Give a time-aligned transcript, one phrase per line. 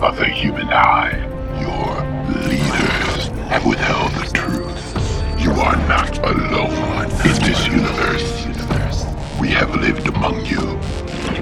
[0.00, 1.16] of the human eye.
[1.60, 2.02] Your
[2.48, 5.40] leaders have withheld the truth.
[5.40, 8.46] You are not alone in this universe.
[9.40, 10.76] We have lived among you,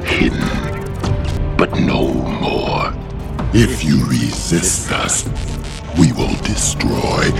[0.04, 0.40] hidden,
[1.56, 2.92] but no more.
[3.52, 5.24] If you resist us,
[5.98, 7.30] we will destroy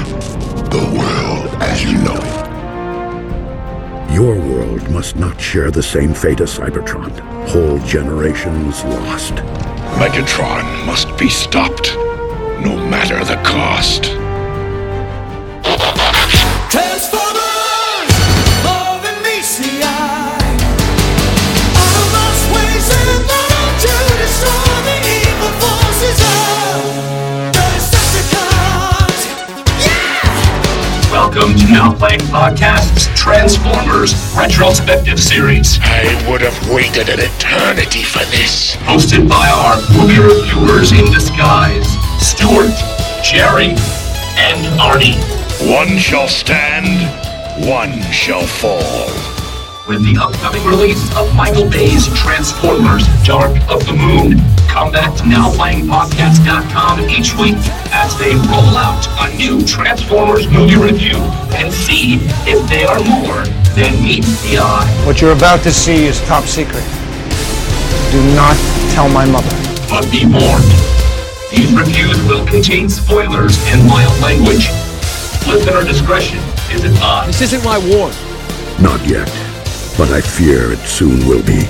[0.70, 2.46] the world as you know it.
[4.14, 7.10] Your world must not share the same fate as Cybertron.
[7.48, 9.42] Whole generations lost.
[9.98, 11.94] Megatron must be stopped,
[12.60, 14.15] no matter the cost.
[31.46, 38.18] Welcome to Now Playing Podcast's Transformers Retrospective Series, I would have waited an eternity for
[38.34, 38.74] this.
[38.78, 41.86] hosted by our movie reviewers in disguise,
[42.18, 42.74] Stuart,
[43.22, 43.76] Jerry,
[44.36, 45.22] and Arnie.
[45.70, 47.06] One shall stand,
[47.64, 49.35] one shall fall.
[49.86, 55.22] With the upcoming release of Michael Bay's Transformers Dark of the Moon, come back to
[55.22, 57.54] NowPlayingPodcast.com each week
[57.94, 61.14] as they roll out a new Transformers movie review
[61.54, 62.18] and see
[62.50, 63.46] if they are more
[63.78, 64.90] than meets the eye.
[65.06, 66.82] What you're about to see is top secret.
[68.10, 68.58] Do not
[68.90, 69.54] tell my mother.
[69.86, 70.66] But be warned,
[71.54, 74.66] these reviews will contain spoilers and mild language.
[75.46, 76.42] Listener discretion
[76.74, 77.38] is advised.
[77.38, 78.10] This isn't my war.
[78.82, 79.30] Not yet,
[79.96, 81.64] but I fear it soon will be.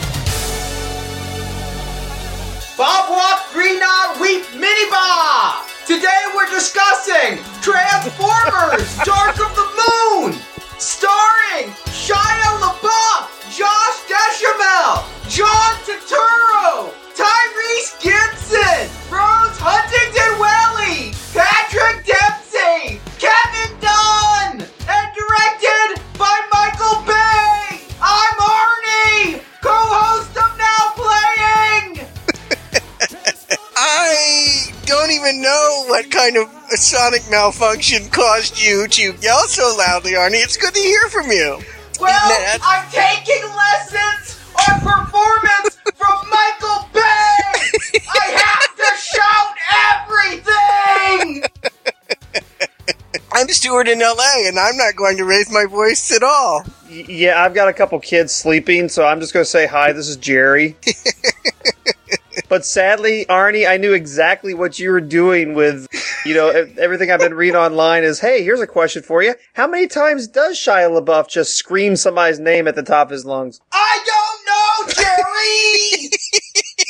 [2.77, 5.65] Bob Walk Green Eye Weep Mini Bob!
[5.87, 10.35] Today we're discussing Transformers Dark of the Moon!
[10.79, 20.86] Starring Shia LaBeouf, Josh Duhamel, John Turturro, Tyrese Gibson, Rose Huntington Welly,
[34.87, 40.13] don't even know what kind of a sonic malfunction caused you to yell so loudly,
[40.13, 40.43] Arnie.
[40.43, 41.59] It's good to hear from you.
[42.01, 42.61] Well, Ned.
[42.63, 44.39] I'm taking lessons
[44.69, 47.01] on performance from Michael Bay!
[48.09, 49.55] I have to shout
[51.21, 51.43] everything!
[53.33, 56.65] I'm Stuart in LA, and I'm not going to raise my voice at all.
[56.89, 59.93] Y- yeah, I've got a couple kids sleeping, so I'm just going to say hi.
[59.93, 60.77] This is Jerry.
[62.49, 65.87] but sadly, Arnie, I knew exactly what you were doing with,
[66.25, 69.34] you know, e- everything I've been reading online is, hey, here's a question for you.
[69.55, 73.25] How many times does Shia LaBeouf just scream somebody's name at the top of his
[73.25, 73.61] lungs?
[73.73, 76.11] I don't know, Jerry!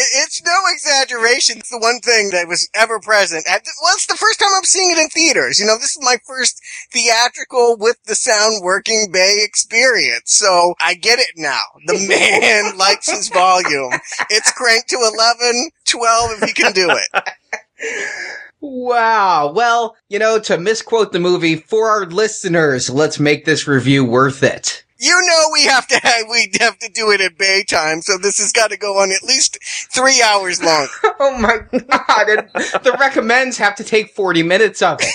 [0.00, 1.58] It's no exaggeration.
[1.58, 3.46] It's the one thing that was ever present.
[3.48, 5.58] At- Well, it's the first time I'm seeing it in theaters.
[5.58, 6.60] You know, this is my first
[6.92, 10.32] theatrical with the sound working Bay experience.
[10.32, 11.60] So I get it now.
[11.86, 13.92] The man likes his volume.
[14.30, 18.28] It's cranked to 11, 12 if he can do it.
[18.60, 24.04] wow, well, you know, to misquote the movie, for our listeners, let's make this review
[24.04, 24.84] worth it.
[25.00, 28.18] You know we have to have, we have to do it at Bay time, so
[28.18, 30.88] this has got to go on at least three hours long.
[31.20, 32.48] Oh my god, and
[32.84, 35.12] the recommends have to take 40 minutes of it.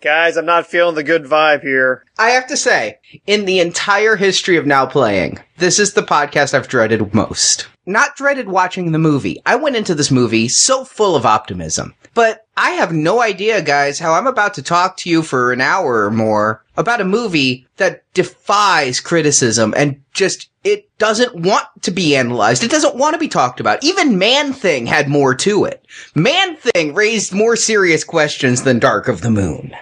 [0.00, 2.04] Guys, I'm not feeling the good vibe here.
[2.18, 6.54] I have to say, in the entire history of Now Playing, this is the podcast
[6.54, 7.66] I've dreaded most.
[7.84, 9.42] Not dreaded watching the movie.
[9.44, 11.94] I went into this movie so full of optimism.
[12.14, 15.60] But I have no idea, guys, how I'm about to talk to you for an
[15.60, 21.90] hour or more about a movie that defies criticism and just, it doesn't want to
[21.90, 22.64] be analyzed.
[22.64, 23.84] It doesn't want to be talked about.
[23.84, 25.84] Even Man Thing had more to it.
[26.14, 29.72] Man Thing raised more serious questions than Dark of the Moon.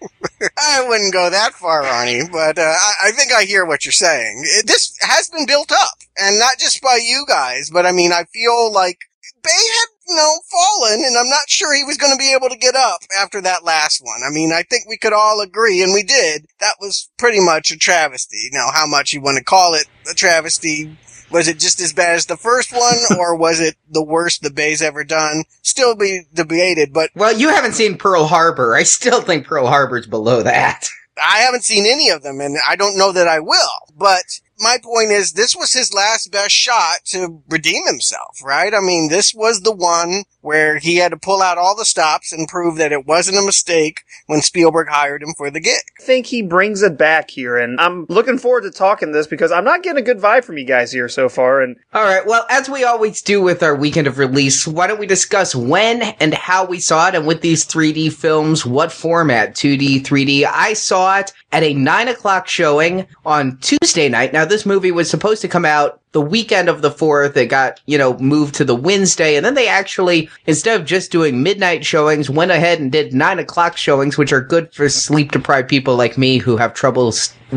[0.58, 2.74] I wouldn't go that far, Ronnie, but uh,
[3.04, 4.42] I, think I hear what you're saying.
[4.44, 8.12] It, this has been built up, and not just by you guys, but I mean,
[8.12, 8.98] I feel like
[9.42, 12.48] Bay had, you know, fallen, and I'm not sure he was going to be able
[12.48, 14.20] to get up after that last one.
[14.26, 17.70] I mean, I think we could all agree, and we did, that was pretty much
[17.70, 18.48] a travesty.
[18.52, 20.96] Now, how much you want to call it a travesty,
[21.30, 24.50] was it just as bad as the first one, or was it the worst the
[24.50, 25.44] Bay's ever done?
[25.62, 28.74] Still be debated, but Well, you haven't seen Pearl Harbor.
[28.74, 30.88] I still think Pearl Harbor's below that.
[31.20, 34.78] I haven't seen any of them and I don't know that I will, but my
[34.82, 38.72] point is this was his last best shot to redeem himself, right?
[38.72, 42.32] I mean, this was the one where he had to pull out all the stops
[42.32, 45.80] and prove that it wasn't a mistake when Spielberg hired him for the gig.
[46.00, 49.50] I think he brings it back here, and I'm looking forward to talking this because
[49.50, 51.60] I'm not getting a good vibe from you guys here so far.
[51.60, 52.24] And All right.
[52.24, 56.00] Well, as we always do with our weekend of release, why don't we discuss when
[56.02, 60.44] and how we saw it, and with these 3D films, what format, 2D, 3D?
[60.48, 64.32] I saw it at a nine o'clock showing on Tuesday night.
[64.32, 67.36] Now, this movie was supposed to come out the weekend of the 4th.
[67.36, 69.36] It got, you know, moved to the Wednesday.
[69.36, 73.38] And then they actually, instead of just doing midnight showings, went ahead and did nine
[73.38, 77.12] o'clock showings, which are good for sleep deprived people like me who have trouble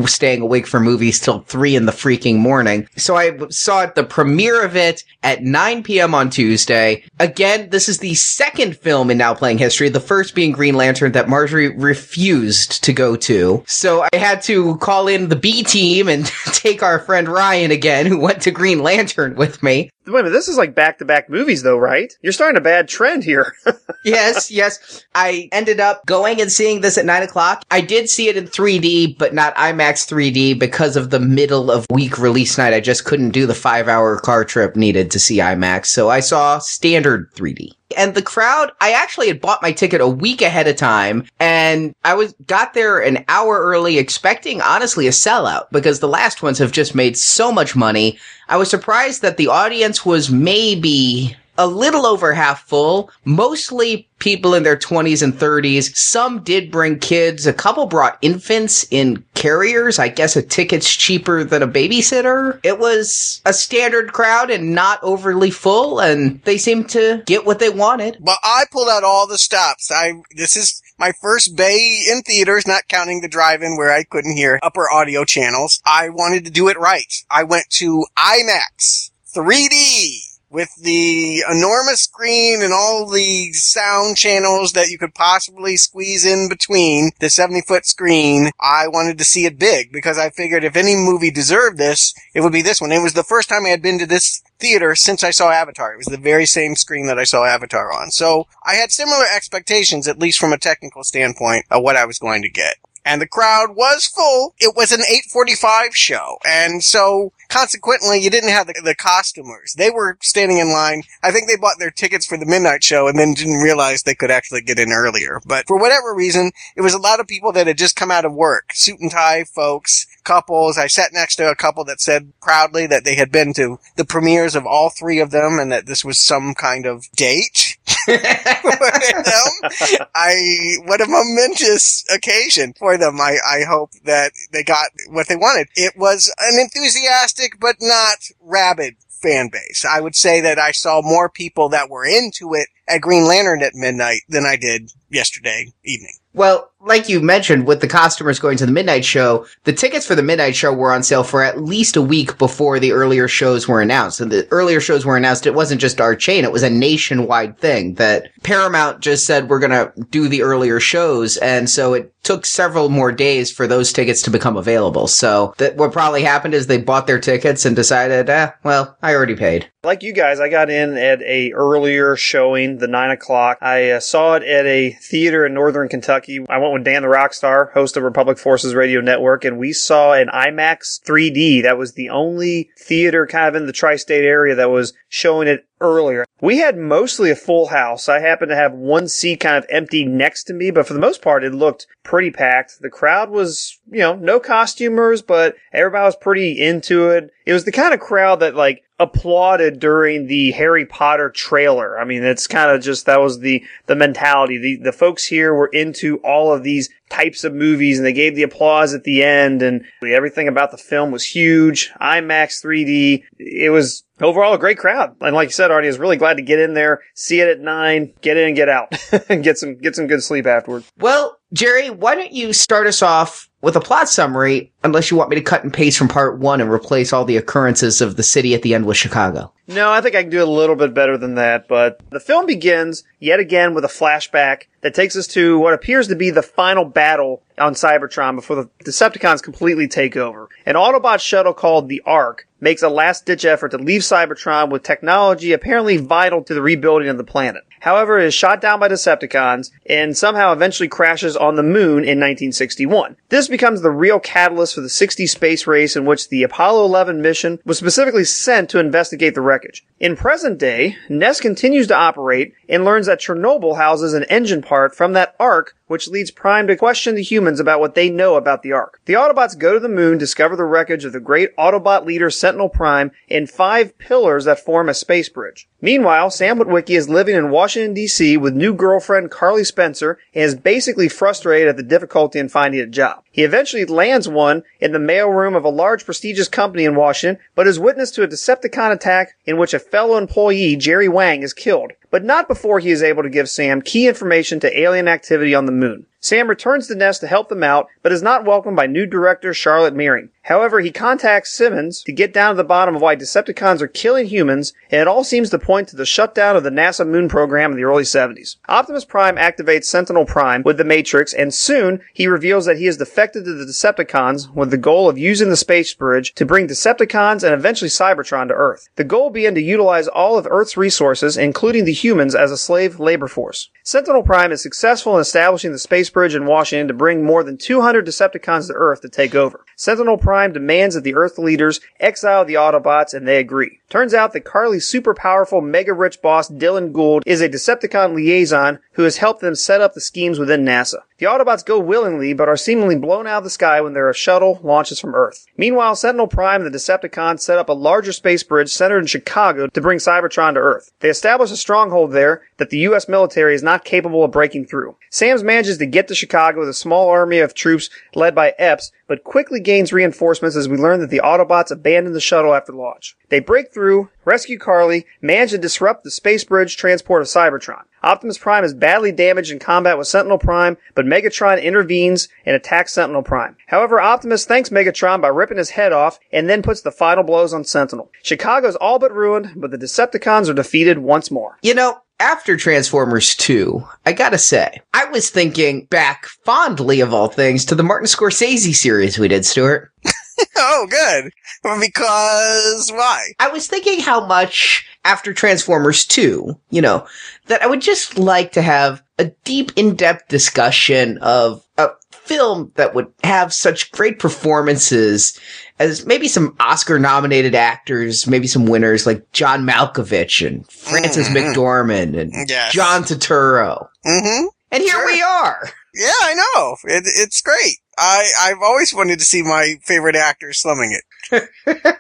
[0.06, 2.88] staying awake for movies till three in the freaking morning.
[2.96, 6.14] So I saw the premiere of it at 9 p.m.
[6.14, 7.04] on Tuesday.
[7.20, 11.14] Again, this is the second film in Now Playing History, the first being Green Lantern
[11.14, 13.64] that Marjorie refused to go to.
[13.68, 18.06] So I had to call in the B team and take our friend Ryan again,
[18.06, 19.90] who went to Green Lantern with me.
[20.10, 22.12] Wait a minute, this is like back to back movies, though, right?
[22.22, 23.56] You're starting a bad trend here.
[24.04, 25.06] yes, yes.
[25.16, 27.64] I ended up going and seeing this at nine o'clock.
[27.72, 31.86] I did see it in 3D, but not IMAX 3D because of the middle of
[31.90, 32.74] week release night.
[32.74, 35.88] I just couldn't do the five hour car trip needed to see IMAX.
[35.88, 37.74] So I saw standard 3D.
[37.98, 41.96] And the crowd, I actually had bought my ticket a week ahead of time and
[42.04, 46.60] I was, got there an hour early expecting honestly a sellout because the last ones
[46.60, 48.20] have just made so much money.
[48.48, 54.54] I was surprised that the audience was maybe a little over half full, mostly people
[54.54, 55.94] in their 20s and 30s.
[55.94, 57.46] Some did bring kids.
[57.46, 60.00] A couple brought infants in carriers.
[60.00, 62.62] I guess a ticket's cheaper than a babysitter.
[62.64, 67.60] It was a standard crowd and not overly full, and they seemed to get what
[67.60, 68.18] they wanted.
[68.22, 69.92] Well, I pulled out all the stops.
[69.92, 74.38] I, this is my first bay in theaters, not counting the drive-in where I couldn't
[74.38, 75.82] hear upper audio channels.
[75.86, 77.14] I wanted to do it right.
[77.30, 80.20] I went to IMAX 3D
[80.50, 86.50] with the enormous screen and all the sound channels that you could possibly squeeze in
[86.50, 88.50] between the 70 foot screen.
[88.60, 92.42] I wanted to see it big because I figured if any movie deserved this, it
[92.42, 92.92] would be this one.
[92.92, 95.94] It was the first time I had been to this theater since I saw Avatar.
[95.94, 98.12] It was the very same screen that I saw Avatar on.
[98.12, 102.20] So I had similar expectations, at least from a technical standpoint, of what I was
[102.20, 102.76] going to get
[103.10, 104.54] and the crowd was full.
[104.60, 109.74] It was an 8:45 show, and so consequently, you didn't have the, the costumers.
[109.74, 111.04] They were standing in line.
[111.24, 114.14] I think they bought their tickets for the midnight show and then didn't realize they
[114.14, 115.42] could actually get in earlier.
[115.46, 118.26] But for whatever reason, it was a lot of people that had just come out
[118.26, 120.78] of work, suit and tie folks, couples.
[120.78, 124.06] I sat next to a couple that said proudly that they had been to the
[124.06, 127.78] premieres of all three of them and that this was some kind of date.
[128.18, 130.06] Them.
[130.16, 133.20] I what a momentous occasion for them.
[133.20, 135.68] I, I hope that they got what they wanted.
[135.76, 139.86] It was an enthusiastic but not rabid fan base.
[139.86, 143.62] I would say that I saw more people that were into it at Green Lantern
[143.62, 146.14] at midnight than I did yesterday evening.
[146.34, 150.16] Well, like you mentioned, with the costumers going to the midnight show, the tickets for
[150.16, 153.68] the midnight show were on sale for at least a week before the earlier shows
[153.68, 154.22] were announced.
[154.22, 157.58] And the earlier shows were announced, it wasn't just our chain, it was a nationwide
[157.58, 161.38] thing that Paramount just said we're gonna do the earlier shows.
[161.38, 165.08] And so it took several more days for those tickets to become available.
[165.08, 169.16] So that what probably happened is they bought their tickets and decided, eh, well, I
[169.16, 169.70] already paid.
[169.84, 173.58] like you guys, I got in at a earlier showing, the nine o'clock.
[173.62, 176.46] I uh, saw it at a theater in northern Kentucky.
[176.50, 180.14] I went with Dan the Rockstar, host of Republic Forces Radio Network, and we saw
[180.14, 181.64] an IMAX 3D.
[181.64, 185.66] That was the only theater kind of in the tri-state area that was showing it
[185.82, 186.26] earlier.
[186.42, 188.08] We had mostly a full house.
[188.08, 191.00] I happened to have one seat kind of empty next to me, but for the
[191.00, 192.80] most part, it looked pretty packed.
[192.82, 197.32] The crowd was, you know, no costumers, but everybody was pretty into it.
[197.46, 201.98] It was the kind of crowd that like applauded during the Harry Potter trailer.
[201.98, 204.58] I mean, it's kind of just, that was the, the mentality.
[204.58, 208.36] The, the folks here were into all of these types of movies and they gave
[208.36, 211.92] the applause at the end and everything about the film was huge.
[212.02, 213.24] IMAX 3D.
[213.38, 215.16] It was overall a great crowd.
[215.22, 217.60] And like you said, Arnie, is really glad to get in there, see it at
[217.60, 218.94] nine, get in and get out
[219.30, 220.84] and get some, get some good sleep afterward.
[220.98, 225.30] Well, Jerry, why don't you start us off with a plot summary, unless you want
[225.30, 228.24] me to cut and paste from part one and replace all the occurrences of the
[228.24, 229.52] city at the end with Chicago.
[229.68, 232.46] No, I think I can do a little bit better than that, but the film
[232.46, 236.42] begins yet again with a flashback that takes us to what appears to be the
[236.42, 240.48] final battle on Cybertron before the Decepticons completely take over.
[240.66, 244.84] An Autobot shuttle called the Ark makes a last ditch effort to leave Cybertron with
[244.84, 247.64] technology apparently vital to the rebuilding of the planet.
[247.82, 252.20] However, it is shot down by Decepticons and somehow eventually crashes on the moon in
[252.20, 253.16] 1961.
[253.30, 257.22] This becomes the real catalyst for the 60 space race in which the Apollo 11
[257.22, 259.86] mission was specifically sent to investigate the wreckage.
[260.00, 264.94] In present day, NEST continues to operate and learns that Chernobyl houses an engine part
[264.94, 268.62] from that Ark which leads Prime to question the humans about what they know about
[268.62, 269.02] the Ark.
[269.06, 272.70] The Autobots go to the moon, discover the wreckage of the great Autobot leader Sentinel
[272.70, 275.70] Prime, and five pillars that form a space bridge.
[275.82, 278.38] Meanwhile, Sam Witwicky is living in Washington, D.C.
[278.38, 282.88] with new girlfriend Carly Spencer and is basically frustrated at the difficulty in finding a
[282.88, 283.24] job.
[283.40, 287.68] He eventually lands one in the mailroom of a large prestigious company in Washington, but
[287.68, 291.94] is witness to a Decepticon attack in which a fellow employee, Jerry Wang, is killed
[292.12, 295.66] but not before he is able to give Sam key information to alien activity on
[295.66, 296.06] the moon.
[296.22, 299.54] Sam returns to NEST to help them out, but is not welcomed by new director
[299.54, 300.30] Charlotte Mearing.
[300.42, 304.26] However, he contacts Simmons to get down to the bottom of why Decepticons are killing
[304.26, 307.72] humans, and it all seems to point to the shutdown of the NASA moon program
[307.72, 308.58] in the early 70s.
[308.68, 312.98] Optimus Prime activates Sentinel Prime with the Matrix, and soon he reveals that he has
[313.34, 317.54] to the Decepticons with the goal of using the space bridge to bring Decepticons and
[317.54, 318.90] eventually Cybertron to Earth.
[318.96, 323.00] The goal being to utilize all of Earth's resources, including the humans, as a slave
[323.00, 323.70] labor force.
[323.84, 327.58] Sentinel Prime is successful in establishing the space bridge in Washington to bring more than
[327.58, 329.66] 200 Decepticons to Earth to take over.
[329.76, 333.79] Sentinel Prime demands that the Earth leaders exile the Autobots, and they agree.
[333.90, 338.78] Turns out that Carly's super powerful, mega rich boss, Dylan Gould, is a Decepticon liaison
[338.94, 340.98] who has helped them set up the schemes within NASA.
[341.18, 344.60] The Autobots go willingly, but are seemingly blown out of the sky when their shuttle
[344.62, 345.48] launches from Earth.
[345.58, 349.66] Meanwhile, Sentinel Prime and the Decepticons set up a larger space bridge centered in Chicago
[349.68, 350.92] to bring Cybertron to Earth.
[351.00, 353.10] They establish a stronghold there that the U.S.
[353.10, 354.98] military is not capable of breaking through.
[355.10, 358.92] Sams manages to get to Chicago with a small army of troops led by Epps,
[359.10, 363.18] but quickly gains reinforcements as we learn that the Autobots abandoned the shuttle after launch.
[363.30, 367.84] They break through, rescue Carly, manage to disrupt the space bridge transport of Cybertron.
[368.04, 372.94] Optimus Prime is badly damaged in combat with Sentinel Prime, but Megatron intervenes and attacks
[372.94, 373.56] Sentinel Prime.
[373.68, 377.54] However, Optimus thanks Megatron by ripping his head off and then puts the final blows
[377.54, 378.12] on Sentinel.
[378.24, 381.58] Chicago's all but ruined, but the Decepticons are defeated once more.
[381.62, 387.30] You know, after Transformers 2, I gotta say, I was thinking back fondly of all
[387.30, 389.92] things to the Martin Scorsese series we did, Stuart.
[390.58, 391.32] oh, good.
[391.80, 393.32] Because why?
[393.40, 397.08] I was thinking how much after Transformers 2, you know,
[397.48, 402.94] that I would just like to have a deep, in-depth discussion of a film that
[402.96, 405.38] would have such great performances
[405.80, 412.18] as maybe some Oscar nominated actors, maybe some winners like John Malkovich and Frances McDormand
[412.20, 412.74] and Yes.
[412.74, 413.88] John Turturro.
[414.06, 414.48] Mm-hmm.
[414.72, 415.06] And here Sure.
[415.08, 415.70] we are.
[415.96, 416.76] Yeah, I know.
[416.84, 417.78] It, it's great.
[418.00, 420.98] I, I've always wanted to see my favorite actor slumming
[421.32, 421.50] it.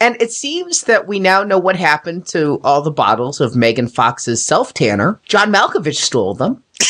[0.00, 3.88] And it seems that we now know what happened to all the bottles of Megan
[3.88, 5.20] Fox's self tanner.
[5.24, 6.62] John Malkovich stole them.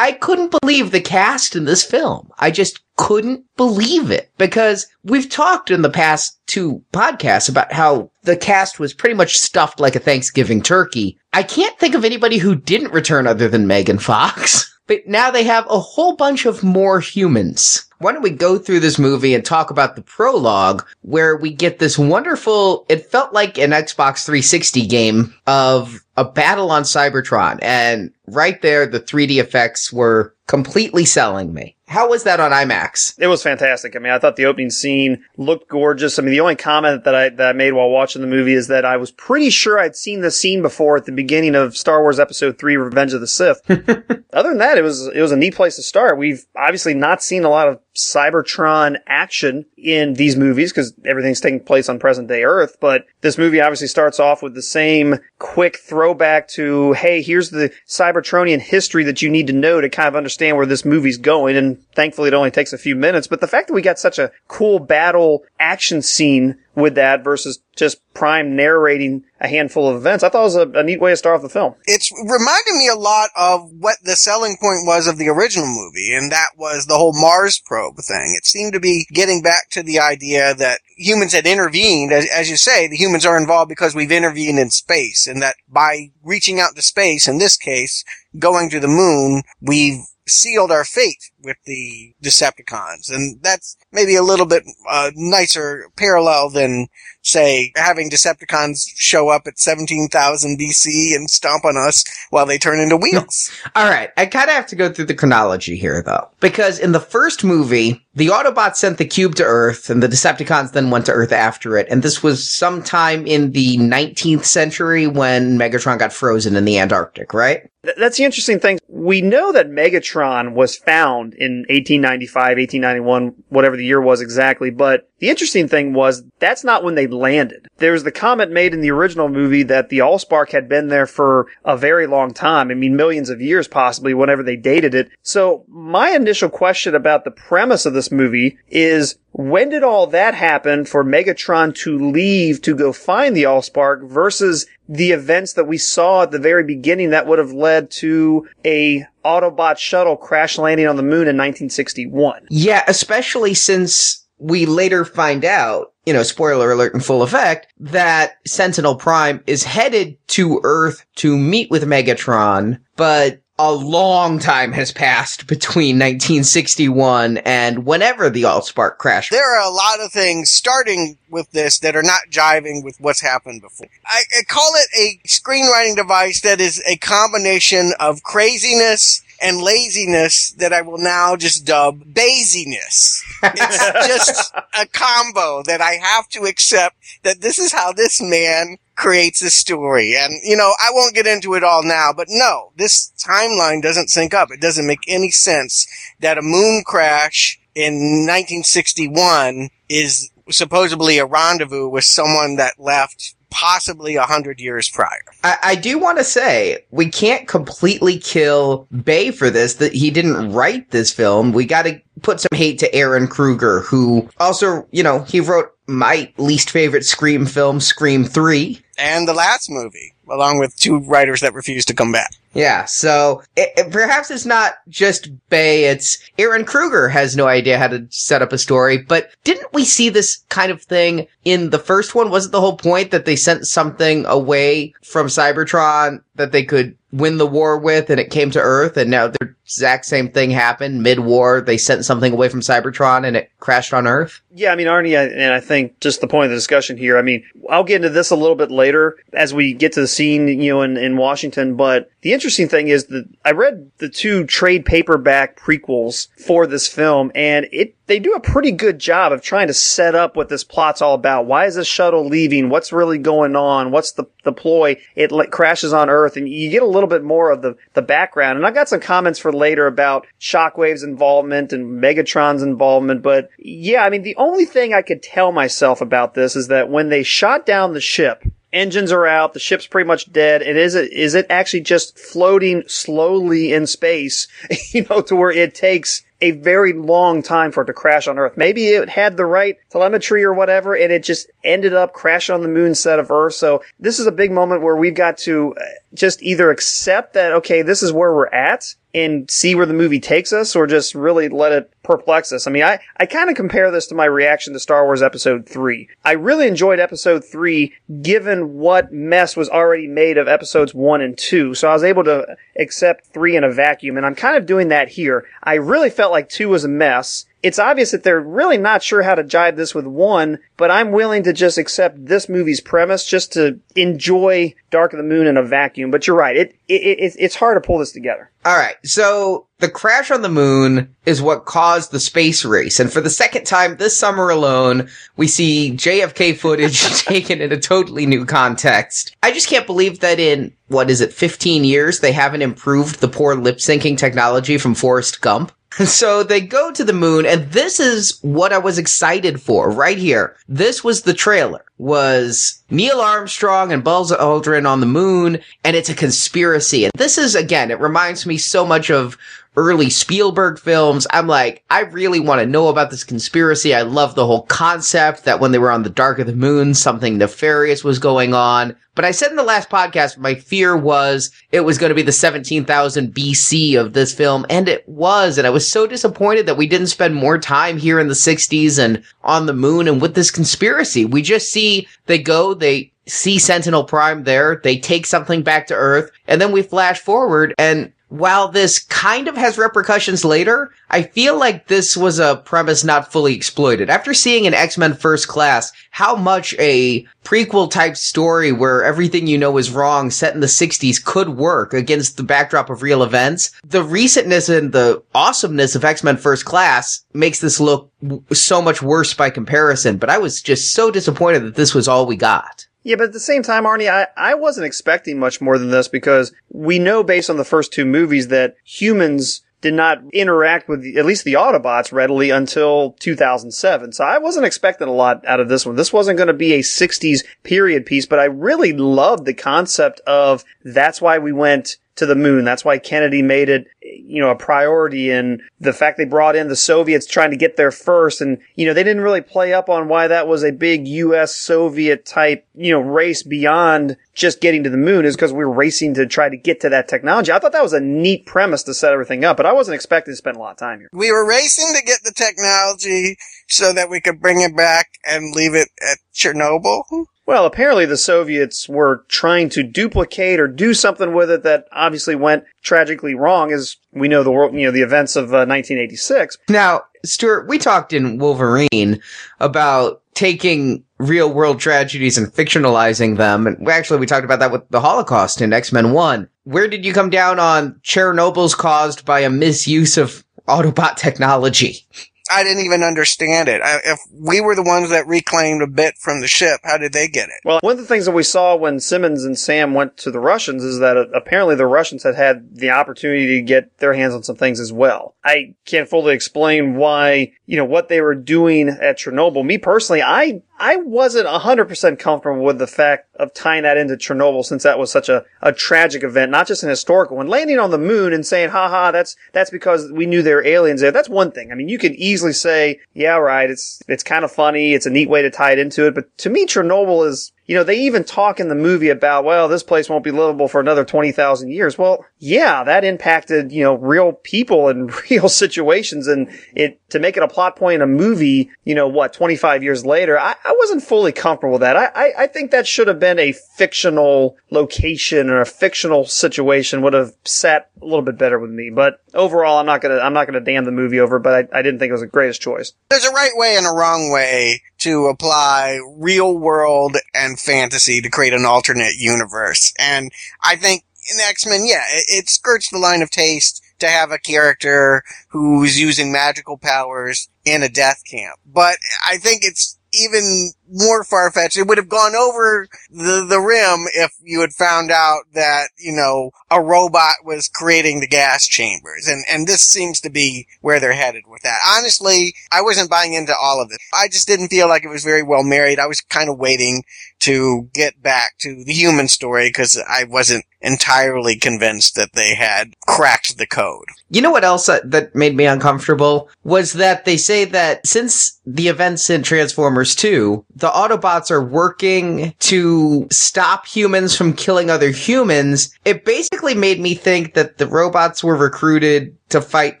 [0.00, 2.30] I couldn't believe the cast in this film.
[2.38, 8.12] I just couldn't believe it because we've talked in the past two podcasts about how
[8.22, 11.18] the cast was pretty much stuffed like a Thanksgiving turkey.
[11.32, 14.72] I can't think of anybody who didn't return other than Megan Fox.
[14.88, 17.84] But now they have a whole bunch of more humans.
[17.98, 21.78] Why don't we go through this movie and talk about the prologue where we get
[21.78, 27.58] this wonderful, it felt like an Xbox 360 game of a battle on Cybertron.
[27.60, 31.76] And right there, the 3D effects were completely selling me.
[31.88, 33.14] How was that on IMAX?
[33.18, 33.96] It was fantastic.
[33.96, 36.18] I mean, I thought the opening scene looked gorgeous.
[36.18, 38.68] I mean, the only comment that I that I made while watching the movie is
[38.68, 42.02] that I was pretty sure I'd seen this scene before at the beginning of Star
[42.02, 43.62] Wars Episode Three: Revenge of the Sith.
[43.70, 46.18] Other than that, it was it was a neat place to start.
[46.18, 51.58] We've obviously not seen a lot of Cybertron action in these movies because everything's taking
[51.58, 52.76] place on present day Earth.
[52.80, 57.72] But this movie obviously starts off with the same quick throwback to, hey, here's the
[57.88, 61.56] Cybertronian history that you need to know to kind of understand where this movie's going.
[61.56, 63.26] And thankfully, it only takes a few minutes.
[63.26, 67.60] But the fact that we got such a cool battle action scene with that versus
[67.76, 71.12] just Prime narrating a handful of events, I thought it was a, a neat way
[71.12, 71.74] to start off the film.
[71.84, 76.14] It's reminded me a lot of what the selling point was of the original movie,
[76.14, 78.34] and that was the whole Mars probe thing.
[78.36, 82.12] It seemed to be getting back to the idea that humans had intervened.
[82.12, 85.54] As, as you say, the humans are involved because we've intervened in space, and that
[85.68, 88.04] by reaching out to space, in this case,
[88.38, 94.22] going to the moon, we've sealed our fate with the Decepticons, and that's maybe a
[94.22, 96.88] little bit uh, nicer parallel than
[97.22, 102.80] say having Decepticons show up at 17,000 BC and stomp on us while they turn
[102.80, 103.50] into wheels.
[103.74, 106.92] All right, I kind of have to go through the chronology here, though, because in
[106.92, 111.06] the first movie, the Autobots sent the cube to Earth, and the Decepticons then went
[111.06, 111.86] to Earth after it.
[111.88, 117.32] And this was sometime in the 19th century when Megatron got frozen in the Antarctic,
[117.32, 117.70] right?
[117.84, 118.80] Th- That's the interesting thing.
[118.88, 125.08] We know that Megatron was found in 1895, 1891, whatever the year was exactly, but
[125.18, 127.68] the interesting thing was that's not when they landed.
[127.78, 131.06] There was the comment made in the original movie that the Allspark had been there
[131.06, 132.70] for a very long time.
[132.70, 135.10] I mean, millions of years possibly, whenever they dated it.
[135.22, 140.34] So my initial question about the premise of this movie is when did all that
[140.34, 145.78] happen for Megatron to leave to go find the Allspark versus the events that we
[145.78, 150.86] saw at the very beginning that would have led to a Autobot shuttle crash landing
[150.86, 152.46] on the moon in 1961?
[152.50, 158.38] Yeah, especially since we later find out, you know, spoiler alert in full effect, that
[158.46, 164.92] Sentinel Prime is headed to Earth to meet with Megatron, but a long time has
[164.92, 169.32] passed between 1961 and whenever the Allspark crashed.
[169.32, 173.20] There are a lot of things starting with this that are not jiving with what's
[173.20, 173.88] happened before.
[174.06, 180.52] I, I call it a screenwriting device that is a combination of craziness and laziness
[180.52, 183.24] that I will now just dub baziness.
[183.42, 188.78] It's just a combo that I have to accept that this is how this man
[188.96, 190.16] creates a story.
[190.16, 194.10] And, you know, I won't get into it all now, but no, this timeline doesn't
[194.10, 194.50] sync up.
[194.50, 195.86] It doesn't make any sense
[196.20, 204.16] that a moon crash in 1961 is supposedly a rendezvous with someone that left possibly
[204.16, 205.22] a hundred years prior.
[205.44, 209.74] I, I do want to say we can't completely kill Bay for this.
[209.74, 211.52] That he didn't write this film.
[211.52, 215.72] We got to put some hate to Ehren Kruger, who also, you know, he wrote
[215.86, 218.82] my least favorite Scream film, Scream Three.
[218.98, 222.32] And the last movie, along with two writers that refused to come back.
[222.54, 227.78] Yeah, so it, it- perhaps it's not just Bay, it's Ehren Kruger has no idea
[227.78, 231.70] how to set up a story, but didn't we see this kind of thing in
[231.70, 232.30] the first one?
[232.30, 237.38] Wasn't the whole point that they sent something away from Cybertron that they could win
[237.38, 241.02] the war with and it came to Earth and now the exact same thing happened
[241.02, 241.62] mid-war.
[241.62, 244.40] They sent something away from Cybertron and it crashed on Earth?
[244.54, 247.16] Yeah, I mean, Arnie, I- and I think just the point of the discussion here,
[247.16, 250.06] I mean, I'll get into this a little bit later as we get to the
[250.06, 254.08] scene, you know, in, in Washington, but the interesting thing is that I read the
[254.08, 259.32] two trade paperback prequels for this film, and it, they do a pretty good job
[259.32, 261.46] of trying to set up what this plot's all about.
[261.46, 262.68] Why is this shuttle leaving?
[262.68, 263.90] What's really going on?
[263.90, 265.00] What's the, the ploy?
[265.16, 268.02] It like, crashes on Earth, and you get a little bit more of the, the
[268.02, 268.56] background.
[268.56, 274.04] And I've got some comments for later about Shockwave's involvement and Megatron's involvement, but yeah,
[274.04, 277.24] I mean, the only thing I could tell myself about this is that when they
[277.24, 281.12] shot down the ship, engines are out, the ship's pretty much dead, and is it,
[281.12, 284.48] is it actually just floating slowly in space,
[284.90, 288.38] you know, to where it takes a very long time for it to crash on
[288.38, 288.56] Earth.
[288.56, 292.62] Maybe it had the right telemetry or whatever, and it just ended up crashing on
[292.62, 293.54] the moon instead of Earth.
[293.54, 297.52] So this is a big moment where we've got to uh, just either accept that,
[297.54, 301.14] okay, this is where we're at and see where the movie takes us or just
[301.14, 302.66] really let it perplex us.
[302.66, 305.66] I mean, I, I kind of compare this to my reaction to Star Wars Episode
[305.66, 306.08] 3.
[306.24, 311.36] I really enjoyed Episode 3 given what mess was already made of Episodes 1 and
[311.36, 311.74] 2.
[311.74, 314.88] So I was able to accept 3 in a vacuum and I'm kind of doing
[314.88, 315.46] that here.
[315.62, 317.46] I really felt like 2 was a mess.
[317.62, 321.10] It's obvious that they're really not sure how to jive this with one, but I'm
[321.10, 325.56] willing to just accept this movie's premise just to enjoy Dark of the Moon in
[325.56, 326.10] a vacuum.
[326.10, 326.56] But you're right.
[326.56, 328.50] It, it, it it's hard to pull this together.
[328.64, 328.96] All right.
[329.04, 333.00] So the crash on the moon is what caused the space race.
[333.00, 337.78] And for the second time this summer alone, we see JFK footage taken in a
[337.78, 339.36] totally new context.
[339.42, 343.28] I just can't believe that in, what is it, 15 years, they haven't improved the
[343.28, 345.72] poor lip syncing technology from Forrest Gump.
[346.04, 350.18] So they go to the moon and this is what I was excited for right
[350.18, 350.56] here.
[350.68, 356.10] This was the trailer was Neil Armstrong and Buzz Aldrin on the moon and it's
[356.10, 357.04] a conspiracy.
[357.04, 359.36] And this is again, it reminds me so much of
[359.76, 361.26] early Spielberg films.
[361.30, 363.94] I'm like, I really want to know about this conspiracy.
[363.94, 366.94] I love the whole concept that when they were on the dark of the moon,
[366.94, 368.96] something nefarious was going on.
[369.14, 372.22] But I said in the last podcast, my fear was it was going to be
[372.22, 375.58] the 17,000 BC of this film, and it was.
[375.58, 378.98] And I was so disappointed that we didn't spend more time here in the 60s
[378.98, 381.24] and on the moon and with this conspiracy.
[381.24, 385.94] We just see they go, they see Sentinel Prime there, they take something back to
[385.94, 391.22] Earth, and then we flash forward and while this kind of has repercussions later, I
[391.22, 394.10] feel like this was a premise not fully exploited.
[394.10, 399.56] After seeing an X-Men First Class, how much a prequel type story where everything you
[399.56, 403.70] know is wrong set in the 60s could work against the backdrop of real events,
[403.86, 409.00] the recentness and the awesomeness of X-Men First Class makes this look w- so much
[409.00, 410.18] worse by comparison.
[410.18, 412.87] But I was just so disappointed that this was all we got.
[413.08, 416.08] Yeah, but at the same time, Arnie, I, I wasn't expecting much more than this
[416.08, 421.00] because we know based on the first two movies that humans did not interact with
[421.00, 424.12] the, at least the Autobots readily until 2007.
[424.12, 425.96] So I wasn't expecting a lot out of this one.
[425.96, 430.20] This wasn't going to be a 60s period piece, but I really loved the concept
[430.26, 432.64] of that's why we went to the moon.
[432.64, 433.86] That's why Kennedy made it,
[434.18, 437.76] you know, a priority and the fact they brought in the Soviets trying to get
[437.76, 438.40] there first.
[438.40, 441.56] And, you know, they didn't really play up on why that was a big U.S.
[441.56, 445.72] Soviet type, you know, race beyond just getting to the moon is because we were
[445.72, 447.52] racing to try to get to that technology.
[447.52, 450.32] I thought that was a neat premise to set everything up, but I wasn't expecting
[450.32, 451.08] to spend a lot of time here.
[451.12, 453.36] We were racing to get the technology
[453.68, 457.26] so that we could bring it back and leave it at Chernobyl.
[457.48, 462.34] Well, apparently the Soviets were trying to duplicate or do something with it that obviously
[462.34, 466.58] went tragically wrong, as we know the world, you know, the events of uh, 1986.
[466.68, 469.22] Now, Stuart, we talked in Wolverine
[469.60, 473.66] about taking real world tragedies and fictionalizing them.
[473.66, 476.48] And actually, we talked about that with the Holocaust in X-Men 1.
[476.64, 482.06] Where did you come down on Chernobyl's caused by a misuse of Autobot technology?
[482.50, 483.82] I didn't even understand it.
[483.82, 487.12] I, if we were the ones that reclaimed a bit from the ship, how did
[487.12, 487.60] they get it?
[487.64, 490.40] Well, one of the things that we saw when Simmons and Sam went to the
[490.40, 494.34] Russians is that uh, apparently the Russians had had the opportunity to get their hands
[494.34, 495.34] on some things as well.
[495.44, 499.64] I can't fully explain why, you know, what they were doing at Chernobyl.
[499.64, 504.64] Me personally, I I wasn't 100% comfortable with the fact of tying that into Chernobyl
[504.64, 507.48] since that was such a, a tragic event, not just an historical one.
[507.48, 511.00] Landing on the moon and saying, haha, that's, that's because we knew there were aliens
[511.00, 511.10] there.
[511.10, 511.72] That's one thing.
[511.72, 514.92] I mean, you can easily say, yeah, right, it's, it's kind of funny.
[514.92, 516.14] It's a neat way to tie it into it.
[516.14, 519.68] But to me, Chernobyl is, you know, they even talk in the movie about, well,
[519.68, 521.98] this place won't be livable for another 20,000 years.
[521.98, 526.26] Well, yeah, that impacted, you know, real people and real situations.
[526.26, 529.82] And it, to make it a plot point in a movie, you know, what, 25
[529.82, 531.94] years later, I, I wasn't fully comfortable with that.
[531.94, 537.02] I, I, I think that should have been a fictional location or a fictional situation
[537.02, 538.88] would have sat a little bit better with me.
[538.88, 541.82] But overall, I'm not gonna, I'm not gonna damn the movie over, but I, I
[541.82, 542.94] didn't think it was the greatest choice.
[543.10, 548.30] There's a right way and a wrong way to apply real world and fantasy to
[548.30, 549.92] create an alternate universe.
[549.98, 550.30] And
[550.62, 554.38] I think in X-Men, yeah, it, it skirts the line of taste to have a
[554.38, 558.58] character who's using magical powers in a death camp.
[558.64, 561.76] But I think it's even more far-fetched.
[561.76, 566.12] It would have gone over the, the rim if you had found out that, you
[566.12, 569.26] know, a robot was creating the gas chambers.
[569.28, 571.80] And, and this seems to be where they're headed with that.
[571.86, 574.00] Honestly, I wasn't buying into all of it.
[574.12, 575.98] I just didn't feel like it was very well married.
[575.98, 577.04] I was kind of waiting
[577.40, 582.94] to get back to the human story because I wasn't entirely convinced that they had
[583.06, 584.06] cracked the code.
[584.30, 588.88] You know what else that made me uncomfortable was that they say that since the
[588.88, 595.96] events in Transformers 2, the Autobots are working to stop humans from killing other humans.
[596.04, 600.00] It basically made me think that the robots were recruited to fight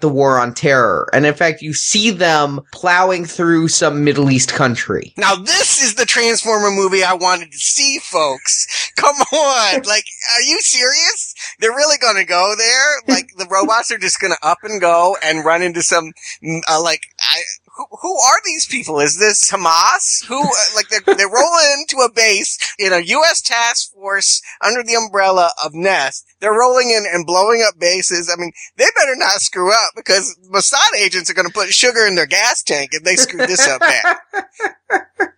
[0.00, 1.08] the war on terror.
[1.12, 5.14] And in fact, you see them plowing through some Middle East country.
[5.16, 8.92] Now this is the Transformer movie I wanted to see, folks.
[8.96, 9.74] Come on.
[9.86, 10.04] like,
[10.36, 11.34] are you serious?
[11.58, 13.16] They're really gonna go there?
[13.16, 16.12] Like, the robots are just gonna up and go and run into some,
[16.68, 17.40] uh, like, I,
[17.78, 18.98] who, who are these people?
[18.98, 20.26] Is this Hamas?
[20.26, 23.40] Who, uh, like, they're, they're rolling into a base in a U.S.
[23.40, 26.26] task force under the umbrella of Nest.
[26.40, 28.30] They're rolling in and blowing up bases.
[28.32, 32.04] I mean, they better not screw up because Mossad agents are going to put sugar
[32.04, 34.16] in their gas tank if they screw this up bad.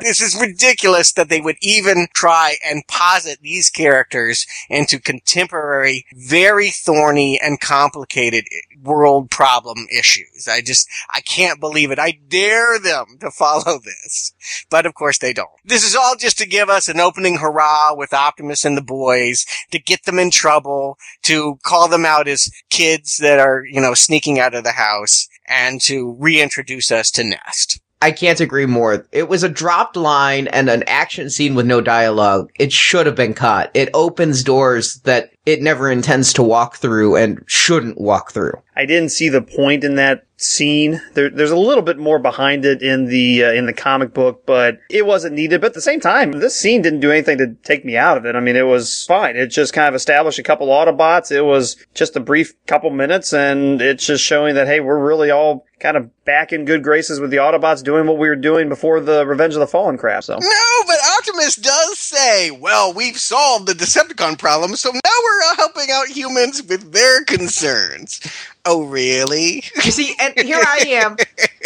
[0.00, 6.70] this is ridiculous that they would even try and posit these characters into contemporary, very
[6.70, 8.44] thorny and complicated
[8.82, 10.46] world problem issues.
[10.48, 11.98] I just, I can't believe it.
[11.98, 14.32] I dare them to follow this.
[14.70, 15.48] But of course they don't.
[15.64, 19.44] This is all just to give us an opening hurrah with Optimus and the boys,
[19.70, 23.94] to get them in trouble, to call them out as kids that are, you know,
[23.94, 27.80] sneaking out of the house, and to reintroduce us to Nest.
[28.00, 29.06] I can't agree more.
[29.10, 32.50] It was a dropped line and an action scene with no dialogue.
[32.58, 33.72] It should have been cut.
[33.74, 38.52] It opens doors that it never intends to walk through and shouldn't walk through.
[38.76, 41.00] I didn't see the point in that scene.
[41.14, 44.44] There, there's a little bit more behind it in the uh, in the comic book,
[44.44, 45.62] but it wasn't needed.
[45.62, 48.26] But at the same time, this scene didn't do anything to take me out of
[48.26, 48.36] it.
[48.36, 49.36] I mean, it was fine.
[49.36, 51.32] It just kind of established a couple Autobots.
[51.32, 55.30] It was just a brief couple minutes, and it's just showing that hey, we're really
[55.30, 58.68] all kind of back in good graces with the Autobots doing what we were doing
[58.68, 60.24] before the Revenge of the Fallen crap.
[60.24, 65.42] So No, but Optimus does say, well, we've solved the Decepticon problem, so now we're
[65.50, 68.20] uh, helping out humans with their concerns.
[68.64, 69.62] Oh, really?
[69.84, 71.16] You see, and here I am.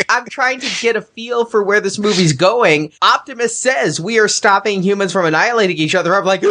[0.09, 2.93] I'm trying to get a feel for where this movie's going.
[3.03, 6.15] Optimus says we are stopping humans from annihilating each other.
[6.15, 6.43] I'm like,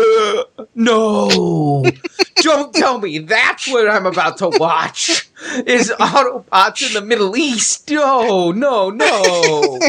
[0.76, 1.84] no,
[2.38, 5.30] don't tell me that's what I'm about to watch.
[5.66, 7.90] Is Autobots in the Middle East?
[7.92, 9.80] No, no, no.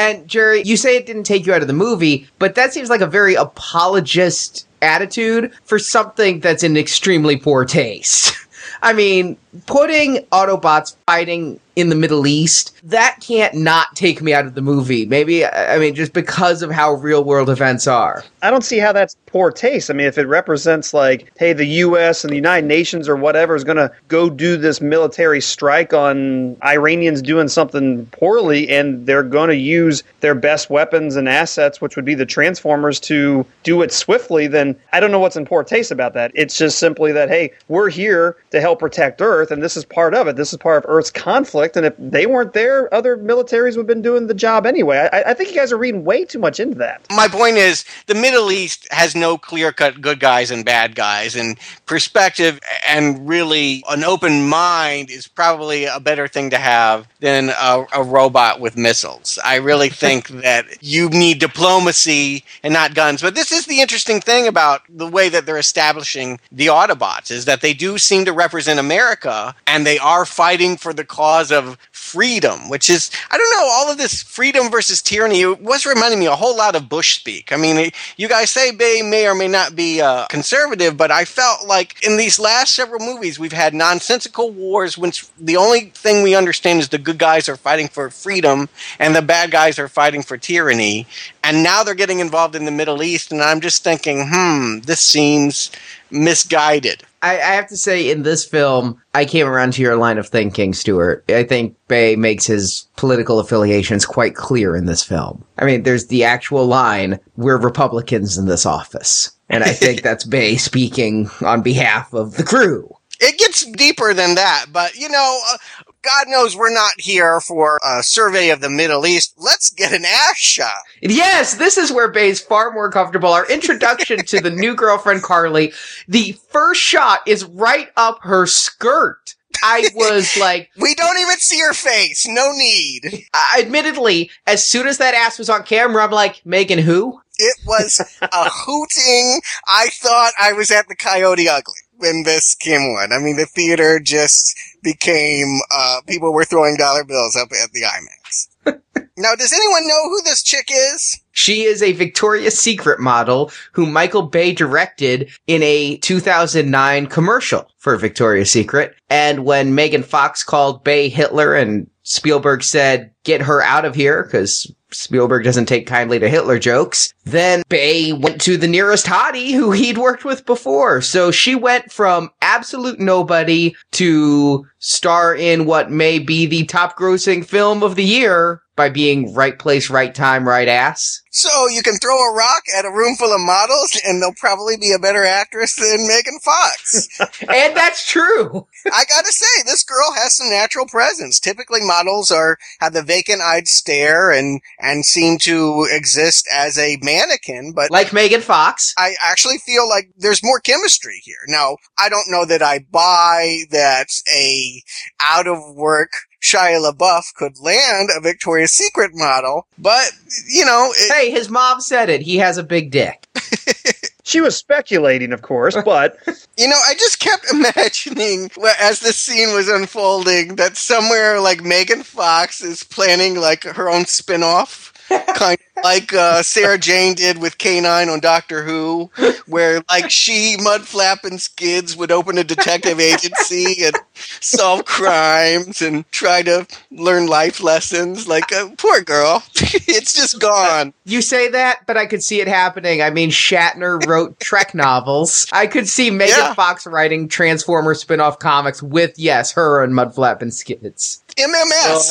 [0.00, 2.88] And Jerry, you say it didn't take you out of the movie, but that seems
[2.88, 8.34] like a very apologist attitude for something that's in extremely poor taste.
[8.82, 9.36] I mean,
[9.66, 14.62] putting Autobots fighting in the Middle East, that can't not take me out of the
[14.62, 15.06] movie.
[15.06, 18.24] Maybe, I mean, just because of how real world events are.
[18.42, 19.90] I don't see how that's poor taste.
[19.90, 22.24] I mean, if it represents like, hey, the U.S.
[22.24, 26.56] and the United Nations or whatever is going to go do this military strike on
[26.64, 31.96] Iranians doing something poorly, and they're going to use their best weapons and assets, which
[31.96, 35.64] would be the Transformers, to do it swiftly, then I don't know what's in poor
[35.64, 36.32] taste about that.
[36.34, 40.14] It's just simply that, hey, we're here to help protect Earth, and this is part
[40.14, 40.36] of it.
[40.36, 43.86] This is part of Earth's conflict, and if they weren't there, other militaries would have
[43.86, 45.08] been doing the job anyway.
[45.12, 47.06] I, I think you guys are reading way too much into that.
[47.10, 51.36] My point is, the Middle East has no clear cut good guys and bad guys,
[51.36, 57.50] and perspective and really an open mind is probably a better thing to have than
[57.50, 59.38] a, a robot with missiles.
[59.44, 63.22] I really think that you need diplomacy and not guns.
[63.22, 67.44] But this is the interesting thing about the way that they're establishing the Autobots is
[67.44, 71.59] that they do seem to represent America and they are fighting for the cause of
[71.92, 76.26] freedom, which is, I don't know, all of this freedom versus tyranny was reminding me
[76.26, 77.52] a whole lot of Bush speak.
[77.52, 81.24] I mean, you guys say Bay may or may not be uh, conservative, but I
[81.24, 86.22] felt like in these last several movies, we've had nonsensical wars, which the only thing
[86.22, 88.68] we understand is the good guys are fighting for freedom
[88.98, 91.06] and the bad guys are fighting for tyranny.
[91.42, 95.00] And now they're getting involved in the Middle East, and I'm just thinking, hmm, this
[95.00, 95.70] seems
[96.10, 97.02] misguided.
[97.22, 100.28] I, I have to say, in this film, I came around to your line of
[100.28, 101.24] thinking, Stuart.
[101.28, 105.44] I think Bay makes his political affiliations quite clear in this film.
[105.58, 109.30] I mean, there's the actual line, we're Republicans in this office.
[109.48, 112.94] And I think that's Bay speaking on behalf of the crew.
[113.20, 115.58] It gets deeper than that, but you know, uh,
[116.02, 119.34] God knows we're not here for a survey of the Middle East.
[119.36, 120.72] Let's get an ass shot.
[121.02, 123.30] Yes, this is where Bay's far more comfortable.
[123.30, 125.72] Our introduction to the new girlfriend, Carly,
[126.08, 129.34] the first shot is right up her skirt.
[129.62, 132.26] I was like, We don't even see her face.
[132.26, 133.24] No need.
[133.58, 137.20] admittedly, as soon as that ass was on camera, I'm like, Megan who?
[137.38, 139.40] It was a hooting.
[139.68, 143.12] I thought I was at the Coyote Ugly when this came on.
[143.12, 147.82] I mean, the theater just became, uh, people were throwing dollar bills up at the
[147.82, 148.80] IMAX.
[149.16, 151.20] now, does anyone know who this chick is?
[151.32, 157.96] She is a Victoria's Secret model who Michael Bay directed in a 2009 commercial for
[157.96, 158.94] Victoria's Secret.
[159.08, 164.24] And when Megan Fox called Bay Hitler and Spielberg said, get her out of here
[164.24, 167.12] because Spielberg doesn't take kindly to Hitler jokes.
[167.24, 171.00] Then Bay went to the nearest hottie who he'd worked with before.
[171.00, 177.44] So she went from absolute nobody to star in what may be the top grossing
[177.44, 181.20] film of the year by being right place, right time, right ass.
[181.28, 184.78] So you can throw a rock at a room full of models and they'll probably
[184.78, 187.20] be a better actress than Megan Fox.
[187.42, 188.66] and that's true.
[188.90, 191.38] I gotta say, this girl has some natural presence.
[191.38, 196.96] Typically models are, have the vacant eyed stare and, and seem to exist as a
[197.02, 198.94] mannequin, but Like Megan Fox.
[198.96, 201.44] I actually feel like there's more chemistry here.
[201.48, 204.82] Now, I don't know that I buy that a
[205.20, 210.10] out of work Shia LaBeouf could land a Victoria's Secret model, but
[210.48, 212.22] you know, it, Hey, his mom said it.
[212.22, 213.26] He has a big dick.
[214.30, 216.16] She was speculating, of course, but
[216.56, 218.48] you know, I just kept imagining
[218.80, 224.04] as the scene was unfolding that somewhere like Megan Fox is planning like her own
[224.04, 224.86] spin-off.
[225.34, 229.10] kind of like uh, Sarah Jane did with K9 on Doctor Who,
[229.46, 233.96] where like she, Mudflap, and Skids would open a detective agency, and
[234.40, 238.28] solve crimes and try to learn life lessons.
[238.28, 239.42] Like, uh, poor girl.
[239.54, 240.92] it's just gone.
[241.04, 243.02] You say that, but I could see it happening.
[243.02, 245.46] I mean, Shatner wrote Trek novels.
[245.52, 246.54] I could see Megan Yeah.
[246.54, 251.22] Fox writing Transformer spin-off comics with, yes, her and Mudflap and Skids.
[251.36, 251.50] MMS.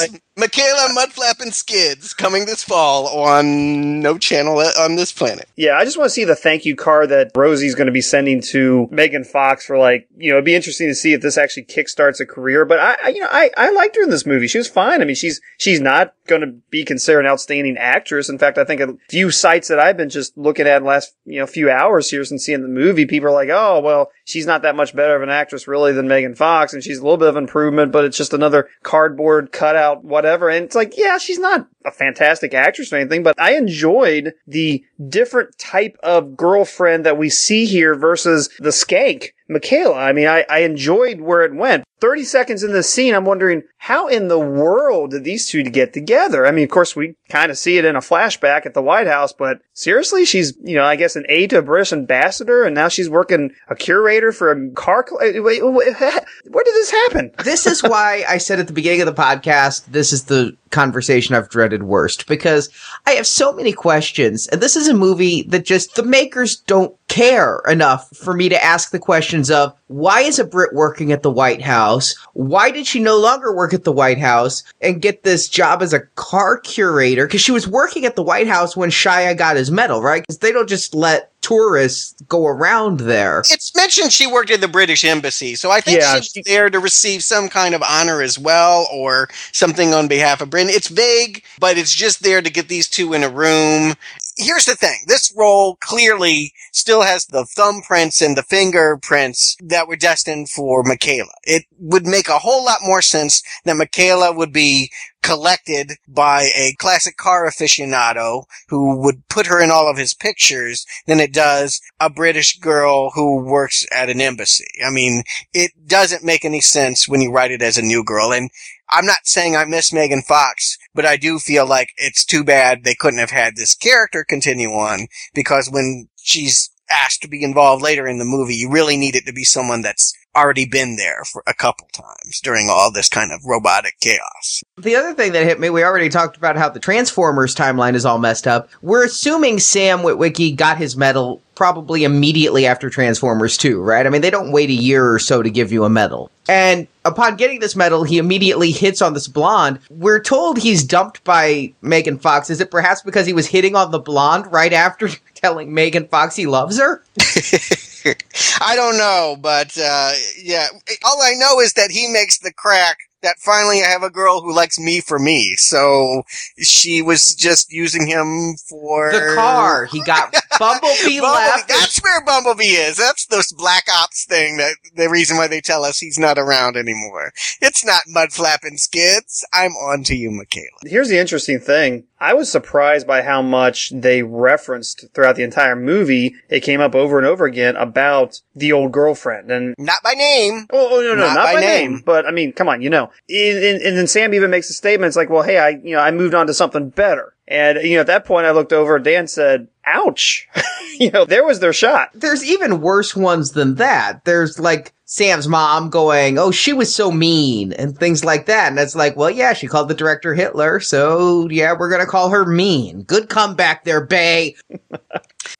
[0.09, 5.49] Well, Mikaela Mudflap and Skids coming this fall on no channel uh, on this planet.
[5.57, 7.99] Yeah, I just want to see the thank you card that Rosie's going to be
[7.99, 11.37] sending to Megan Fox for like, you know, it'd be interesting to see if this
[11.37, 12.63] actually kickstarts a career.
[12.63, 14.47] But I, I you know, I, I liked her in this movie.
[14.47, 15.01] She was fine.
[15.01, 18.29] I mean, she's, she's not going to be considered an outstanding actress.
[18.29, 20.89] In fact, I think a few sites that I've been just looking at in the
[20.89, 24.09] last, you know, few hours here since seeing the movie, people are like, oh, well,
[24.23, 26.73] she's not that much better of an actress really than Megan Fox.
[26.73, 30.28] And she's a little bit of improvement, but it's just another cardboard cutout, whatever.
[30.49, 34.83] And it's like, yeah, she's not a fantastic actress or anything, but I enjoyed the
[35.07, 39.97] different type of girlfriend that we see here versus the skank, Mikaela.
[39.97, 41.83] I mean, I, I enjoyed where it went.
[41.99, 45.91] 30 seconds in the scene, I'm wondering how in the world did these two get
[45.93, 46.45] together?
[46.45, 49.07] I mean, of course, we kind of see it in a flashback at the White
[49.07, 52.73] House, but seriously, she's, you know, I guess an aide to a British ambassador, and
[52.73, 55.05] now she's working a curator for a car.
[55.07, 57.31] Cl- wait, wait, wait, where did this happen?
[57.43, 61.35] This is why I said at the beginning of the podcast, this is the conversation
[61.35, 62.69] I've dreaded worst because
[63.05, 64.47] I have so many questions.
[64.47, 68.63] And this is a movie that just the makers don't care enough for me to
[68.63, 72.15] ask the questions of why is a Brit working at the White House?
[72.33, 75.93] Why did she no longer work at the White House and get this job as
[75.93, 77.25] a car curator?
[77.25, 80.21] Because she was working at the White House when Shia got his medal, right?
[80.21, 83.39] Because they don't just let tourists go around there.
[83.49, 86.69] It's mentioned she worked at the British Embassy, so I think Yeah, she's she- there
[86.69, 90.69] to receive some kind of honor as well, or something on behalf of Britain.
[90.71, 93.95] It's vague, but it's just there to get these two in a room.
[94.37, 94.99] Here's the thing.
[95.07, 101.33] This role clearly still has the thumbprints and the fingerprints that were destined for Mikaela.
[101.43, 106.73] It would make a whole lot more sense that Mikaela would be collected by a
[106.79, 111.81] classic car aficionado who would put her in all of his pictures than it does
[111.99, 114.67] a British girl who works at an embassy.
[114.85, 118.31] I mean, it doesn't make any sense when you write it as a new girl.
[118.31, 118.49] And
[118.89, 122.83] I'm not saying I miss Megan Fox, but I do feel like it's too bad
[122.83, 127.83] they couldn't have had this character continue on because when she's asked to be involved
[127.83, 131.23] later in the movie, you really need it to be someone that's already been there
[131.25, 134.63] for a couple times during all this kind of robotic chaos.
[134.77, 138.05] The other thing that hit me, we already talked about how the Transformers timeline is
[138.05, 138.69] all messed up.
[138.81, 144.05] We're assuming Sam Witwicky got his medal probably immediately after Transformers 2, right?
[144.05, 146.31] I mean, they don't wait a year or so to give you a medal.
[146.47, 149.79] And upon getting this medal, he immediately hits on this blonde.
[149.89, 152.49] We're told he's dumped by Megan Fox.
[152.49, 156.37] Is it perhaps because he was hitting on the blonde right after telling Megan Fox
[156.37, 157.03] he loves her?
[158.61, 160.67] I don't know, but uh, yeah,
[161.05, 164.41] all I know is that he makes the crack that finally I have a girl
[164.41, 165.55] who likes me for me.
[165.55, 166.23] So
[166.59, 169.85] she was just using him for The car.
[169.85, 171.21] He got Bumblebee Bumblebee.
[171.21, 171.67] left.
[171.67, 172.97] That's where Bumblebee is.
[172.97, 176.75] That's this Black Ops thing that the reason why they tell us he's not around
[176.77, 177.31] anymore.
[177.61, 179.45] It's not Mudflap and Skids.
[179.53, 180.89] I'm on to you, Mikaela.
[180.89, 182.05] Here's the interesting thing.
[182.21, 186.35] I was surprised by how much they referenced throughout the entire movie.
[186.49, 189.49] It came up over and over again about the old girlfriend.
[189.51, 190.67] And Not by name.
[190.71, 191.91] Oh, oh no, no, Not not, by by, name.
[191.93, 192.03] name.
[192.05, 193.08] But I mean, come on, you know.
[193.29, 195.07] And, and, then Sam even makes a statement.
[195.07, 197.33] It's like, well, hey, I, you know, I moved on to something better.
[197.49, 198.99] And you know, at that point, I looked over.
[198.99, 200.47] Dan said, "Ouch!"
[200.99, 202.11] you know, there was their shot.
[202.13, 204.23] there's even worse ones than that.
[204.23, 208.69] There's like Sam's mom going, "Oh, she was so mean," and things like that.
[208.69, 212.29] And it's like, well, yeah, she called the director Hitler, so yeah, we're gonna call
[212.29, 213.01] her mean.
[213.01, 214.55] Good comeback there, Bay.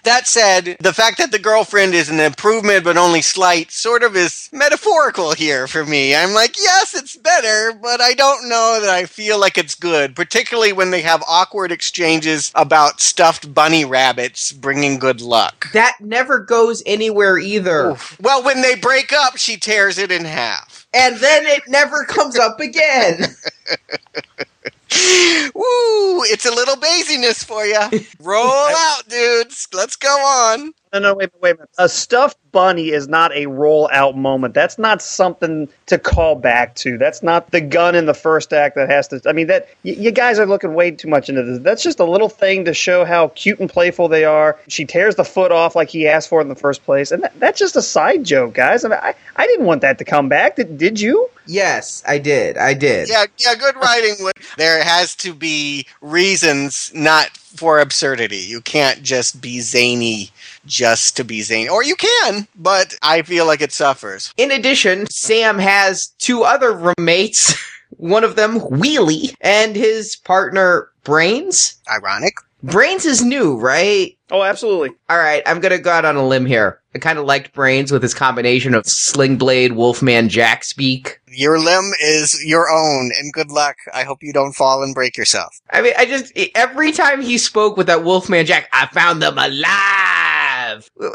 [0.04, 4.16] That said, the fact that the girlfriend is an improvement but only slight sort of
[4.16, 6.16] is metaphorical here for me.
[6.16, 10.16] I'm like, yes, it's better, but I don't know that I feel like it's good,
[10.16, 15.72] particularly when they have awkward exchanges about stuffed bunny rabbits bringing good luck.
[15.74, 17.96] That never goes anywhere either.
[18.20, 20.69] Well, when they break up, she tears it in half.
[20.94, 23.22] And then it never comes up again.
[25.54, 26.24] Woo!
[26.24, 27.80] It's a little basiness for you.
[28.20, 29.68] Roll out, dudes.
[29.74, 30.74] Let's go on.
[30.94, 31.70] No, no, wait, wait a minute.
[31.78, 34.54] A uh, stuffed bunny is not a roll out moment.
[34.54, 36.98] That's not something to call back to.
[36.98, 39.22] That's not the gun in the first act that has to.
[39.28, 41.60] I mean, that y- you guys are looking way too much into this.
[41.60, 44.58] That's just a little thing to show how cute and playful they are.
[44.68, 47.40] She tears the foot off like he asked for in the first place, and that,
[47.40, 48.84] that's just a side joke, guys.
[48.86, 50.56] I mean, I, I didn't want that to come back.
[50.56, 51.30] Did, did you?
[51.48, 52.58] yes, I did.
[52.60, 53.10] I did.
[53.10, 54.16] Yeah, yeah, good writing.
[54.20, 58.38] would- There has to be reasons, not for absurdity.
[58.38, 60.32] You can't just be zany
[60.66, 61.70] just to be zany.
[61.70, 64.34] Or you can, but I feel like it suffers.
[64.38, 67.56] In addition, Sam has two other roommates.
[67.98, 71.80] One of them, Wheelie, and his partner, Brains.
[71.92, 72.36] Ironic.
[72.62, 74.18] Brains is new, right?
[74.32, 74.90] Oh, absolutely.
[75.10, 76.82] All right, I'm gonna go out on a limb here.
[76.94, 81.20] I kind of liked Brains with his combination of Sling Blade, Wolfman, Jack speak.
[81.28, 83.78] Your limb is your own, and good luck.
[83.94, 85.62] I hope you don't fall and break yourself.
[85.72, 89.38] I mean, I just every time he spoke with that Wolfman Jack, I found them
[89.38, 90.39] alive.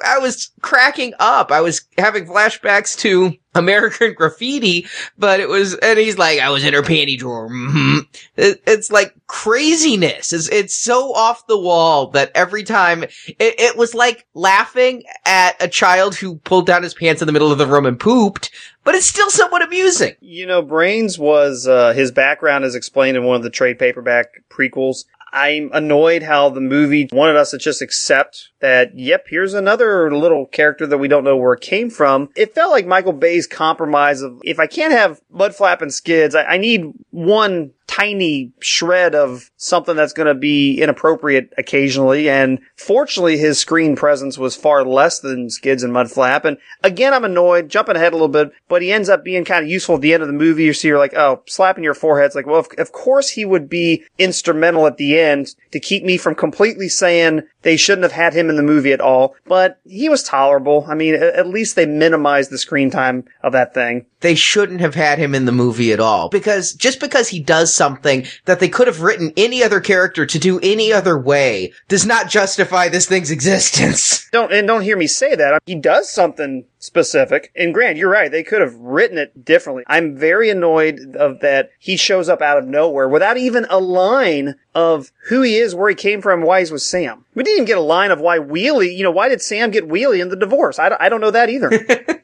[0.05, 1.51] I was cracking up.
[1.51, 4.87] I was having flashbacks to American Graffiti,
[5.19, 7.49] but it was, and he's like, I was in her panty drawer.
[7.49, 7.99] hmm
[8.37, 10.33] It, it's like craziness.
[10.33, 15.63] It's, it's so off the wall that every time it, it was like laughing at
[15.63, 18.51] a child who pulled down his pants in the middle of the room and pooped,
[18.83, 20.15] but it's still somewhat amusing.
[20.21, 24.27] You know, Brains was uh, his background is explained in one of the trade paperback
[24.51, 25.05] prequels.
[25.35, 30.47] I'm annoyed how the movie wanted us to just accept that, yep, here's another little
[30.47, 32.31] character that we don't know where it came from.
[32.37, 36.45] It felt like Michael Bay's compromise of, if I can't have Mudflap and Skids, I,
[36.45, 42.29] I need one tiny shred of something that's going to be inappropriate occasionally.
[42.29, 46.45] And fortunately, his screen presence was far less than Skids and Mudflap.
[46.45, 49.65] And again, I'm annoyed, jumping ahead a little bit, but he ends up being kind
[49.65, 50.65] of useful at the end of the movie.
[50.65, 52.27] You see, you're like, oh, slapping your forehead.
[52.27, 56.05] It's like, well, of, of course he would be instrumental at the end to keep
[56.05, 59.35] me from completely saying they shouldn't have had him in the movie at all.
[59.47, 60.85] But he was tolerable.
[60.89, 64.07] I mean, at least they minimized the screen time of that thing.
[64.21, 67.74] They shouldn't have had him in the movie at all because just because he does
[67.75, 72.07] something that they could have written any other character to do any other way does
[72.07, 74.29] not justify this thing's existence.
[74.31, 75.63] Don't and don't hear me say that.
[75.67, 77.51] He does something specific.
[77.57, 78.31] And Grant, you're right.
[78.31, 79.85] They could have written it differently.
[79.87, 84.57] I'm very annoyed of that he shows up out of nowhere without even a line
[84.75, 87.25] of who he is, where he came from, why he's with Sam.
[87.35, 89.89] We didn't even get a line of why Wheelie, you know, why did Sam get
[89.89, 90.79] Wheelie in the divorce?
[90.79, 91.71] I don't, don't know that either.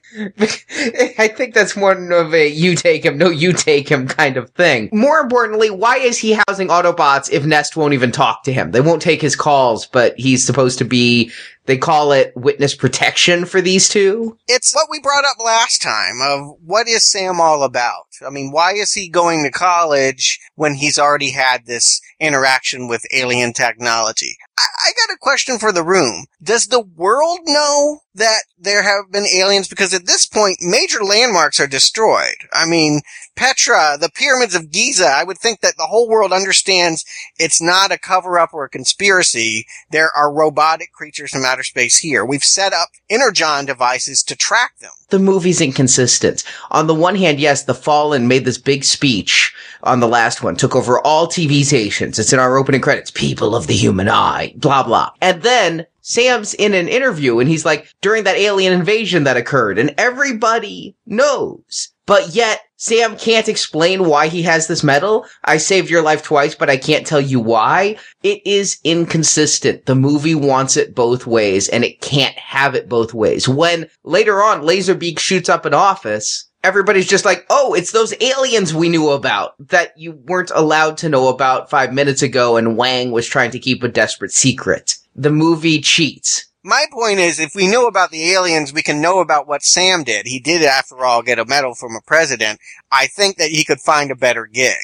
[1.19, 4.51] I think that's more of a you take him, no you take him kind of
[4.51, 4.89] thing.
[4.93, 8.73] More importantly, why is he housing Autobots if NEST won't even talk to him?
[8.73, 11.31] They won't take his calls, but he's supposed to be,
[11.67, 14.37] they call it witness protection for these two.
[14.49, 18.07] It's what we brought up last time of what is Sam all about?
[18.27, 23.07] I mean, why is he going to college when he's already had this interaction with
[23.13, 24.37] alien technology?
[24.59, 26.27] I, I got a question for the room.
[26.43, 29.69] Does the world know that there have been aliens?
[29.69, 32.37] Because at this point, major landmarks are destroyed.
[32.53, 33.01] I mean,
[33.37, 37.05] Petra, the pyramids of Giza, I would think that the whole world understands
[37.39, 39.67] it's not a cover up or a conspiracy.
[39.91, 42.25] There are robotic creatures from outer space here.
[42.25, 44.93] We've set up Energon devices to track them.
[45.11, 46.45] The movie's inconsistent.
[46.71, 50.57] On the one hand, yes, the Fallen made this big speech on the last one,
[50.57, 52.19] took over all TV stations.
[52.19, 53.11] It's in our opening credits.
[53.11, 55.11] People of the human eye, blah, blah.
[55.21, 59.79] And then Sam's in an interview and he's like, during that alien invasion that occurred
[59.79, 61.89] and everybody knows.
[62.11, 65.27] But yet, Sam can't explain why he has this medal.
[65.45, 67.99] I saved your life twice, but I can't tell you why.
[68.25, 69.87] It is inconsistent.
[69.87, 73.49] The movie wants it both ways and it can't have it both ways.
[73.49, 78.75] When later on Laserbeak shoots up an office, everybody's just like, oh, it's those aliens
[78.75, 83.13] we knew about that you weren't allowed to know about five minutes ago and Wang
[83.13, 84.97] was trying to keep a desperate secret.
[85.15, 86.50] The movie cheats.
[86.63, 90.05] My point is, if we knew about the aliens, we can know about what Sam
[90.05, 90.27] did.
[90.27, 92.61] He did, after all, get a medal from a president.
[92.93, 94.77] I think that he could find a better gig.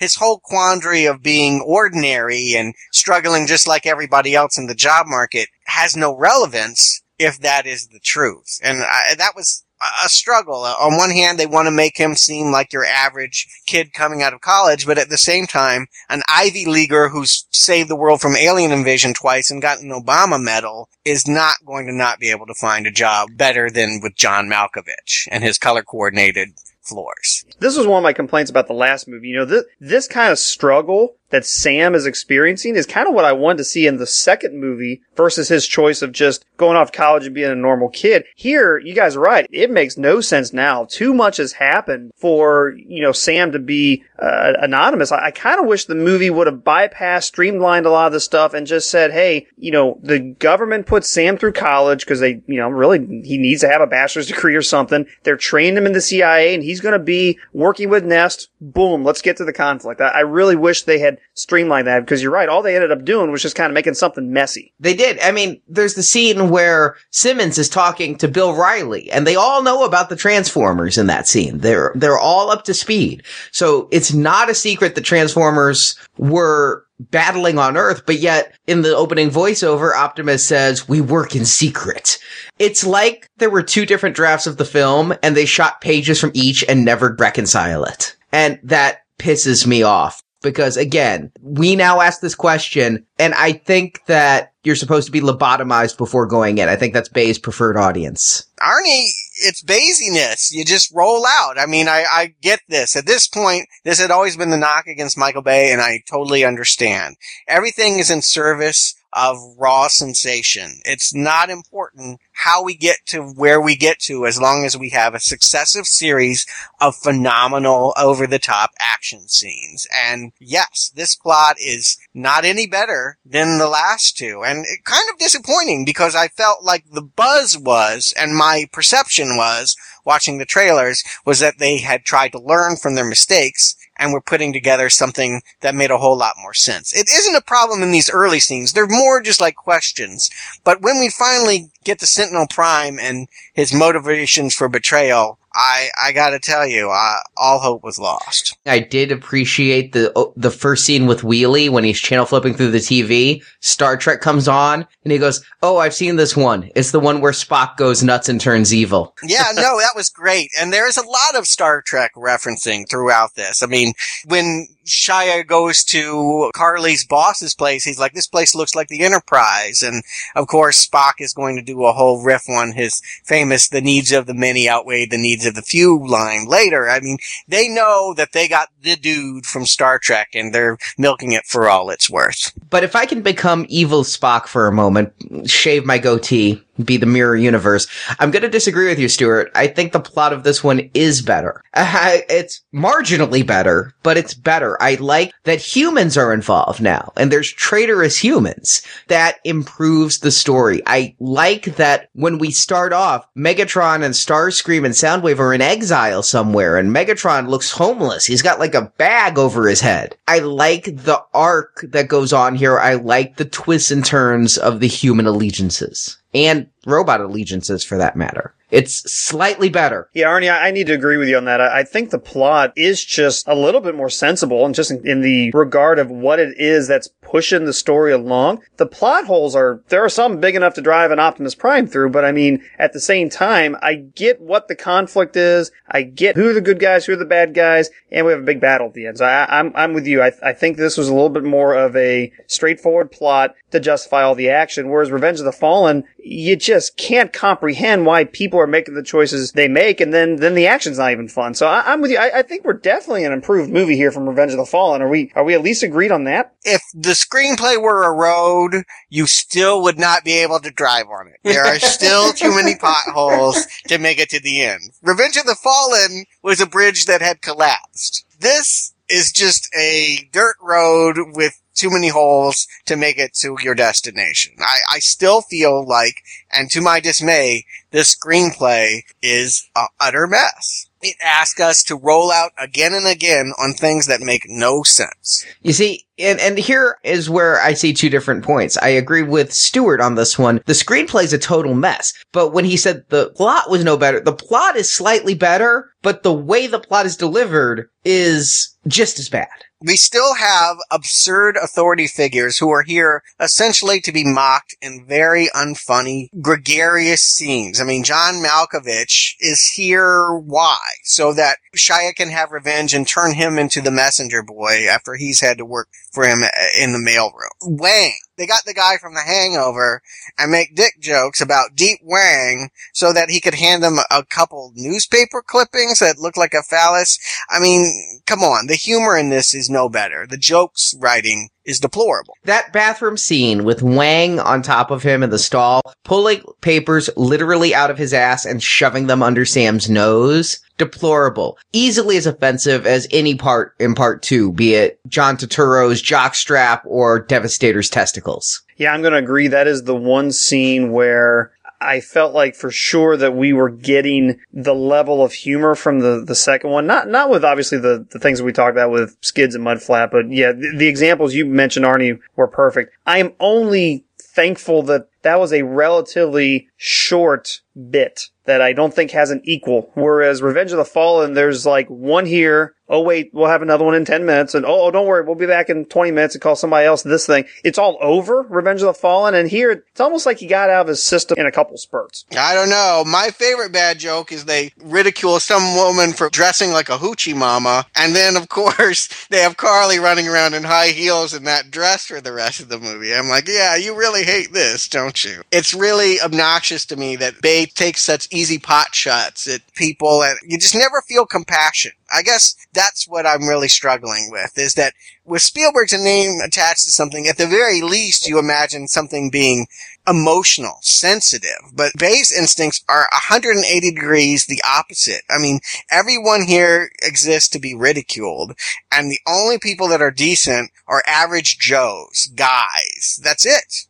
[0.00, 5.06] His whole quandary of being ordinary and struggling just like everybody else in the job
[5.06, 8.58] market has no relevance if that is the truth.
[8.62, 9.64] And I, that was
[10.04, 10.62] a struggle.
[10.62, 14.22] Uh, On one hand, they want to make him seem like your average kid coming
[14.22, 18.20] out of college, but at the same time, an Ivy Leaguer who's saved the world
[18.20, 22.30] from alien invasion twice and got an Obama medal is not going to not be
[22.30, 26.50] able to find a job better than with John Malkovich and his color coordinated
[26.82, 27.44] floors.
[27.58, 29.26] this was one of my complaints about the last movie.
[29.28, 33.24] You know, this, this kind of struggle that Sam is experiencing is kind of what
[33.24, 36.92] I wanted to see in the second movie versus his choice of just going off
[36.92, 38.24] college and being a normal kid.
[38.34, 39.46] Here, you guys are right.
[39.50, 40.84] It makes no sense now.
[40.84, 45.12] Too much has happened for, you know, Sam to be uh, anonymous.
[45.12, 48.24] I, I kind of wish the movie would have bypassed, streamlined a lot of this
[48.24, 52.42] stuff and just said, hey, you know, the government put Sam through college because they,
[52.46, 55.06] you know, really, he needs to have a bachelor's degree or something.
[55.24, 58.48] They're training him in the CIA and he's going to be working with NEST.
[58.60, 59.04] Boom.
[59.04, 60.00] Let's get to the conflict.
[60.00, 62.48] I, I really wish they had had streamlined that because you're right.
[62.48, 64.72] All they ended up doing was just kind of making something messy.
[64.80, 65.18] They did.
[65.20, 69.62] I mean, there's the scene where Simmons is talking to Bill Riley and they all
[69.62, 71.58] know about the Transformers in that scene.
[71.58, 73.22] They're, they're all up to speed.
[73.52, 78.96] So it's not a secret that Transformers were battling on Earth, but yet in the
[78.96, 82.18] opening voiceover, Optimus says, we work in secret.
[82.58, 86.30] It's like there were two different drafts of the film and they shot pages from
[86.34, 88.16] each and never reconcile it.
[88.32, 94.04] And that pisses me off because again, we now ask this question and I think
[94.06, 96.68] that you're supposed to be lobotomized before going in.
[96.68, 98.44] I think that's Bay's preferred audience.
[98.60, 99.06] Arnie,
[99.44, 100.52] it's Basiness.
[100.52, 101.58] You just roll out.
[101.58, 102.96] I mean, I, I get this.
[102.96, 106.44] At this point, this had always been the knock against Michael Bay, and I totally
[106.44, 107.16] understand.
[107.46, 110.80] Everything is in service of raw sensation.
[110.84, 114.90] It's not important how we get to where we get to as long as we
[114.90, 116.46] have a successive series
[116.80, 119.86] of phenomenal over the top action scenes.
[119.92, 125.08] And yes, this plot is not any better than the last two and it kind
[125.10, 130.44] of disappointing because I felt like the buzz was and my perception was watching the
[130.44, 134.88] trailers was that they had tried to learn from their mistakes and we're putting together
[134.90, 136.92] something that made a whole lot more sense.
[136.92, 138.72] It isn't a problem in these early scenes.
[138.72, 140.30] They're more just like questions.
[140.64, 146.12] But when we finally get to Sentinel Prime and his motivations for betrayal, I, I
[146.12, 148.58] gotta tell you, uh, all hope was lost.
[148.66, 152.72] I did appreciate the oh, the first scene with Wheelie when he's channel flipping through
[152.72, 153.42] the TV.
[153.60, 156.70] Star Trek comes on and he goes, "Oh, I've seen this one.
[156.74, 160.50] It's the one where Spock goes nuts and turns evil." Yeah, no, that was great.
[160.58, 163.62] And there's a lot of Star Trek referencing throughout this.
[163.62, 163.92] I mean,
[164.24, 169.82] when Shia goes to Carly's boss's place, he's like, this place looks like the Enterprise.
[169.82, 170.02] And
[170.34, 174.12] of course, Spock is going to do a whole riff on his famous, the needs
[174.12, 176.88] of the many outweigh the needs the few line later.
[176.88, 177.18] I mean,
[177.48, 181.68] they know that they got the dude from Star Trek and they're milking it for
[181.68, 182.52] all it's worth.
[182.70, 185.12] But if I can become evil Spock for a moment,
[185.48, 187.86] shave my goatee, be the mirror universe,
[188.18, 189.50] I'm going to disagree with you, Stuart.
[189.54, 191.62] I think the plot of this one is better.
[192.28, 194.80] It's marginally better, but it's better.
[194.82, 198.82] I like that humans are involved now and there's traitorous humans.
[199.08, 200.82] That improves the story.
[200.86, 206.22] I like that when we start off, Megatron and Starscream and Soundwave are in exile
[206.22, 208.26] somewhere and Megatron looks homeless.
[208.26, 210.16] He's got like a bag over his head.
[210.28, 212.78] I like the arc that goes on here.
[212.78, 218.16] I like the twists and turns of the human allegiances and robot allegiances for that
[218.16, 218.54] matter.
[218.70, 220.08] It's slightly better.
[220.12, 221.60] Yeah, Arnie, I need to agree with you on that.
[221.60, 225.50] I think the plot is just a little bit more sensible and just in, the
[225.52, 228.62] regard of what it is that's pushing the story along.
[228.76, 232.10] The plot holes are, there are some big enough to drive an Optimus Prime through,
[232.10, 235.70] but I mean, at the same time, I get what the conflict is.
[235.88, 238.42] I get who are the good guys, who are the bad guys, and we have
[238.42, 239.18] a big battle at the end.
[239.18, 240.22] So I, I'm, I'm with you.
[240.22, 244.22] I, I think this was a little bit more of a straightforward plot to justify
[244.22, 248.66] all the action, whereas Revenge of the Fallen, you just can't comprehend why people are
[248.66, 251.54] making the choices they make, and then then the action's not even fun.
[251.54, 252.18] So I, I'm with you.
[252.18, 255.02] I, I think we're definitely an improved movie here from Revenge of the Fallen.
[255.02, 256.54] Are we are we at least agreed on that?
[256.64, 261.28] If the screenplay were a road, you still would not be able to drive on
[261.28, 261.40] it.
[261.42, 264.82] There are still too many potholes to make it to the end.
[265.02, 268.24] Revenge of the Fallen was a bridge that had collapsed.
[268.40, 273.74] This is just a dirt road with too many holes to make it to your
[273.74, 274.54] destination.
[274.60, 276.16] I, I still feel like,
[276.52, 280.88] and to my dismay, this screenplay is a utter mess.
[281.02, 285.46] It asks us to roll out again and again on things that make no sense.
[285.62, 288.78] You see, and, and here is where I see two different points.
[288.78, 290.62] I agree with Stewart on this one.
[290.64, 292.12] The screenplay's a total mess.
[292.32, 296.22] But when he said the plot was no better, the plot is slightly better, but
[296.22, 299.48] the way the plot is delivered is just as bad.
[299.82, 305.48] We still have absurd authority figures who are here essentially to be mocked in very
[305.54, 307.78] unfunny, gregarious scenes.
[307.78, 310.78] I mean, John Malkovich is here why?
[311.02, 315.40] So that Shia can have revenge and turn him into the messenger boy after he's
[315.40, 316.48] had to work for him uh,
[316.80, 317.78] in the mailroom.
[317.78, 318.14] Wang.
[318.38, 320.02] They got the guy from the hangover
[320.38, 324.72] and make dick jokes about Deep Wang so that he could hand them a couple
[324.74, 327.18] newspaper clippings that look like a phallus.
[327.50, 328.66] I mean, come on.
[328.66, 330.26] The humor in this is no better.
[330.28, 332.34] The jokes writing is deplorable.
[332.44, 337.74] That bathroom scene with Wang on top of him in the stall, pulling papers literally
[337.74, 340.60] out of his ass and shoving them under Sam's nose.
[340.78, 341.58] Deplorable.
[341.72, 347.18] Easily as offensive as any part in part two, be it John Turturro's jockstrap or
[347.18, 348.62] Devastator's testicles.
[348.76, 349.48] Yeah, I'm going to agree.
[349.48, 354.40] That is the one scene where I felt like for sure that we were getting
[354.52, 356.86] the level of humor from the, the second one.
[356.86, 360.10] Not not with obviously the, the things that we talked about with Skids and Mudflap,
[360.10, 362.94] but yeah, the, the examples you mentioned, Arnie, were perfect.
[363.06, 367.60] I am only thankful that that was a relatively short
[367.90, 369.90] bit that I don't think has an equal.
[369.94, 372.74] Whereas Revenge of the Fallen, there's like one here.
[372.88, 374.54] Oh wait, we'll have another one in 10 minutes.
[374.54, 377.02] And oh, oh don't worry, we'll be back in 20 minutes and call somebody else
[377.02, 377.44] this thing.
[377.64, 379.34] It's all over, Revenge of the Fallen.
[379.34, 382.24] And here, it's almost like he got out of his system in a couple spurts.
[382.38, 383.02] I don't know.
[383.04, 387.86] My favorite bad joke is they ridicule some woman for dressing like a hoochie mama.
[387.96, 392.06] And then, of course, they have Carly running around in high heels in that dress
[392.06, 393.12] for the rest of the movie.
[393.12, 395.42] I'm like, yeah, you really hate this, don't you?
[395.52, 400.38] It's really obnoxious to me that Bay takes such easy pot shots at people and
[400.44, 401.92] you just never feel compassion.
[402.12, 404.94] I guess that's what I'm really struggling with is that
[405.24, 409.66] with Spielberg's name attached to something, at the very least, you imagine something being
[410.08, 415.22] emotional, sensitive, but Bay's instincts are 180 degrees the opposite.
[415.28, 415.58] I mean,
[415.90, 418.56] everyone here exists to be ridiculed,
[418.92, 423.18] and the only people that are decent are average Joes, guys.
[423.22, 423.86] That's it.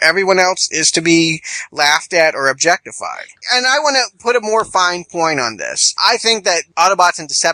[0.00, 3.26] Everyone else is to be laughed at or objectified.
[3.54, 5.94] And I want to put a more fine point on this.
[6.04, 7.51] I think that Autobots and Decepticons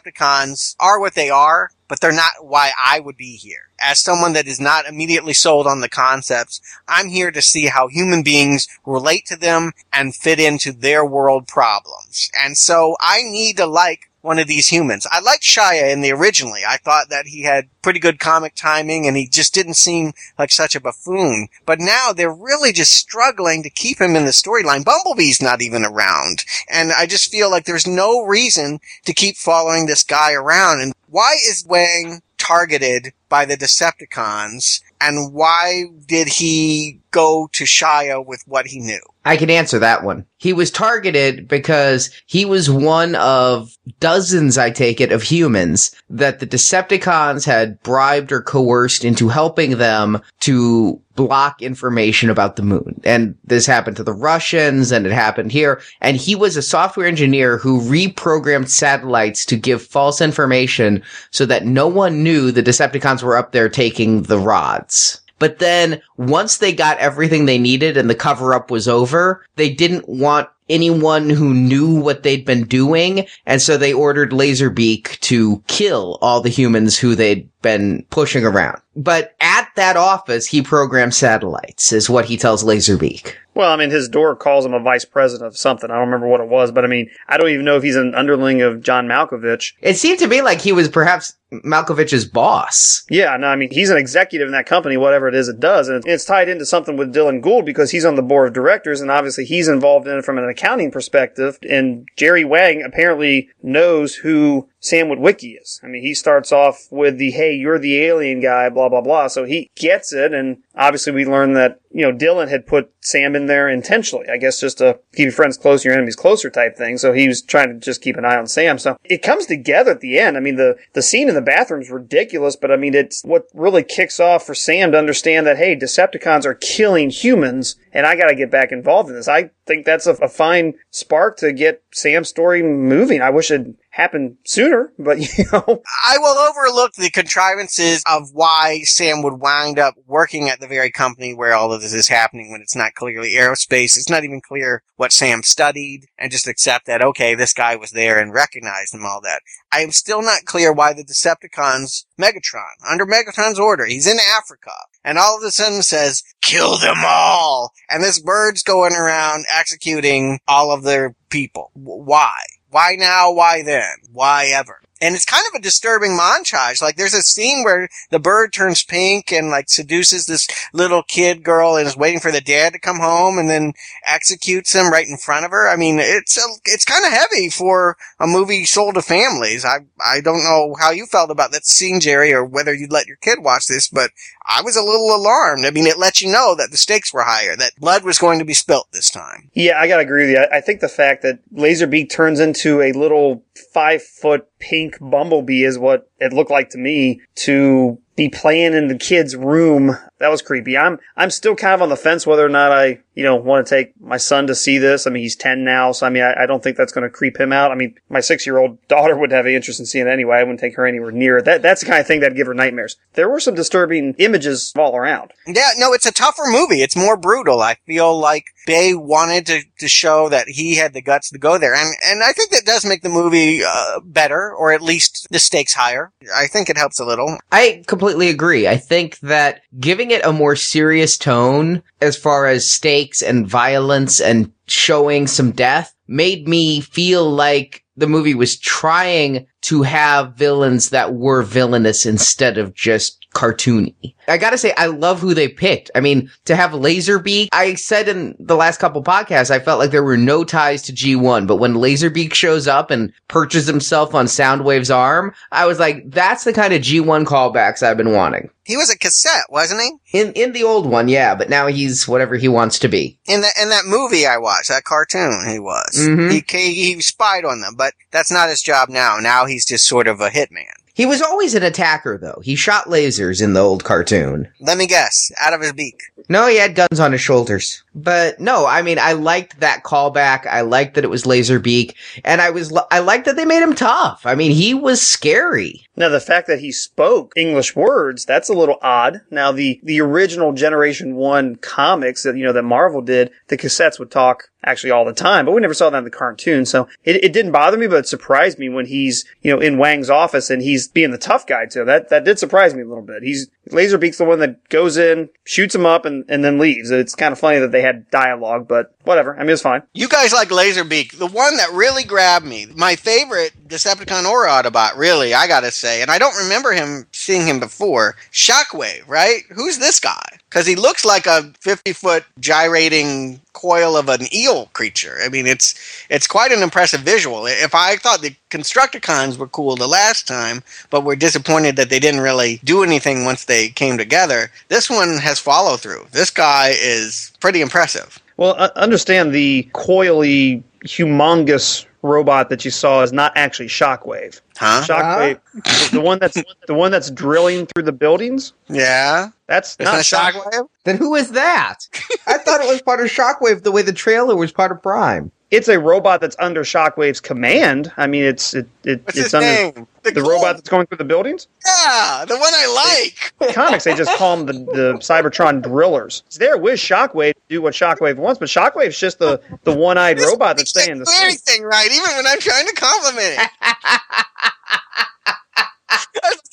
[0.78, 3.70] are what they are, but they're not why I would be here.
[3.80, 7.88] As someone that is not immediately sold on the concepts, I'm here to see how
[7.88, 12.30] human beings relate to them and fit into their world problems.
[12.38, 15.06] And so I need to like one of these humans.
[15.10, 16.60] I liked Shia in the originally.
[16.68, 20.50] I thought that he had pretty good comic timing and he just didn't seem like
[20.50, 21.48] such a buffoon.
[21.64, 24.84] But now they're really just struggling to keep him in the storyline.
[24.84, 26.44] Bumblebee's not even around.
[26.70, 30.82] And I just feel like there's no reason to keep following this guy around.
[30.82, 34.82] And why is Wang targeted by the Decepticons?
[35.00, 39.00] And why did he go to Shia with what he knew?
[39.28, 40.24] I can answer that one.
[40.38, 46.38] He was targeted because he was one of dozens, I take it, of humans that
[46.38, 52.98] the Decepticons had bribed or coerced into helping them to block information about the moon.
[53.04, 55.82] And this happened to the Russians and it happened here.
[56.00, 61.02] And he was a software engineer who reprogrammed satellites to give false information
[61.32, 65.20] so that no one knew the Decepticons were up there taking the rods.
[65.38, 69.72] But then once they got everything they needed and the cover up was over, they
[69.72, 73.26] didn't want anyone who knew what they'd been doing.
[73.46, 78.80] And so they ordered Laserbeak to kill all the humans who they'd been pushing around.
[78.94, 83.34] But at that office, he programmed satellites is what he tells Laserbeak.
[83.54, 85.90] Well, I mean, his door calls him a vice president of something.
[85.90, 87.96] I don't remember what it was, but I mean, I don't even know if he's
[87.96, 89.72] an underling of John Malkovich.
[89.80, 93.04] It seemed to me like he was perhaps Malkovich's boss.
[93.08, 95.88] Yeah, no, I mean, he's an executive in that company, whatever it is it does.
[95.88, 99.00] And it's tied into something with Dylan Gould because he's on the board of directors
[99.00, 101.58] and obviously he's involved in it from an accounting perspective.
[101.68, 105.80] And Jerry Wang apparently knows who Sam Witwicky is.
[105.82, 109.26] I mean, he starts off with the, hey, you're the alien guy, blah, blah, blah.
[109.26, 110.32] So he gets it.
[110.32, 114.36] And obviously we learn that, you know, Dylan had put Sam in there intentionally, I
[114.36, 116.98] guess just to keep your friends close, your enemies closer type thing.
[116.98, 118.78] So he was trying to just keep an eye on Sam.
[118.78, 120.36] So it comes together at the end.
[120.36, 123.84] I mean, the, the scene in the bathroom's ridiculous, but I mean, it's what really
[123.84, 128.26] kicks off for Sam to understand that, hey, Decepticons are killing humans and I got
[128.26, 129.28] to get back involved in this.
[129.28, 133.22] I think that's a, a fine spark to get Sam's story moving.
[133.22, 133.68] I wish it
[133.98, 135.82] happened sooner, but you know.
[136.06, 140.90] I will overlook the contrivances of why Sam would wind up working at the very
[140.90, 143.96] company where all of this is happening when it's not clearly aerospace.
[143.96, 147.90] It's not even clear what Sam studied and just accept that, okay, this guy was
[147.90, 149.42] there and recognized him, all that.
[149.72, 154.72] I am still not clear why the Decepticons, Megatron, under Megatron's order, he's in Africa,
[155.04, 157.72] and all of a sudden says, kill them all!
[157.90, 161.70] And this bird's going around executing all of their people.
[161.74, 162.34] Why?
[162.70, 163.32] Why now?
[163.32, 163.96] Why then?
[164.12, 164.80] Why ever?
[165.00, 166.82] And it's kind of a disturbing montage.
[166.82, 171.42] Like there's a scene where the bird turns pink and like seduces this little kid
[171.42, 173.72] girl and is waiting for the dad to come home and then
[174.06, 175.68] executes him right in front of her.
[175.68, 179.64] I mean, it's a, it's kind of heavy for a movie sold to families.
[179.64, 183.06] I, I don't know how you felt about that scene, Jerry, or whether you'd let
[183.06, 184.10] your kid watch this, but
[184.46, 185.66] I was a little alarmed.
[185.66, 188.38] I mean, it let you know that the stakes were higher, that blood was going
[188.38, 189.50] to be spilt this time.
[189.54, 190.46] Yeah, I gotta agree with you.
[190.52, 195.64] I I think the fact that Laserbeak turns into a little five foot pink bumblebee
[195.64, 200.28] is what it looked like to me to be playing in the kid's room that
[200.28, 200.76] was creepy.
[200.76, 203.66] I'm I'm still kind of on the fence whether or not I you know want
[203.66, 205.04] to take my son to see this.
[205.04, 207.10] I mean, he's ten now, so I mean, I, I don't think that's going to
[207.10, 207.72] creep him out.
[207.72, 210.36] I mean, my six year old daughter would have any interest in seeing it anyway.
[210.36, 211.44] I wouldn't take her anywhere near it.
[211.44, 212.96] That that's the kind of thing that'd give her nightmares.
[213.14, 215.32] There were some disturbing images all around.
[215.48, 216.80] Yeah, no, it's a tougher movie.
[216.80, 217.60] It's more brutal.
[217.60, 221.56] I feel like Bay wanted to, to show that he had the guts to go
[221.56, 221.74] there.
[221.74, 225.38] And, and I think that does make the movie, uh, better, or at least the
[225.38, 226.12] stakes higher.
[226.36, 227.38] I think it helps a little.
[227.50, 228.68] I completely agree.
[228.68, 234.20] I think that giving it a more serious tone as far as stakes and violence
[234.20, 240.90] and showing some death made me feel like the movie was trying to have villains
[240.90, 244.14] that were villainous instead of just cartoony.
[244.26, 245.90] I gotta say, I love who they picked.
[245.94, 249.90] I mean, to have Laserbeak, I said in the last couple podcasts, I felt like
[249.90, 254.26] there were no ties to G1, but when Laserbeak shows up and perches himself on
[254.26, 258.50] Soundwave's arm, I was like, that's the kind of G1 callbacks I've been wanting.
[258.64, 260.20] He was a cassette, wasn't he?
[260.20, 263.18] In, in the old one, yeah, but now he's whatever he wants to be.
[263.26, 265.96] In that in that movie I watched, that cartoon, he was.
[265.98, 266.30] Mhm.
[266.30, 269.18] He, he he spied on them, but that's not his job now.
[269.18, 270.66] Now he's just sort of a hitman.
[270.94, 272.40] He was always an attacker, though.
[272.42, 274.48] He shot lasers in the old cartoon.
[274.58, 276.02] Let me guess, out of his beak.
[276.28, 277.84] No, he had guns on his shoulders.
[278.00, 280.46] But no, I mean, I liked that callback.
[280.46, 281.94] I liked that it was Laserbeak,
[282.24, 284.24] and I was, I liked that they made him tough.
[284.24, 285.88] I mean, he was scary.
[285.96, 289.22] Now, the fact that he spoke English words, that's a little odd.
[289.32, 293.98] Now, the, the original Generation 1 comics that, you know, that Marvel did, the cassettes
[293.98, 296.66] would talk actually all the time, but we never saw that in the cartoon.
[296.66, 299.78] So it, it didn't bother me, but it surprised me when he's, you know, in
[299.78, 301.84] Wang's office and he's being the tough guy too.
[301.84, 303.22] That, that did surprise me a little bit.
[303.22, 306.90] He's, Laserbeak's the one that goes in, shoots him up and, and then leaves.
[306.90, 309.34] It's kind of funny that they had dialogue, but whatever.
[309.36, 309.82] I mean, it's fine.
[309.94, 311.18] You guys like Laserbeak.
[311.18, 316.02] The one that really grabbed me, my favorite Decepticon or Autobot, really, I gotta say,
[316.02, 318.16] and I don't remember him seeing him before.
[318.32, 319.44] Shockwave, right?
[319.48, 320.38] Who's this guy?
[320.50, 325.18] Because he looks like a 50 foot gyrating coil of an eel creature.
[325.24, 325.74] I mean, it's
[326.10, 327.46] it's quite an impressive visual.
[327.46, 331.98] If I thought the Constructicons were cool the last time, but were disappointed that they
[331.98, 336.06] didn't really do anything once they came together, this one has follow through.
[336.12, 338.20] This guy is pretty impressive.
[338.38, 344.40] Well, uh, understand the coily, humongous robot that you saw is not actually Shockwave.
[344.56, 344.82] Huh?
[344.86, 348.52] Shockwave, the one that's the one that's drilling through the buildings.
[348.68, 349.30] Yeah.
[349.48, 350.52] That's It's not not Shockwave.
[350.52, 350.68] Shockwave?
[350.84, 351.88] Then who is that?
[352.26, 355.30] I thought it was part of Shockwave the way the trailer was part of Prime.
[355.50, 357.90] It's a robot that's under Shockwave's command.
[357.96, 359.86] I mean, it's it, it it's under name?
[360.02, 361.48] the gold- robot that's going through the buildings.
[361.64, 363.02] Yeah, the one I
[363.40, 363.52] like.
[363.54, 366.22] Comics they just call them the, the Cybertron drillers.
[366.26, 369.96] It's there with Shockwave to do what Shockwave wants, but Shockwave's just the the one
[369.96, 371.24] eyed robot that's staying in the street.
[371.24, 373.50] anything right, even when I'm trying to compliment it.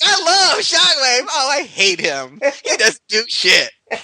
[0.08, 0.24] I
[0.54, 1.28] love Shockwave.
[1.30, 2.40] Oh, I hate him.
[2.64, 3.72] He doesn't do shit.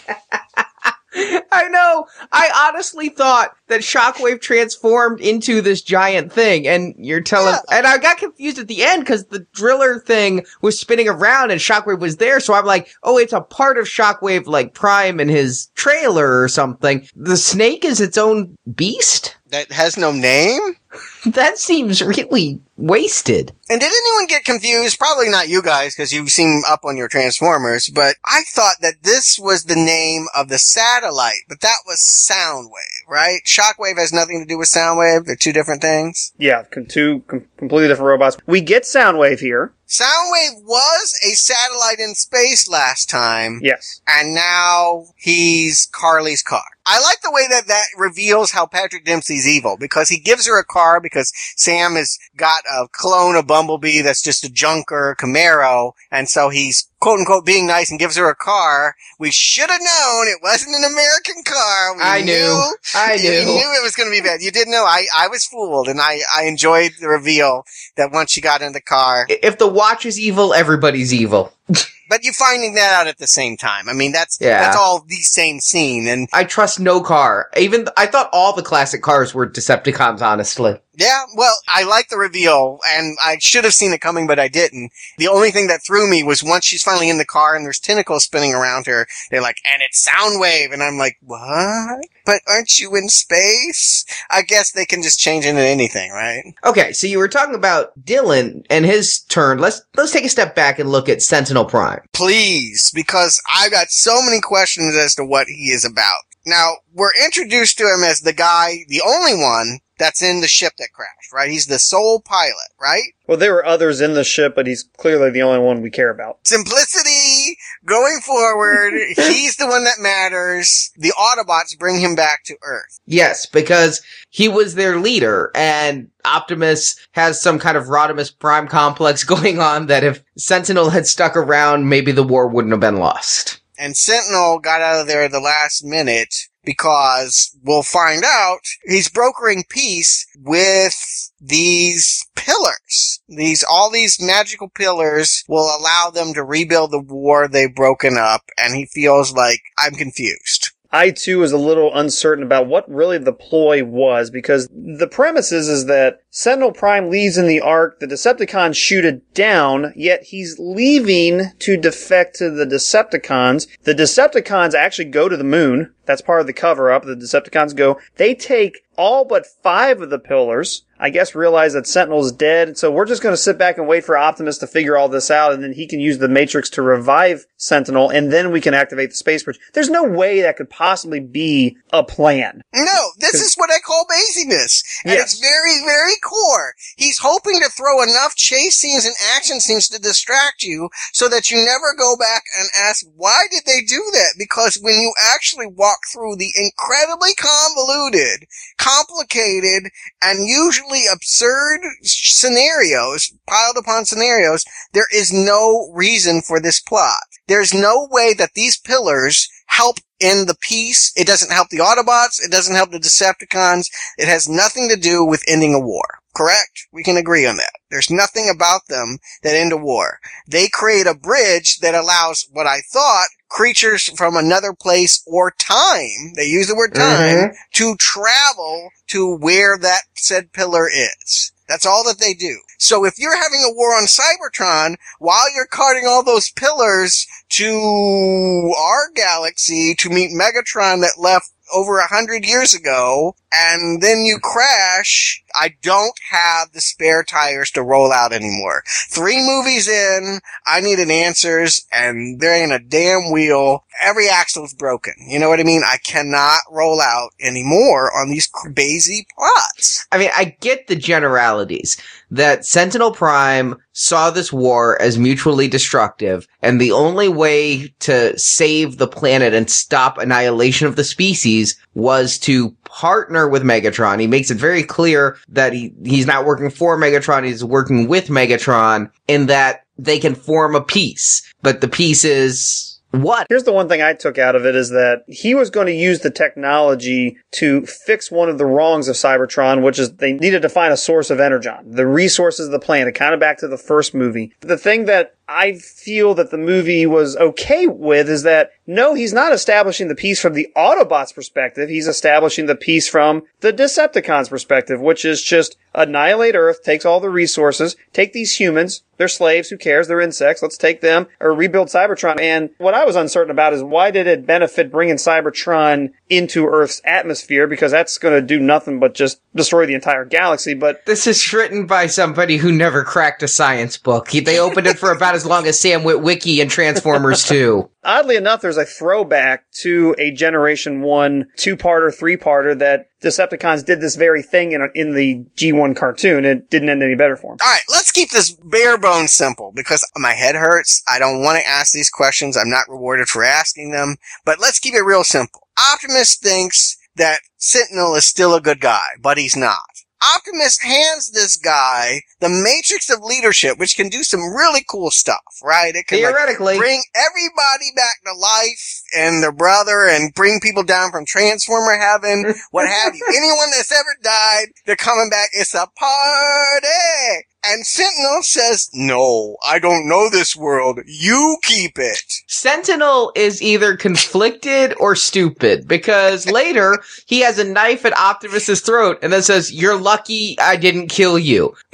[1.52, 2.08] I know.
[2.32, 7.56] I honestly thought that Shockwave transformed into this giant thing, and you're telling.
[7.72, 11.60] And I got confused at the end because the driller thing was spinning around and
[11.60, 12.40] Shockwave was there.
[12.40, 16.48] So I'm like, oh, it's a part of Shockwave, like Prime in his trailer or
[16.48, 17.08] something.
[17.16, 19.36] The snake is its own beast.
[19.52, 20.60] That has no name.
[21.26, 23.54] That seems really wasted.
[23.70, 24.98] And did anyone get confused?
[24.98, 29.04] Probably not you guys, because you seem up on your Transformers, but I thought that
[29.04, 33.40] this was the name of the satellite, but that was Soundwave, right?
[33.46, 35.26] Shockwave has nothing to do with Soundwave.
[35.26, 36.34] They're two different things.
[36.38, 38.38] Yeah, com- two com- completely different robots.
[38.48, 39.74] We get Soundwave here.
[39.92, 43.60] Soundwave was a satellite in space last time.
[43.62, 44.00] Yes.
[44.08, 46.64] and now he's Carly's car.
[46.86, 50.58] I like the way that that reveals how Patrick Dempsey's evil because he gives her
[50.58, 55.92] a car because Sam has got a clone of Bumblebee that's just a junker Camaro,
[56.10, 58.96] and so he's quote unquote being nice and gives her a car.
[59.20, 61.96] We should have known it wasn't an American car.
[61.98, 62.74] We I knew.
[62.96, 63.46] I You knew.
[63.46, 64.42] knew it was going to be bad.
[64.42, 64.86] You didn't know.
[64.86, 67.64] I, I was fooled, and I, I enjoyed the reveal
[67.98, 69.26] that once she got in the car.
[69.30, 71.52] If the watch is evil, everybody's evil.
[72.10, 73.88] But you're finding that out at the same time.
[73.88, 74.60] I mean, that's Yeah.
[74.62, 77.50] that's all the same scene, and I trust no car.
[77.56, 80.22] Even I thought all the classic cars were Decepticons.
[80.22, 84.40] Honestly, Yeah, well, I like the reveal, and I should have seen it coming, but
[84.40, 84.92] I didn't.
[85.18, 87.80] The only thing that threw me was once she's finally in the car and there's
[87.80, 92.04] tentacles spinning around her, they're like, and it's Soundwave, and I'm like, what?
[92.26, 94.06] But aren't you in space?
[94.30, 96.54] I guess they can just change into anything, right?
[96.66, 99.60] Okay, so you were talking about Dylan and his turn.
[99.60, 102.02] Let's let's take a step back and look at Sentinel Prime.
[102.14, 106.22] Please, because I've got so many questions as to what he is about.
[106.46, 110.74] Now, we're introduced to him as the guy, the only one that's in the ship
[110.80, 111.52] that crashed, right?
[111.52, 113.14] He's the sole pilot, right?
[113.28, 116.10] Well, there were others in the ship, but he's clearly the only one we care
[116.10, 116.40] about.
[116.44, 120.92] Simplicity, going forward, he's the one that matters.
[120.98, 123.00] The Autobots bring him back to Earth.
[123.06, 129.24] Yes, because he was their leader and Optimus has some kind of Rodimus Prime complex
[129.24, 133.62] going on that if Sentinel had stuck around, maybe the war wouldn't have been lost.
[133.78, 139.64] And Sentinel got out of there the last minute because we'll find out he's brokering
[139.70, 143.22] peace with these pillars.
[143.28, 148.42] These, all these magical pillars will allow them to rebuild the war they've broken up
[148.58, 150.72] and he feels like I'm confused.
[150.94, 155.52] I too was a little uncertain about what really the ploy was because the premise
[155.52, 160.24] is, is that Sentinel Prime leaves in the Ark, the Decepticons shoot it down, yet
[160.24, 163.68] he's leaving to defect to the Decepticons.
[163.84, 165.94] The Decepticons actually go to the moon.
[166.12, 167.06] That's part of the cover up.
[167.06, 167.98] The Decepticons go.
[168.18, 170.84] They take all but five of the pillars.
[171.04, 172.78] I guess realize that Sentinel's dead.
[172.78, 175.32] So we're just going to sit back and wait for Optimus to figure all this
[175.32, 175.52] out.
[175.52, 178.12] And then he can use the Matrix to revive Sentinel.
[178.12, 179.58] And then we can activate the space bridge.
[179.74, 182.62] There's no way that could possibly be a plan.
[182.76, 184.84] No, this is what I call laziness.
[185.04, 185.34] And Yes.
[185.34, 186.76] it's very, very core.
[186.98, 191.50] He's hoping to throw enough chase scenes and action scenes to distract you so that
[191.50, 194.36] you never go back and ask, why did they do that?
[194.38, 198.48] Because when you actually walk through the incredibly convoluted,
[198.78, 199.92] complicated,
[200.22, 207.24] and usually absurd scenarios, piled upon scenarios, there is no reason for this plot.
[207.48, 211.12] There's no way that these pillars help in the peace.
[211.16, 212.44] It doesn't help the Autobots.
[212.44, 213.88] It doesn't help the Decepticons.
[214.18, 216.21] It has nothing to do with ending a war.
[216.34, 216.88] Correct?
[216.92, 217.74] We can agree on that.
[217.90, 220.20] There's nothing about them that end a war.
[220.48, 226.34] They create a bridge that allows what I thought creatures from another place or time,
[226.36, 227.48] they use the word mm-hmm.
[227.48, 231.52] time, to travel to where that said pillar is.
[231.68, 232.60] That's all that they do.
[232.80, 238.74] So if you're having a war on Cybertron while you're carting all those pillars to
[238.78, 244.40] our galaxy to meet Megatron that left over a hundred years ago, and then you
[244.40, 248.84] crash, I don't have the spare tires to roll out anymore.
[249.10, 253.86] Three movies in, I needed answers, and there ain't a damn wheel.
[254.02, 255.14] Every axle's broken.
[255.20, 255.84] You know what I mean?
[255.86, 260.08] I cannot roll out anymore on these crazy plots.
[260.12, 261.98] I mean, I get the generalities
[262.32, 268.98] that Sentinel Prime saw this war as mutually destructive, and the only way to save
[268.98, 274.20] the planet and stop annihilation of the species was to partner with Megatron.
[274.20, 278.30] He makes it very clear that he, he's not working for Megatron, he's working with
[278.30, 281.42] Megatron, and that they can form a peace.
[281.62, 283.48] But the peace is what?
[283.50, 285.94] Here's the one thing I took out of it is that he was going to
[285.94, 290.62] use the technology to fix one of the wrongs of Cybertron, which is they needed
[290.62, 293.68] to find a source of energon, the resources of the planet, kind of back to
[293.68, 294.54] the first movie.
[294.62, 299.34] The thing that I feel that the movie was okay with is that no, he's
[299.34, 301.90] not establishing the piece from the Autobots perspective.
[301.90, 307.20] He's establishing the piece from the Decepticons perspective, which is just annihilate Earth, takes all
[307.20, 310.08] the resources, take these humans, they're slaves, who cares?
[310.08, 312.42] They're insects, let's take them, or rebuild Cybertron.
[312.42, 317.02] And what I was uncertain about is why did it benefit bringing Cybertron into Earth's
[317.06, 317.68] atmosphere?
[317.68, 320.74] Because that's going to do nothing but just destroy the entire galaxy.
[320.74, 324.32] But This is written by somebody who never cracked a science book.
[324.32, 327.90] They opened it for about as long as Sam Witwicky and Transformers 2.
[328.04, 334.16] oddly enough, there's a throwback to a Generation 1 two-parter, three-parter that Decepticons did this
[334.16, 336.46] very thing in, in the G1 cartoon.
[336.46, 337.60] It didn't end any better for him.
[337.62, 341.04] All right, let's keep this bare bones simple because my head hurts.
[341.08, 342.58] I don't want to ask these questions.
[342.58, 345.68] I'm not rewarded for asking them, but let's keep it real simple.
[345.94, 349.91] Optimus thinks that Sentinel is still a good guy, but he's not.
[350.36, 355.60] Optimus hands this guy the matrix of leadership, which can do some really cool stuff,
[355.64, 355.96] right?
[355.96, 356.78] It can like, Theoretically.
[356.78, 362.54] bring everybody back to life and their brother and bring people down from Transformer heaven,
[362.72, 363.26] what have you.
[363.30, 365.50] Anyone that's ever died, they're coming back.
[365.54, 367.46] It's a party.
[367.64, 371.00] And Sentinel says, no, I don't know this world.
[371.06, 372.42] You keep it.
[372.48, 379.20] Sentinel is either conflicted or stupid because later he has a knife at Optimus's throat
[379.22, 381.76] and then says, "You're lucky I didn't kill you."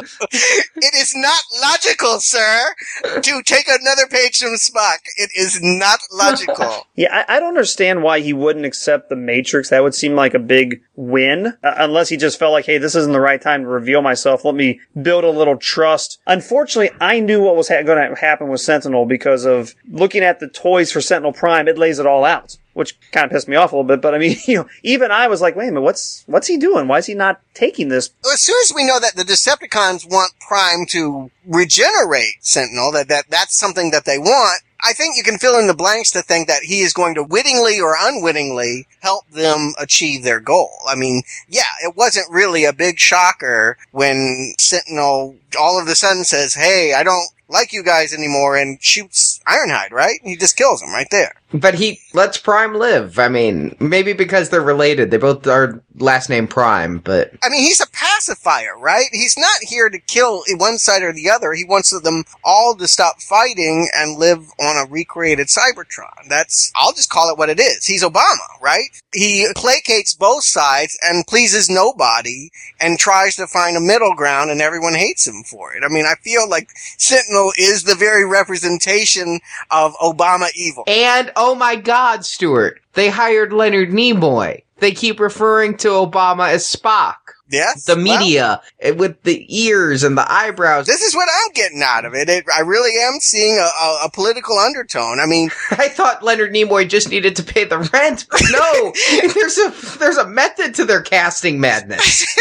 [0.00, 2.74] It is not logical, sir,
[3.20, 4.98] to take another page from Spock.
[5.16, 6.86] It is not logical.
[6.98, 9.68] Yeah, I, I don't understand why he wouldn't accept the Matrix.
[9.68, 12.96] That would seem like a big win, uh, unless he just felt like, hey, this
[12.96, 14.44] isn't the right time to reveal myself.
[14.44, 16.18] Let me build a little trust.
[16.26, 20.40] Unfortunately, I knew what was ha- going to happen with Sentinel because of looking at
[20.40, 21.68] the toys for Sentinel Prime.
[21.68, 22.56] It lays it all out.
[22.78, 24.00] Which kind of pissed me off a little bit.
[24.00, 26.56] But I mean, you know, even I was like, wait a minute, what's what's he
[26.56, 26.86] doing?
[26.86, 28.10] Why is he not taking this?
[28.32, 33.24] as soon as we know that the Decepticons want Prime to regenerate Sentinel, that, that
[33.28, 36.46] that's something that they want, I think you can fill in the blanks to think
[36.46, 40.70] that he is going to wittingly or unwittingly help them achieve their goal.
[40.86, 46.22] I mean, yeah, it wasn't really a big shocker when Sentinel all of a sudden
[46.22, 50.20] says, hey, I don't like you guys anymore and shoots Ironhide, right?
[50.22, 51.34] He just kills him right there.
[51.52, 53.18] But he lets Prime live.
[53.18, 55.10] I mean, maybe because they're related.
[55.10, 59.06] They both are last name Prime, but I mean, he's a pacifier, right?
[59.12, 61.54] He's not here to kill one side or the other.
[61.54, 66.28] He wants them all to stop fighting and live on a recreated Cybertron.
[66.28, 67.86] That's, I'll just call it what it is.
[67.86, 68.90] He's Obama, right?
[69.14, 74.60] He placates both sides and pleases nobody and tries to find a middle ground and
[74.60, 75.82] everyone hates him for it.
[75.82, 76.68] I mean, I feel like
[76.98, 79.40] Sentinel is the very representation
[79.70, 80.84] of Obama evil.
[80.86, 84.64] and oh my God, Stuart, they hired Leonard Nimoy.
[84.80, 87.14] They keep referring to Obama as Spock.
[87.50, 87.84] Yes?
[87.84, 90.86] The media eh, with the ears and the eyebrows.
[90.86, 92.28] this is what I'm getting out of it.
[92.28, 95.18] it I really am seeing a, a, a political undertone.
[95.18, 98.92] I mean, I thought Leonard Nimoy just needed to pay the rent, but no,
[99.32, 102.26] there's a there's a method to their casting madness.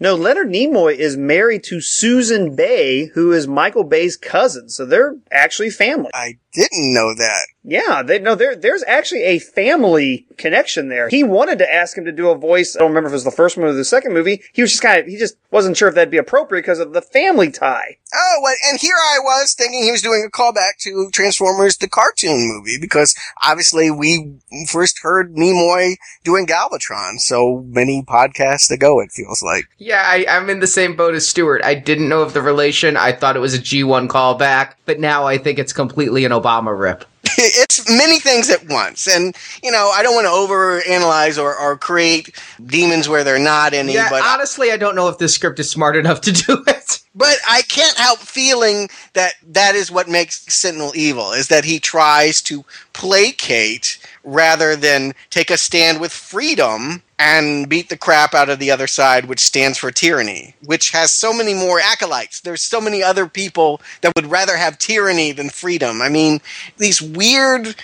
[0.00, 4.68] No, Leonard Nimoy is married to Susan Bay, who is Michael Bay's cousin.
[4.68, 6.10] So they're actually family.
[6.14, 7.46] I didn't know that.
[7.62, 11.08] Yeah, they no, there there's actually a family connection there.
[11.08, 12.74] He wanted to ask him to do a voice.
[12.74, 14.40] I don't remember if it was the first movie or the second movie.
[14.54, 16.94] He was just kind of he just wasn't sure if that'd be appropriate because of
[16.94, 17.98] the family tie.
[18.14, 21.88] Oh, well, and here I was thinking he was doing a callback to Transformers, the
[21.88, 23.14] cartoon movie, because
[23.46, 29.66] obviously we first heard Nimoy doing Galvatron so many podcasts ago, it feels like.
[29.76, 31.62] Yeah, I, I'm in the same boat as Stuart.
[31.64, 32.96] I didn't know of the relation.
[32.96, 36.47] I thought it was a G1 callback, but now I think it's completely an Obama
[36.56, 37.04] rip.
[37.38, 39.06] it's many things at once.
[39.06, 43.74] And, you know, I don't want to overanalyze or, or create demons where they're not
[43.74, 46.64] any, Yeah, but honestly, I don't know if this script is smart enough to do
[46.66, 47.00] it.
[47.14, 51.80] But I can't help feeling that that is what makes Sentinel evil, is that he
[51.80, 58.48] tries to placate rather than take a stand with freedom and beat the crap out
[58.48, 62.40] of the other side, which stands for tyranny, which has so many more acolytes.
[62.40, 66.00] There's so many other people that would rather have tyranny than freedom.
[66.00, 66.40] I mean,
[66.76, 67.74] these weird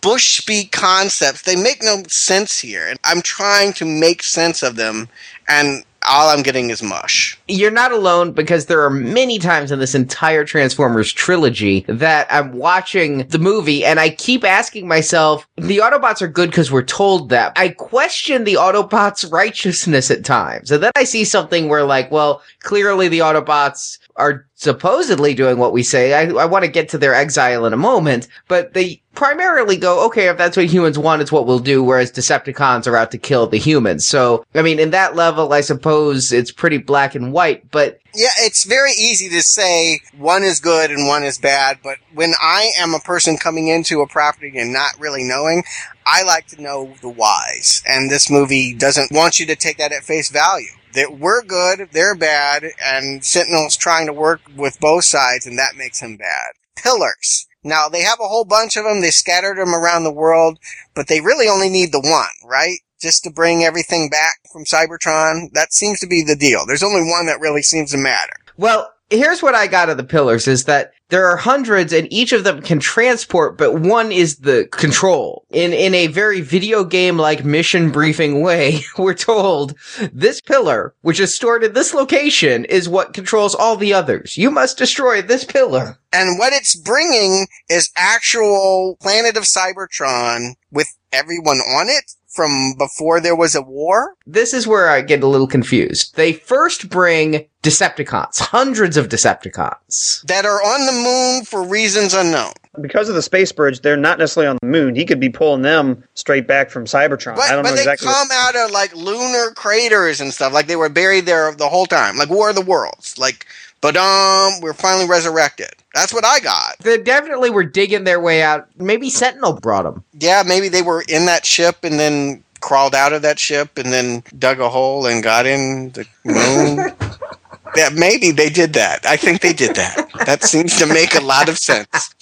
[0.00, 2.88] bush speak concepts, they make no sense here.
[2.88, 5.08] And I'm trying to make sense of them,
[5.48, 7.38] and all I'm getting is mush.
[7.50, 12.52] You're not alone because there are many times in this entire Transformers trilogy that I'm
[12.52, 17.28] watching the movie and I keep asking myself, the Autobots are good because we're told
[17.30, 17.52] that.
[17.56, 20.70] I question the Autobots' righteousness at times.
[20.70, 25.72] And then I see something where like, well, clearly the Autobots are supposedly doing what
[25.72, 26.12] we say.
[26.12, 30.04] I, I want to get to their exile in a moment, but they primarily go,
[30.06, 33.18] okay, if that's what humans want, it's what we'll do, whereas Decepticons are out to
[33.18, 34.06] kill the humans.
[34.06, 37.39] So, I mean, in that level, I suppose it's pretty black and white,
[37.70, 41.98] but Yeah, it's very easy to say one is good and one is bad, but
[42.12, 45.64] when I am a person coming into a property and not really knowing,
[46.06, 47.82] I like to know the whys.
[47.86, 50.68] And this movie doesn't want you to take that at face value.
[50.94, 55.76] That we're good, they're bad, and Sentinel's trying to work with both sides, and that
[55.76, 56.52] makes him bad.
[56.76, 57.46] Pillars.
[57.62, 60.58] Now, they have a whole bunch of them, they scattered them around the world,
[60.94, 62.80] but they really only need the one, right?
[63.00, 65.52] Just to bring everything back from Cybertron.
[65.52, 66.64] That seems to be the deal.
[66.66, 68.32] There's only one that really seems to matter.
[68.56, 72.32] Well, here's what I got of the pillars is that there are hundreds and each
[72.32, 75.44] of them can transport, but one is the control.
[75.50, 79.74] In, in a very video game like mission briefing way, we're told
[80.12, 84.36] this pillar, which is stored in this location, is what controls all the others.
[84.36, 85.98] You must destroy this pillar.
[86.12, 93.20] And what it's bringing is actual planet of Cybertron with everyone on it from before
[93.20, 94.14] there was a war.
[94.26, 96.14] This is where I get a little confused.
[96.16, 100.22] They first bring Decepticons, hundreds of Decepticons.
[100.26, 102.52] That are on the moon for reasons unknown.
[102.80, 104.94] Because of the space bridge, they're not necessarily on the moon.
[104.94, 107.34] He could be pulling them straight back from Cybertron.
[107.36, 108.06] But, I don't but know they exactly.
[108.06, 110.52] what- come out of like lunar craters and stuff.
[110.52, 112.16] Like they were buried there the whole time.
[112.16, 113.18] Like War of the Worlds.
[113.18, 113.46] Like,
[113.80, 115.70] but um, we're finally resurrected.
[115.94, 116.78] That's what I got.
[116.78, 118.68] They definitely were digging their way out.
[118.76, 120.04] Maybe Sentinel brought them.
[120.18, 123.92] Yeah, maybe they were in that ship and then crawled out of that ship and
[123.92, 126.94] then dug a hole and got in the moon.
[127.76, 129.04] yeah, maybe they did that.
[129.04, 130.08] I think they did that.
[130.26, 132.14] That seems to make a lot of sense.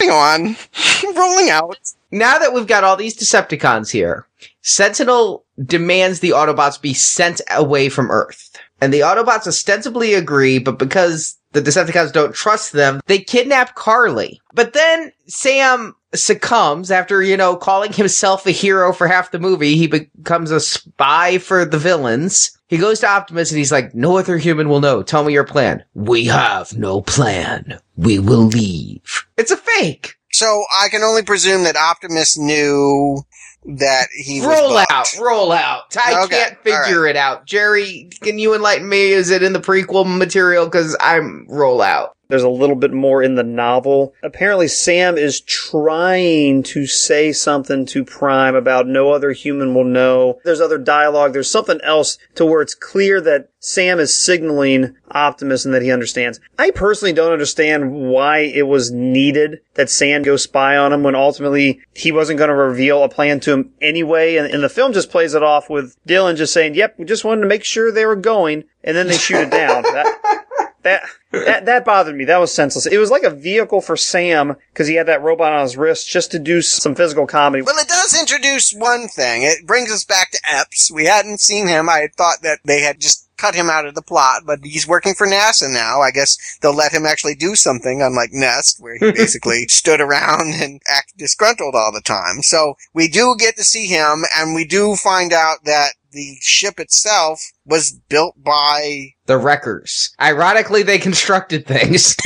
[0.00, 0.56] Moving on,
[1.16, 1.78] rolling out.
[2.10, 4.26] Now that we've got all these Decepticons here,
[4.62, 8.55] Sentinel demands the Autobots be sent away from Earth.
[8.80, 14.40] And the Autobots ostensibly agree, but because the Decepticons don't trust them, they kidnap Carly.
[14.52, 19.76] But then Sam succumbs after, you know, calling himself a hero for half the movie.
[19.76, 22.50] He becomes a spy for the villains.
[22.68, 25.02] He goes to Optimus and he's like, no other human will know.
[25.02, 25.84] Tell me your plan.
[25.94, 27.78] We have no plan.
[27.96, 29.26] We will leave.
[29.36, 30.16] It's a fake.
[30.32, 33.24] So I can only presume that Optimus knew
[33.66, 35.96] that he Roll out, roll out.
[35.96, 37.46] I Okay, can't figure it out.
[37.46, 39.12] Jerry, can you enlighten me?
[39.12, 40.68] Is it in the prequel material?
[40.70, 42.15] Cause I'm roll out.
[42.28, 44.14] There's a little bit more in the novel.
[44.22, 50.40] Apparently, Sam is trying to say something to Prime about no other human will know.
[50.44, 51.32] There's other dialogue.
[51.32, 55.90] There's something else to where it's clear that Sam is signaling Optimus and that he
[55.90, 56.38] understands.
[56.58, 61.14] I personally don't understand why it was needed that Sam go spy on him when
[61.14, 64.36] ultimately he wasn't going to reveal a plan to him anyway.
[64.36, 67.24] And, and the film just plays it off with Dylan just saying, yep, we just
[67.24, 68.64] wanted to make sure they were going.
[68.84, 69.84] And then they shoot it down.
[69.96, 70.45] That,
[70.86, 72.24] that that that bothered me.
[72.24, 72.86] That was senseless.
[72.86, 76.08] It was like a vehicle for Sam because he had that robot on his wrist
[76.08, 77.62] just to do some physical comedy.
[77.62, 79.42] Well, it does introduce one thing.
[79.42, 80.90] It brings us back to Epps.
[80.90, 81.88] We hadn't seen him.
[81.88, 84.88] I had thought that they had just cut him out of the plot, but he's
[84.88, 86.00] working for NASA now.
[86.00, 90.54] I guess they'll let him actually do something, unlike NEST, where he basically stood around
[90.54, 92.42] and acted disgruntled all the time.
[92.42, 96.80] So we do get to see him, and we do find out that the ship
[96.80, 100.14] itself was built by The Wreckers.
[100.20, 102.16] Ironically, they constructed things.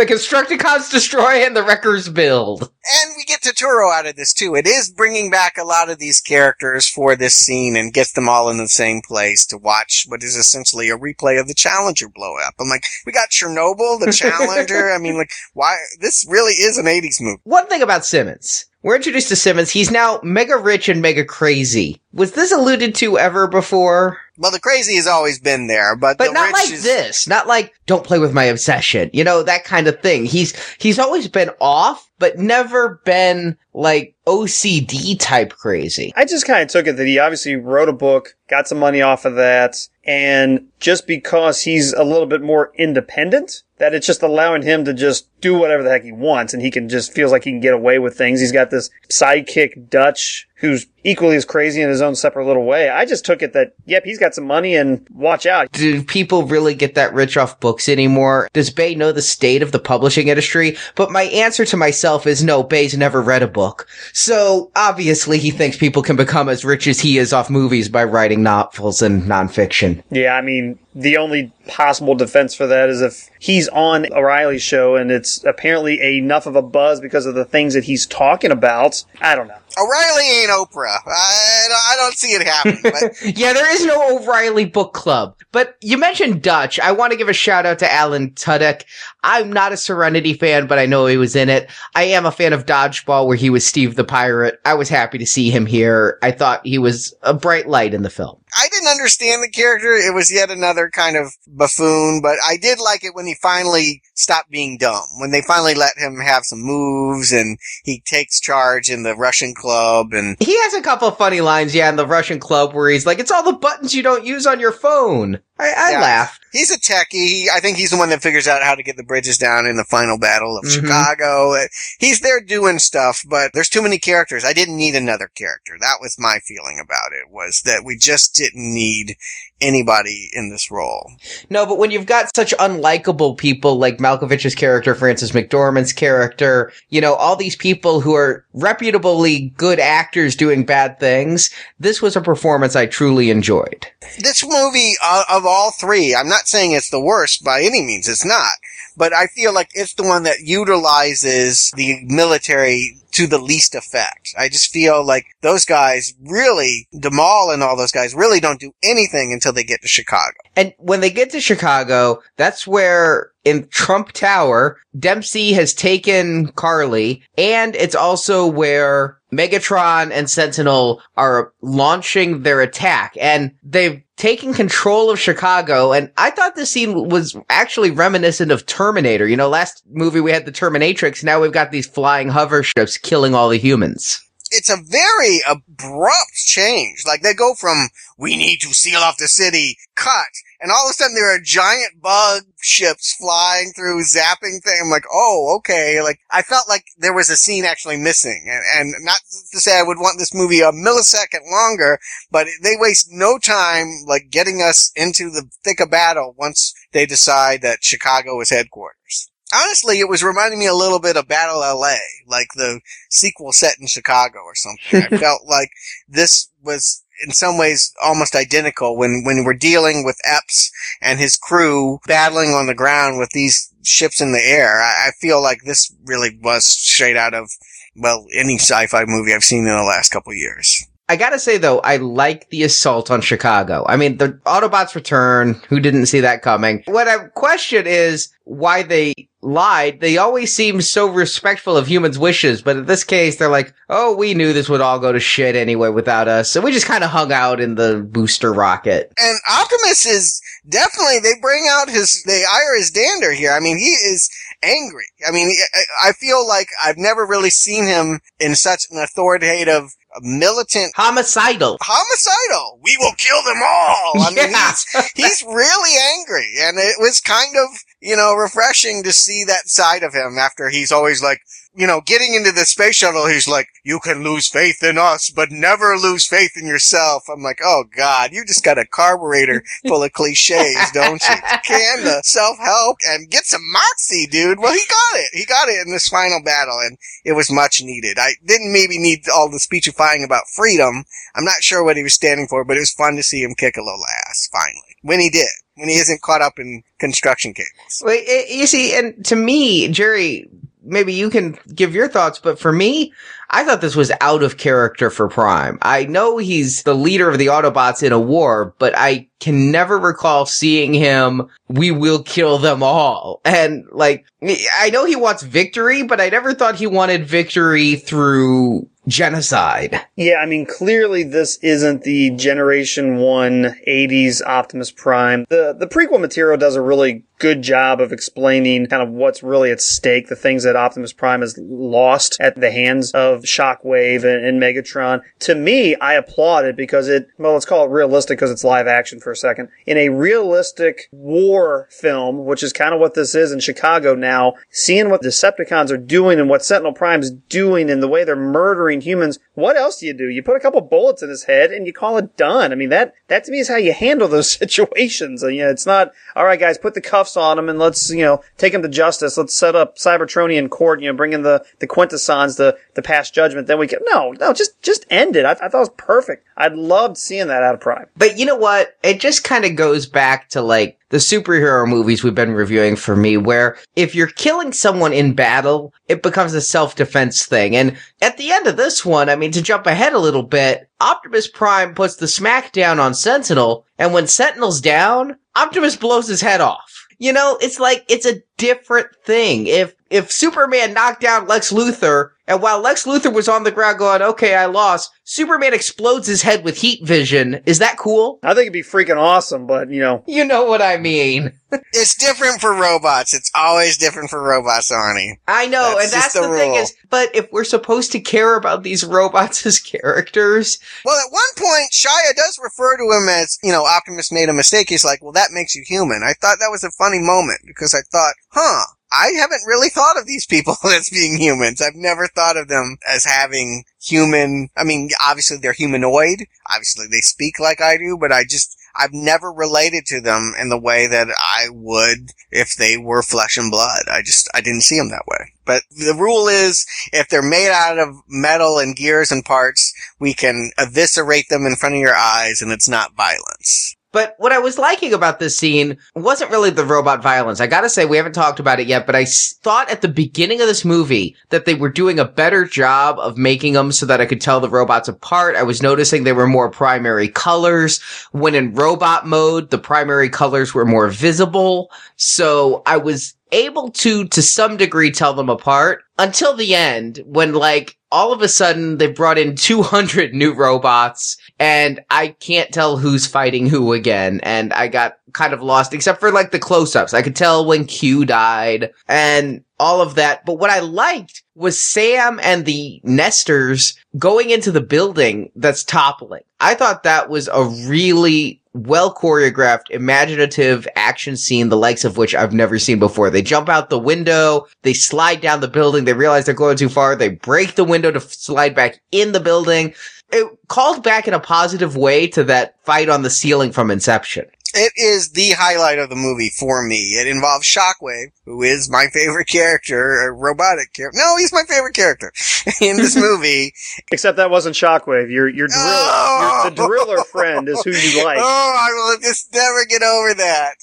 [0.00, 2.62] the Constructicons destroy and the Wreckers build.
[2.62, 4.54] And we get Totoro out of this too.
[4.54, 8.28] It is bringing back a lot of these characters for this scene and gets them
[8.28, 12.08] all in the same place to watch what is essentially a replay of the Challenger
[12.08, 12.54] blow up.
[12.60, 14.90] I'm like, we got Chernobyl, the Challenger.
[14.90, 15.76] I mean, like, why?
[16.00, 17.40] This really is an 80s movie.
[17.44, 18.66] One thing about Simmons.
[18.82, 19.70] We're introduced to Simmons.
[19.70, 22.00] He's now mega rich and mega crazy.
[22.14, 24.18] Was this alluded to ever before?
[24.38, 27.28] Well, the crazy has always been there, but, But the not rich like is, this.
[27.28, 29.10] Not like, don't play with my obsession.
[29.12, 30.24] You know, that kind of thing.
[30.24, 36.14] He's, he's always been off, but never been like OCD type crazy.
[36.16, 39.02] I just kind of took it that he obviously wrote a book, got some money
[39.02, 44.22] off of that, and just because he's a little bit more independent, that it's just
[44.22, 47.32] allowing him to just do whatever the heck he wants, and he can just feels
[47.32, 48.38] like he can get away with things.
[48.38, 52.88] He's got this sidekick Dutch who's equally as crazy in his own separate little way.
[52.88, 55.72] I just took it that yep, he's got some money, and watch out.
[55.72, 58.48] Do people really get that rich off books anymore?
[58.52, 60.76] Does Bay know the state of the publishing industry?
[60.94, 63.86] But my answer to myself is no, Bay's never read a book.
[64.12, 68.04] So obviously he thinks people can become as rich as he is off movies by
[68.04, 70.02] writing novels and nonfiction.
[70.10, 74.96] Yeah, I mean, the only possible defense for that is if he's on O'Reilly's show
[74.96, 79.04] and it's apparently enough of a buzz because of the things that he's talking about.
[79.20, 79.54] I don't know.
[79.78, 80.89] O'Reilly ain't Oprah.
[81.06, 82.94] I, I don't see it happening, but
[83.36, 85.36] Yeah, there is no O'Reilly book club.
[85.52, 86.78] But you mentioned Dutch.
[86.80, 88.82] I want to give a shout out to Alan Tudyk.
[89.22, 91.70] I'm not a Serenity fan, but I know he was in it.
[91.94, 94.60] I am a fan of Dodgeball where he was Steve the Pirate.
[94.64, 96.18] I was happy to see him here.
[96.22, 98.40] I thought he was a bright light in the film.
[98.56, 99.92] I didn't understand the character.
[99.92, 104.02] It was yet another kind of buffoon, but I did like it when he finally
[104.14, 105.04] stopped being dumb.
[105.18, 109.54] When they finally let him have some moves and he takes charge in the Russian
[109.54, 112.90] club and He has a couple of funny lines, yeah, in the Russian club where
[112.90, 115.40] he's like, it's all the buttons you don't use on your phone.
[115.60, 116.00] I, I Yeah.
[116.00, 116.40] laughed.
[116.52, 117.04] he's a techie.
[117.12, 119.66] He, I think he's the one that figures out how to get the bridges down
[119.66, 120.74] in the final battle of Mhm.
[120.80, 121.54] Chicago.
[121.54, 121.66] Uh,
[121.98, 124.44] He's there doing stuff, but there's too many characters.
[124.44, 125.76] I didn't need another character.
[125.80, 129.16] That was my feeling about it was that we just didn't need
[129.60, 131.10] anybody in this role.
[131.48, 137.00] No, but when you've got such unlikable people like Malkovich's character, Frances McDormand's character, you
[137.00, 142.20] know, all these people who are reputably good actors doing bad things, this was a
[142.20, 143.86] performance I truly enjoyed.
[144.18, 148.08] this movie uh, of all three, I'm not saying it's the worst by any means.
[148.08, 148.52] It's not,
[149.00, 154.34] but I feel like it's the one that utilizes the military to the least effect.
[154.36, 158.74] I just feel like those guys really, Duhamel and all those guys really don't do
[158.82, 160.36] anything until they get to Chicago.
[160.54, 167.22] And when they get to Chicago, that's where in Trump Tower, Dempsey has taken Carly,
[167.38, 175.10] and it's also where Megatron and Sentinel are launching their attack, and they've taken control
[175.10, 179.26] of Chicago, and I thought this scene was actually reminiscent of Terminator.
[179.26, 182.98] You know, last movie we had the Terminatrix, now we've got these flying hover ships
[182.98, 184.20] killing all the humans.
[184.52, 187.04] It's a very abrupt change.
[187.06, 187.88] Like they go from,
[188.18, 190.26] we need to seal off the city, cut,
[190.60, 194.78] and all of a sudden there are giant bugs ships flying through, zapping thing.
[194.82, 196.00] I'm like, oh, okay.
[196.02, 198.46] Like, I felt like there was a scene actually missing.
[198.48, 199.18] And, and not
[199.52, 201.98] to say I would want this movie a millisecond longer,
[202.30, 207.06] but they waste no time, like, getting us into the thick of battle once they
[207.06, 209.30] decide that Chicago is headquarters.
[209.52, 213.74] Honestly, it was reminding me a little bit of Battle LA, like the sequel set
[213.80, 215.02] in Chicago or something.
[215.12, 215.70] I felt like
[216.08, 221.36] this was in some ways almost identical when, when we're dealing with Epps and his
[221.36, 224.80] crew battling on the ground with these ships in the air.
[224.80, 227.50] I, I feel like this really was straight out of,
[227.96, 230.86] well, any sci-fi movie I've seen in the last couple years.
[231.10, 233.84] I gotta say though, I like the assault on Chicago.
[233.88, 235.60] I mean, the Autobots return.
[235.68, 236.84] Who didn't see that coming?
[236.86, 240.00] What I question is why they lied.
[240.00, 244.14] They always seem so respectful of humans' wishes, but in this case, they're like, "Oh,
[244.14, 247.02] we knew this would all go to shit anyway without us, so we just kind
[247.02, 252.22] of hung out in the booster rocket." And Optimus is definitely, they bring out his,
[252.24, 253.50] they ire his dander here.
[253.50, 254.30] I mean, he is
[254.62, 255.06] angry.
[255.26, 259.94] I mean, I, I feel like I've never really seen him in such an authoritative,
[260.20, 261.78] militant, Homicidal.
[261.80, 262.80] homicidal.
[262.82, 264.22] We will kill them all.
[264.22, 266.54] I mean, he's, he's really angry.
[266.60, 267.68] And it was kind of,
[268.00, 271.40] you know, refreshing to see that side of him after he's always like,
[271.74, 275.30] you know, getting into the space shuttle, he's like, you can lose faith in us,
[275.30, 277.24] but never lose faith in yourself.
[277.28, 281.36] I'm like, oh God, you just got a carburetor full of cliches, don't you?
[281.64, 284.58] Can the self-help and get some moxie, dude.
[284.58, 285.30] Well, he got it.
[285.32, 288.18] He got it in this final battle and it was much needed.
[288.18, 291.04] I didn't maybe need all the speechifying about freedom.
[291.36, 293.54] I'm not sure what he was standing for, but it was fun to see him
[293.54, 294.96] kick a little ass, finally.
[295.02, 295.48] When he did.
[295.76, 298.02] When he isn't caught up in construction cables.
[298.04, 300.46] Wait, eh, you see, and to me, Jerry,
[300.82, 303.12] maybe you can give your thoughts, but for me,
[303.50, 305.78] I thought this was out of character for Prime.
[305.82, 309.98] I know he's the leader of the Autobots in a war, but I can never
[309.98, 313.40] recall seeing him, we will kill them all.
[313.44, 318.88] And like, I know he wants victory, but I never thought he wanted victory through
[319.10, 320.00] genocide.
[320.16, 325.44] Yeah, I mean, clearly this isn't the Generation 1 80s Optimus Prime.
[325.50, 329.72] The, the prequel material does a really good job of explaining kind of what's really
[329.72, 334.44] at stake, the things that Optimus Prime has lost at the hands of Shockwave and,
[334.44, 335.22] and Megatron.
[335.40, 338.86] To me, I applaud it because it, well, let's call it realistic because it's live
[338.86, 339.70] action for a second.
[339.86, 344.54] In a realistic war film, which is kind of what this is in Chicago now,
[344.68, 348.99] seeing what Decepticons are doing and what Sentinel Prime's doing and the way they're murdering
[349.00, 350.28] humans, what else do you do?
[350.28, 352.72] You put a couple bullets in his head and you call it done.
[352.72, 355.42] I mean, that, that to me is how you handle those situations.
[355.42, 358.10] And, You know, it's not, all right, guys, put the cuffs on him and let's,
[358.10, 359.36] you know, take him to justice.
[359.36, 363.30] Let's set up Cybertronian court, you know, bring in the, the Quintessons to, to pass
[363.30, 363.66] judgment.
[363.66, 365.44] Then we can, no, no, just, just end it.
[365.44, 366.46] I, I thought it was perfect.
[366.56, 368.06] I loved seeing that out of Prime.
[368.16, 368.96] But you know what?
[369.02, 373.16] It just kind of goes back to like the superhero movies we've been reviewing for
[373.16, 377.74] me, where if you're killing someone in battle, it becomes a self-defense thing.
[377.74, 380.88] And at the end of this one, I mean, to jump ahead a little bit,
[381.00, 386.60] Optimus Prime puts the smackdown on Sentinel, and when Sentinel's down, Optimus blows his head
[386.60, 387.08] off.
[387.18, 389.66] You know, it's like, it's a different thing.
[389.66, 393.98] If, if Superman knocked down Lex Luthor, and while Lex Luthor was on the ground
[393.98, 397.62] going, okay, I lost, Superman explodes his head with heat vision.
[397.64, 398.40] Is that cool?
[398.42, 401.52] I think it'd be freaking awesome, but you know, You know what I mean.
[401.92, 403.32] It's different for robots.
[403.32, 405.34] It's always different for robots, Arnie.
[405.46, 408.56] I know, That's and that's the the, thing is, but if we're supposed to care
[408.56, 413.56] about these robots as characters, Well, at one point, Shia does refer to him as,
[413.62, 414.88] you know, Optimus made a mistake.
[414.88, 416.22] He's like, well, that makes you human.
[416.24, 418.82] I thought that was a funny moment because I thought, huh,
[419.12, 421.82] I haven't really thought of these people as being humans.
[421.82, 426.46] I've never thought of them as having human, I mean, obviously they're humanoid.
[426.70, 430.68] Obviously they speak like I do, but I just, I've never related to them in
[430.68, 434.02] the way that I would if they were flesh and blood.
[434.10, 435.52] I just, I didn't see them that way.
[435.64, 440.34] But the rule is, if they're made out of metal and gears and parts, we
[440.34, 443.96] can eviscerate them in front of your eyes and it's not violence.
[444.12, 447.60] But what I was liking about this scene wasn't really the robot violence.
[447.60, 450.60] I gotta say, we haven't talked about it yet, but I thought at the beginning
[450.60, 454.20] of this movie that they were doing a better job of making them so that
[454.20, 455.54] I could tell the robots apart.
[455.54, 458.00] I was noticing they were more primary colors.
[458.32, 461.90] When in robot mode, the primary colors were more visible.
[462.16, 467.54] So I was able to, to some degree, tell them apart until the end when
[467.54, 472.96] like, all of a sudden they brought in 200 new robots and I can't tell
[472.96, 474.40] who's fighting who again.
[474.42, 477.14] And I got kind of lost, except for like the close-ups.
[477.14, 480.44] I could tell when Q died and all of that.
[480.44, 486.42] But what I liked was Sam and the Nesters going into the building that's toppling.
[486.60, 492.34] I thought that was a really well choreographed, imaginative action scene, the likes of which
[492.34, 493.30] I've never seen before.
[493.30, 496.88] They jump out the window, they slide down the building, they realize they're going too
[496.88, 499.94] far, they break the window to slide back in the building.
[500.32, 504.46] It called back in a positive way to that fight on the ceiling from Inception.
[504.74, 507.14] It is the highlight of the movie for me.
[507.14, 511.18] It involves Shockwave, who is my favorite character, a robotic character.
[511.18, 512.32] No, he's my favorite character
[512.80, 513.72] in this movie.
[514.10, 515.30] Except that wasn't Shockwave.
[515.30, 516.60] Your your driller, Oh!
[516.64, 518.38] your, the driller friend is who you like.
[518.40, 518.42] Oh,
[518.76, 520.74] I will just never get over that.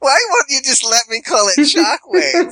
[0.00, 2.50] Why won't you just let me call it Shockwave?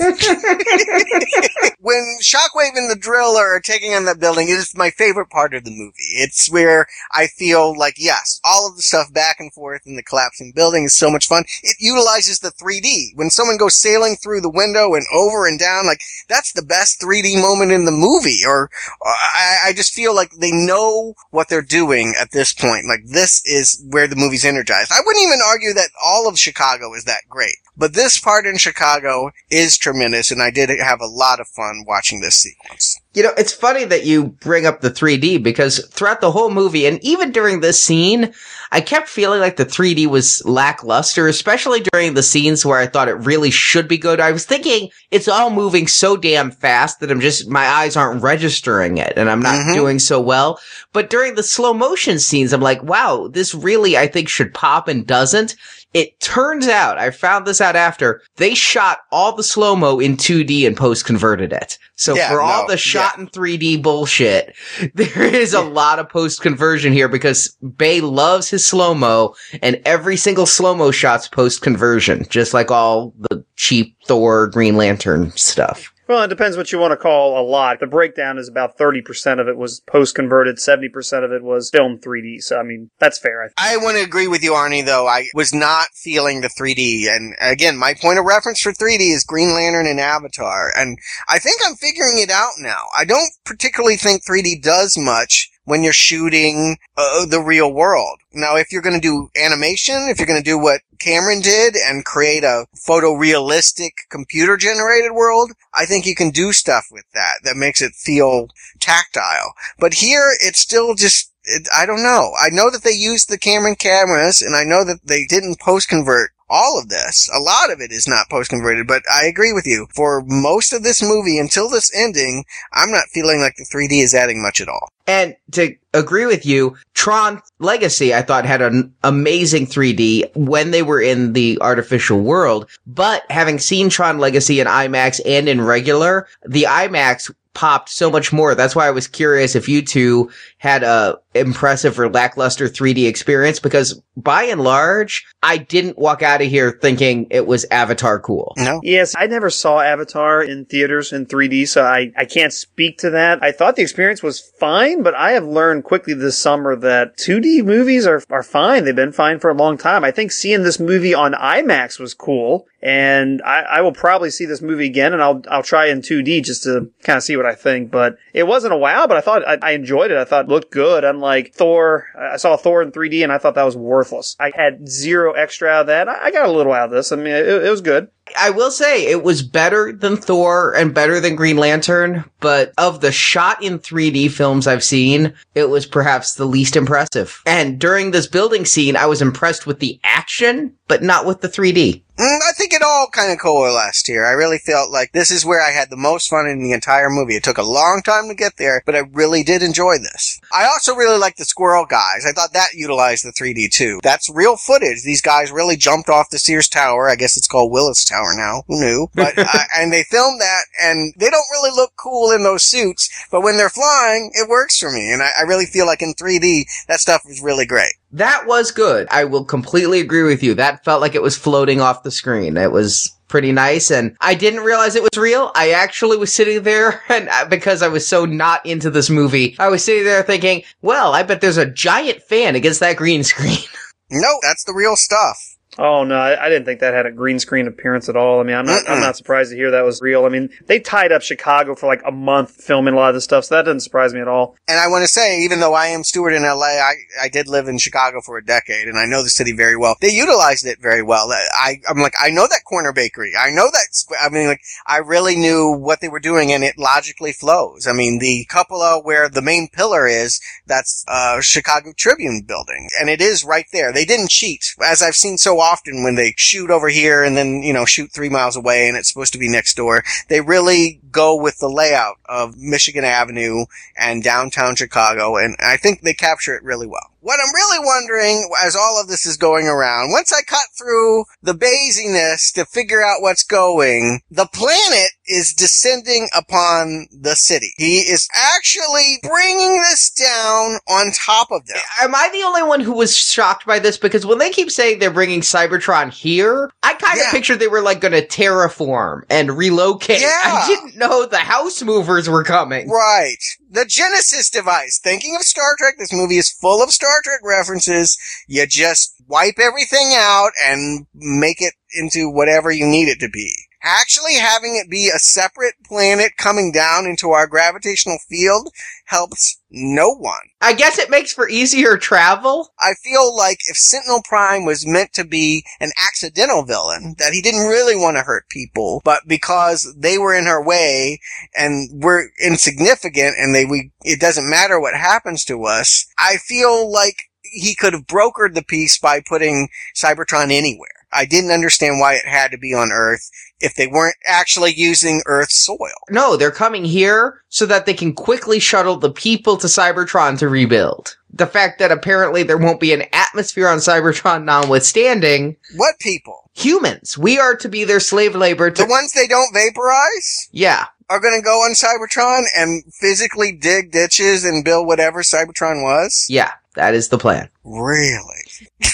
[1.80, 5.54] when Shockwave and the Driller are taking on that building, it is my favorite part
[5.54, 5.94] of the movie.
[5.98, 10.02] It's where I feel like, yes, all of the stuff back and forth in the
[10.02, 11.44] collapsing building is so much fun.
[11.62, 13.16] It utilizes the 3D.
[13.16, 17.00] When someone goes sailing through the window and over and down, like, that's the best
[17.00, 18.40] 3D moment in the movie.
[18.46, 18.70] Or,
[19.02, 22.86] I, I just feel like they know what they're doing at this point.
[22.86, 24.92] Like, this is where the movie's energized.
[24.92, 27.56] I wouldn't even argue that all of Chicago is that great.
[27.76, 31.84] But this part in Chicago is tremendous, and I did have a lot of fun
[31.86, 32.99] watching this sequence.
[33.12, 36.86] You know, it's funny that you bring up the 3D because throughout the whole movie
[36.86, 38.32] and even during this scene,
[38.70, 43.08] I kept feeling like the 3D was lackluster, especially during the scenes where I thought
[43.08, 44.20] it really should be good.
[44.20, 48.22] I was thinking it's all moving so damn fast that I'm just, my eyes aren't
[48.22, 49.74] registering it and I'm not Mhm.
[49.74, 50.60] doing so well.
[50.92, 54.86] But during the slow motion scenes, I'm like, wow, this really, I think should pop
[54.86, 55.56] and doesn't.
[55.92, 60.66] It turns out, I found this out after, they shot all the slow-mo in 2D
[60.66, 61.78] and post-converted it.
[61.96, 64.54] So Yeah, for all the shot in 3D bullshit,
[64.94, 70.46] there is a lot of post-conversion here because Bay loves his slow-mo and every single
[70.46, 75.92] slow-mo shot's post-conversion, just like all the cheap Thor Green Lantern stuff.
[76.10, 77.78] Well, it depends what you want to call a lot.
[77.78, 81.98] The breakdown is about 30% of it was post converted, 70% of it was film
[81.98, 82.42] 3D.
[82.42, 83.44] So, I mean, that's fair.
[83.44, 83.74] I.
[83.74, 85.06] I want to agree with you, Arnie, though.
[85.06, 87.06] I was not feeling the 3D.
[87.06, 90.72] And again, my point of reference for 3D is Green Lantern and Avatar.
[90.76, 92.86] And I think I'm figuring it out now.
[92.98, 98.18] I don't particularly think 3D does much when you're shooting uh, the real world.
[98.32, 101.76] Now, if you're going to do animation, if you're going to do what Cameron did
[101.76, 107.38] and create a photorealistic computer generated world, I think you can do stuff with that
[107.44, 108.48] that makes it feel
[108.80, 109.54] tactile.
[109.78, 112.32] But here, it's still just it, I don't know.
[112.40, 115.88] I know that they used the Cameron cameras, and I know that they didn't post
[115.88, 117.30] convert all of this.
[117.32, 119.86] A lot of it is not post converted, but I agree with you.
[119.94, 124.14] For most of this movie, until this ending, I'm not feeling like the 3D is
[124.14, 124.90] adding much at all.
[125.06, 130.82] And to agree with you, Tron Legacy, I thought had an amazing 3D when they
[130.82, 132.68] were in the artificial world.
[132.86, 138.32] But having seen Tron Legacy in IMAX and in regular, the IMAX popped so much
[138.32, 138.54] more.
[138.54, 143.60] That's why I was curious if you two had a impressive or lackluster 3D experience
[143.60, 148.52] because by and large, I didn't walk out of here thinking it was Avatar cool.
[148.56, 148.80] No?
[148.82, 153.10] Yes, I never saw Avatar in theaters in 3D, so I, I can't speak to
[153.10, 153.42] that.
[153.42, 157.64] I thought the experience was fine, but I have learned quickly this summer that 2D
[157.64, 158.84] movies are, are fine.
[158.84, 160.04] They've been fine for a long time.
[160.04, 164.46] I think seeing this movie on IMAX was cool, and I, I will probably see
[164.46, 167.46] this movie again, and I'll, I'll try in 2D just to kind of see what
[167.46, 167.90] I think.
[167.90, 170.16] But it wasn't a wow, but I thought I, I enjoyed it.
[170.16, 171.04] I thought it looked good.
[171.04, 174.36] Unlike Thor, I saw Thor in 3D, and I thought that was worthless.
[174.40, 176.08] I had zero extra out of that.
[176.08, 177.12] I, got a little out of this.
[177.12, 178.08] I mean, it, it was good.
[178.38, 183.00] I will say it was better than Thor and better than Green Lantern, but of
[183.00, 187.42] the shot in 3D films I've seen, it was perhaps the least impressive.
[187.44, 191.48] And during this building scene, I was impressed with the action, but not with the
[191.48, 192.02] 3D.
[192.20, 194.26] Mm, I think it all kind of coalesced here.
[194.26, 197.08] I really felt like this is where I had the most fun in the entire
[197.08, 197.34] movie.
[197.34, 200.38] It took a long time to get there, but I really did enjoy this.
[200.52, 202.26] I also really liked the squirrel guys.
[202.28, 204.00] I thought that utilized the 3D too.
[204.02, 205.02] That's real footage.
[205.02, 207.08] These guys really jumped off the Sears Tower.
[207.08, 208.64] I guess it's called Willis Tower now.
[208.68, 209.08] Who knew?
[209.20, 213.10] But, uh, and they filmed that and they don't really look cool in those suits,
[213.30, 215.12] but when they're flying, it works for me.
[215.12, 217.92] And I, I really feel like in 3D, that stuff is really great.
[218.12, 219.06] That was good.
[219.10, 220.54] I will completely agree with you.
[220.54, 222.56] That felt like it was floating off the screen.
[222.56, 225.52] It was pretty nice and I didn't realize it was real.
[225.54, 229.54] I actually was sitting there and uh, because I was so not into this movie,
[229.58, 233.24] I was sitting there thinking, well, I bet there's a giant fan against that green
[233.24, 233.58] screen.
[234.12, 235.49] No, that's the real stuff.
[235.80, 238.38] Oh no, I, I didn't think that had a green screen appearance at all.
[238.38, 240.26] I mean, I'm not, I'm not surprised to hear that was real.
[240.26, 243.24] I mean, they tied up Chicago for like a month filming a lot of this
[243.24, 244.58] stuff, so that doesn't surprise me at all.
[244.68, 247.48] And I want to say, even though I am steward in LA, I, I did
[247.48, 249.96] live in Chicago for a decade and I know the city very well.
[250.02, 251.32] They utilized it very well.
[251.32, 253.32] I, I'm like, I know that corner bakery.
[253.40, 256.62] I know that, squ- I mean, like, I really knew what they were doing and
[256.62, 257.86] it logically flows.
[257.86, 262.90] I mean, the cupola where the main pillar is, that's, uh, Chicago Tribune building.
[263.00, 263.94] And it is right there.
[263.94, 267.62] They didn't cheat, as I've seen so often when they shoot over here and then,
[267.62, 270.02] you know, shoot three miles away and it's supposed to be next door.
[270.28, 273.64] They really go with the layout of Michigan Avenue
[273.96, 277.10] and downtown Chicago, and I think they capture it really well.
[277.20, 281.24] What I'm really wondering, as all of this is going around, once I cut through
[281.42, 287.72] the basiness to figure out what's going, the planet is descending upon the city.
[287.78, 291.78] He is actually bringing this down on top of them.
[292.02, 293.96] Am I the only one who was shocked by this?
[293.96, 297.30] Because when they keep saying they're bringing Cybertron here, I kind of Yeah.
[297.30, 300.20] pictured they were like going to terraform and relocate.
[300.20, 300.40] Yeah.
[300.44, 302.88] I didn't know the house movers were coming.
[302.90, 303.36] Right.
[303.70, 304.98] The Genesis device.
[305.02, 308.18] Thinking of Star Trek, this movie is full of Star Trek references.
[308.48, 313.52] You just wipe everything out and make it into whatever you need it to be.
[313.82, 318.70] Actually having it be a separate planet coming down into our gravitational field
[319.06, 320.34] helps no one.
[320.60, 322.72] I guess it makes for easier travel.
[322.78, 327.40] I feel like if Sentinel Prime was meant to be an accidental villain, that he
[327.40, 331.18] didn't really want to hurt people, but because they were in her way
[331.56, 336.90] and we're insignificant and they, we, it doesn't matter what happens to us, I feel
[336.90, 340.99] like he could have brokered the peace by putting Cybertron anywhere.
[341.12, 343.30] I didn't understand why it had to be on Earth
[343.60, 345.90] if they weren't actually using Earth soil.
[346.08, 350.48] No, they're coming here so that they can quickly shuttle the people to Cybertron to
[350.48, 351.16] rebuild.
[351.32, 356.50] The fact that apparently there won't be an atmosphere on Cybertron notwithstanding, What people?
[356.54, 360.48] humans, we are to be their slave labor to, The ones they don't vaporize?
[360.52, 360.86] yeah.
[361.08, 366.26] are going to go on Cybertron and physically dig ditches and build whatever Cybertron was?
[366.28, 367.48] Yeah, that is the plan.
[367.64, 368.44] Really?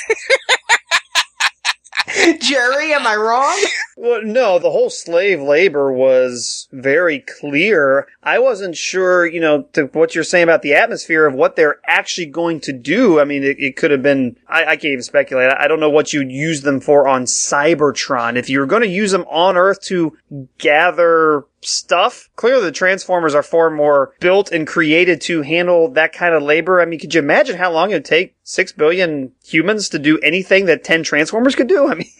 [2.40, 3.56] Jerry, am I wrong?
[3.98, 8.06] Well, no, the whole slave labor was very clear.
[8.22, 11.80] I wasn't sure, you know, to what you're saying about the atmosphere of what they're
[11.86, 13.18] actually going to do.
[13.18, 15.50] I mean, it, it could have been, I, I can't even speculate.
[15.50, 18.36] I, don't know what you'd use them for on Cybertron.
[18.36, 20.14] If you were going to use them on Earth to
[20.58, 26.34] gather stuff, clearly the Transformers are far more built and created to handle that kind
[26.34, 26.80] of labor.
[26.80, 30.18] I mean, could you imagine how long it would take six billion humans to do
[30.18, 31.88] anything that 10 Transformers could do?
[31.90, 32.10] I mean,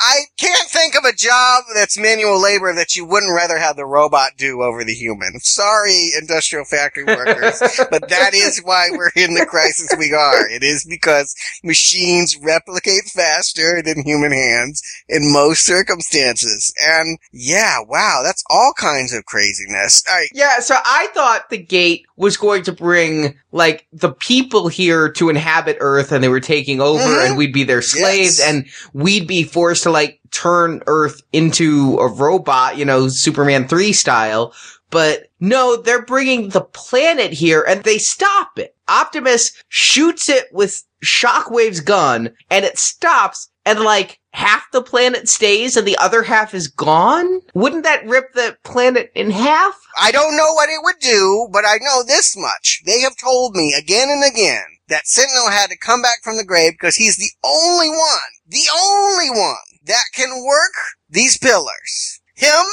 [0.00, 3.86] I can't think of a job that's manual labor that you wouldn't rather have the
[3.86, 5.40] robot do over the human.
[5.40, 7.60] Sorry, industrial factory workers,
[7.90, 10.48] but that is why we're in the crisis we are.
[10.48, 16.72] It is because machines replicate faster than human hands in most circumstances.
[16.80, 20.04] And yeah, wow, that's all kinds of craziness.
[20.32, 25.28] Yeah, so I thought the gate was going to bring, like, the people here to
[25.28, 27.26] inhabit Earth and they were taking over Mhm.
[27.26, 28.48] and we'd be their slaves Yes.
[28.48, 33.92] and we'd be forced to, like, turn Earth into a robot, you know, Superman 3
[33.92, 34.54] style.
[34.90, 38.74] But no, they're bringing the planet here and they stop it.
[38.88, 45.76] Optimus shoots it with Shockwave's gun and it stops and like half the planet stays
[45.76, 47.40] and the other half is gone?
[47.54, 49.78] Wouldn't that rip the planet in half?
[49.96, 52.82] I don't know what it would do, but I know this much.
[52.84, 56.44] They have told me again and again that Sentinel had to come back from the
[56.44, 60.74] grave because he's the only one, the only one that can work
[61.08, 62.20] these pillars.
[62.34, 62.64] Him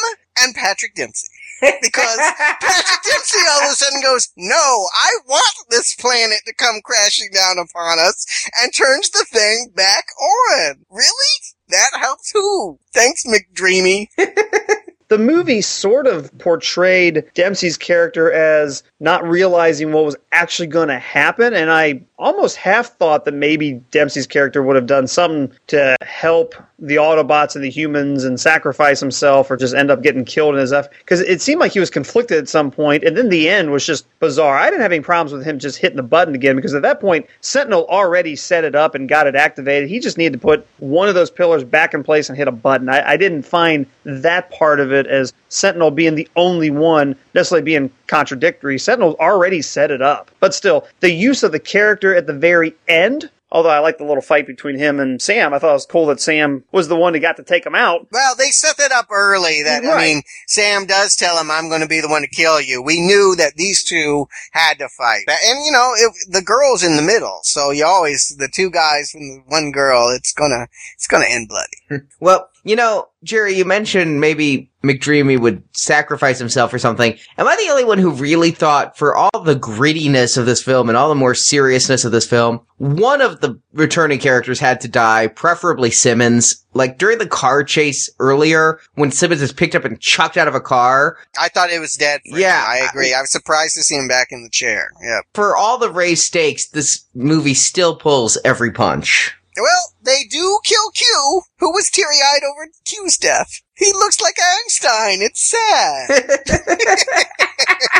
[0.41, 1.27] and Patrick Dempsey.
[1.81, 2.18] Because
[2.61, 7.30] Patrick Dempsey all of a sudden goes, no, I want this planet to come crashing
[7.34, 8.26] down upon us
[8.61, 10.86] and turns the thing back on.
[10.90, 11.56] Really?
[11.69, 12.80] That helps who?
[12.94, 14.07] Thanks, McDreamy.
[15.10, 20.99] the movie sort of portrayed Dempsey's character as not realizing what was actually going to
[20.99, 25.95] happen, and I almost half thought that maybe Dempsey's character would have done something to
[26.01, 30.55] help the Autobots and the humans and sacrifice himself or just end up getting killed
[30.55, 30.91] in his effort.
[30.99, 33.85] Because it seemed like he was conflicted at some point, and then the end was
[33.85, 34.57] just bizarre.
[34.57, 36.99] I didn't have any problems with him just hitting the button again because at that
[36.99, 39.89] point, Sentinel already set it up and got it activated.
[39.89, 42.51] He just needed to put one of those pillars back in place and hit a
[42.51, 42.89] button.
[42.89, 47.63] I, I didn't find that part of it as Sentinel being the only one necessarily
[47.63, 48.77] being contradictory.
[48.77, 50.31] Sentinel's already set it up.
[50.41, 54.06] But still, the use of the character at the very end Although I like the
[54.06, 56.95] little fight between him and Sam, I thought it was cool that Sam was the
[56.95, 58.07] one that got to take him out.
[58.11, 61.81] Well, they set that up early that, I mean, Sam does tell him, I'm going
[61.81, 62.81] to be the one to kill you.
[62.81, 65.23] We knew that these two had to fight.
[65.27, 67.40] And, you know, it, the girl's in the middle.
[67.44, 71.49] So you always, the two guys and the one girl, it's gonna, it's gonna end
[71.49, 72.06] bloody.
[72.19, 77.18] Well, you know, Jerry, you mentioned maybe McDreamy would sacrifice himself or something.
[77.38, 80.88] Am I the only one who really thought for all the grittiness of this film
[80.88, 84.88] and all the more seriousness of this film, one of the returning characters had to
[84.88, 86.65] die, preferably Simmons.
[86.73, 90.56] Like during the car chase earlier, when Simmons is picked up and chucked out of
[90.56, 92.22] a car, I thought it was dead.
[92.30, 92.41] for him.
[92.41, 93.14] Yeah, I agree.
[93.14, 94.91] I was surprised to see him back in the chair.
[95.03, 95.22] Yeah.
[95.34, 99.36] for all the raised stakes, this movie still pulls every punch.
[99.61, 103.61] Well, they do kill Q, who was teary-eyed over Q's death.
[103.76, 105.22] He looks like Einstein.
[105.22, 106.10] It's sad.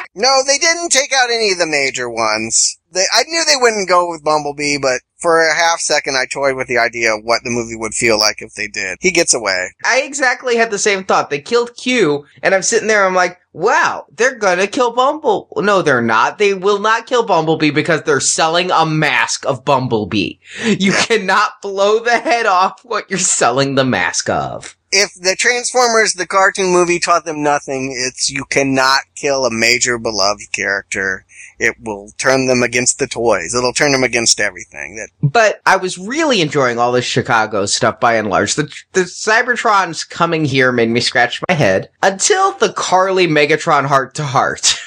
[0.16, 2.78] no, they didn't take out any of the major ones.
[2.92, 6.56] They, I knew they wouldn't go with Bumblebee, but for a half second I toyed
[6.56, 8.98] with the idea of what the movie would feel like if they did.
[9.02, 9.74] He gets away.
[9.86, 11.30] I exactly had the same thought.
[11.30, 15.52] They killed Q, and I'm sitting there, I'm like, wow, they're gonna kill Bumble.
[15.58, 16.38] No, they're not.
[16.38, 20.36] They will not kill Bumblebee because they're selling a mask of Bumblebee.
[20.64, 24.76] You cannot blow the head off what you're selling the mask of.
[24.92, 30.00] If the Transformers, the cartoon movie, taught them nothing, it's you cannot kill a major
[30.00, 31.26] beloved character.
[31.60, 33.54] It will turn them against the toys.
[33.54, 34.96] It'll turn them against everything.
[34.96, 38.56] That But I was really enjoying all this Chicago stuff by and large.
[38.56, 44.16] The, the Cybertrons coming here made me scratch my head until the Carly Megatron heart
[44.16, 44.76] to heart.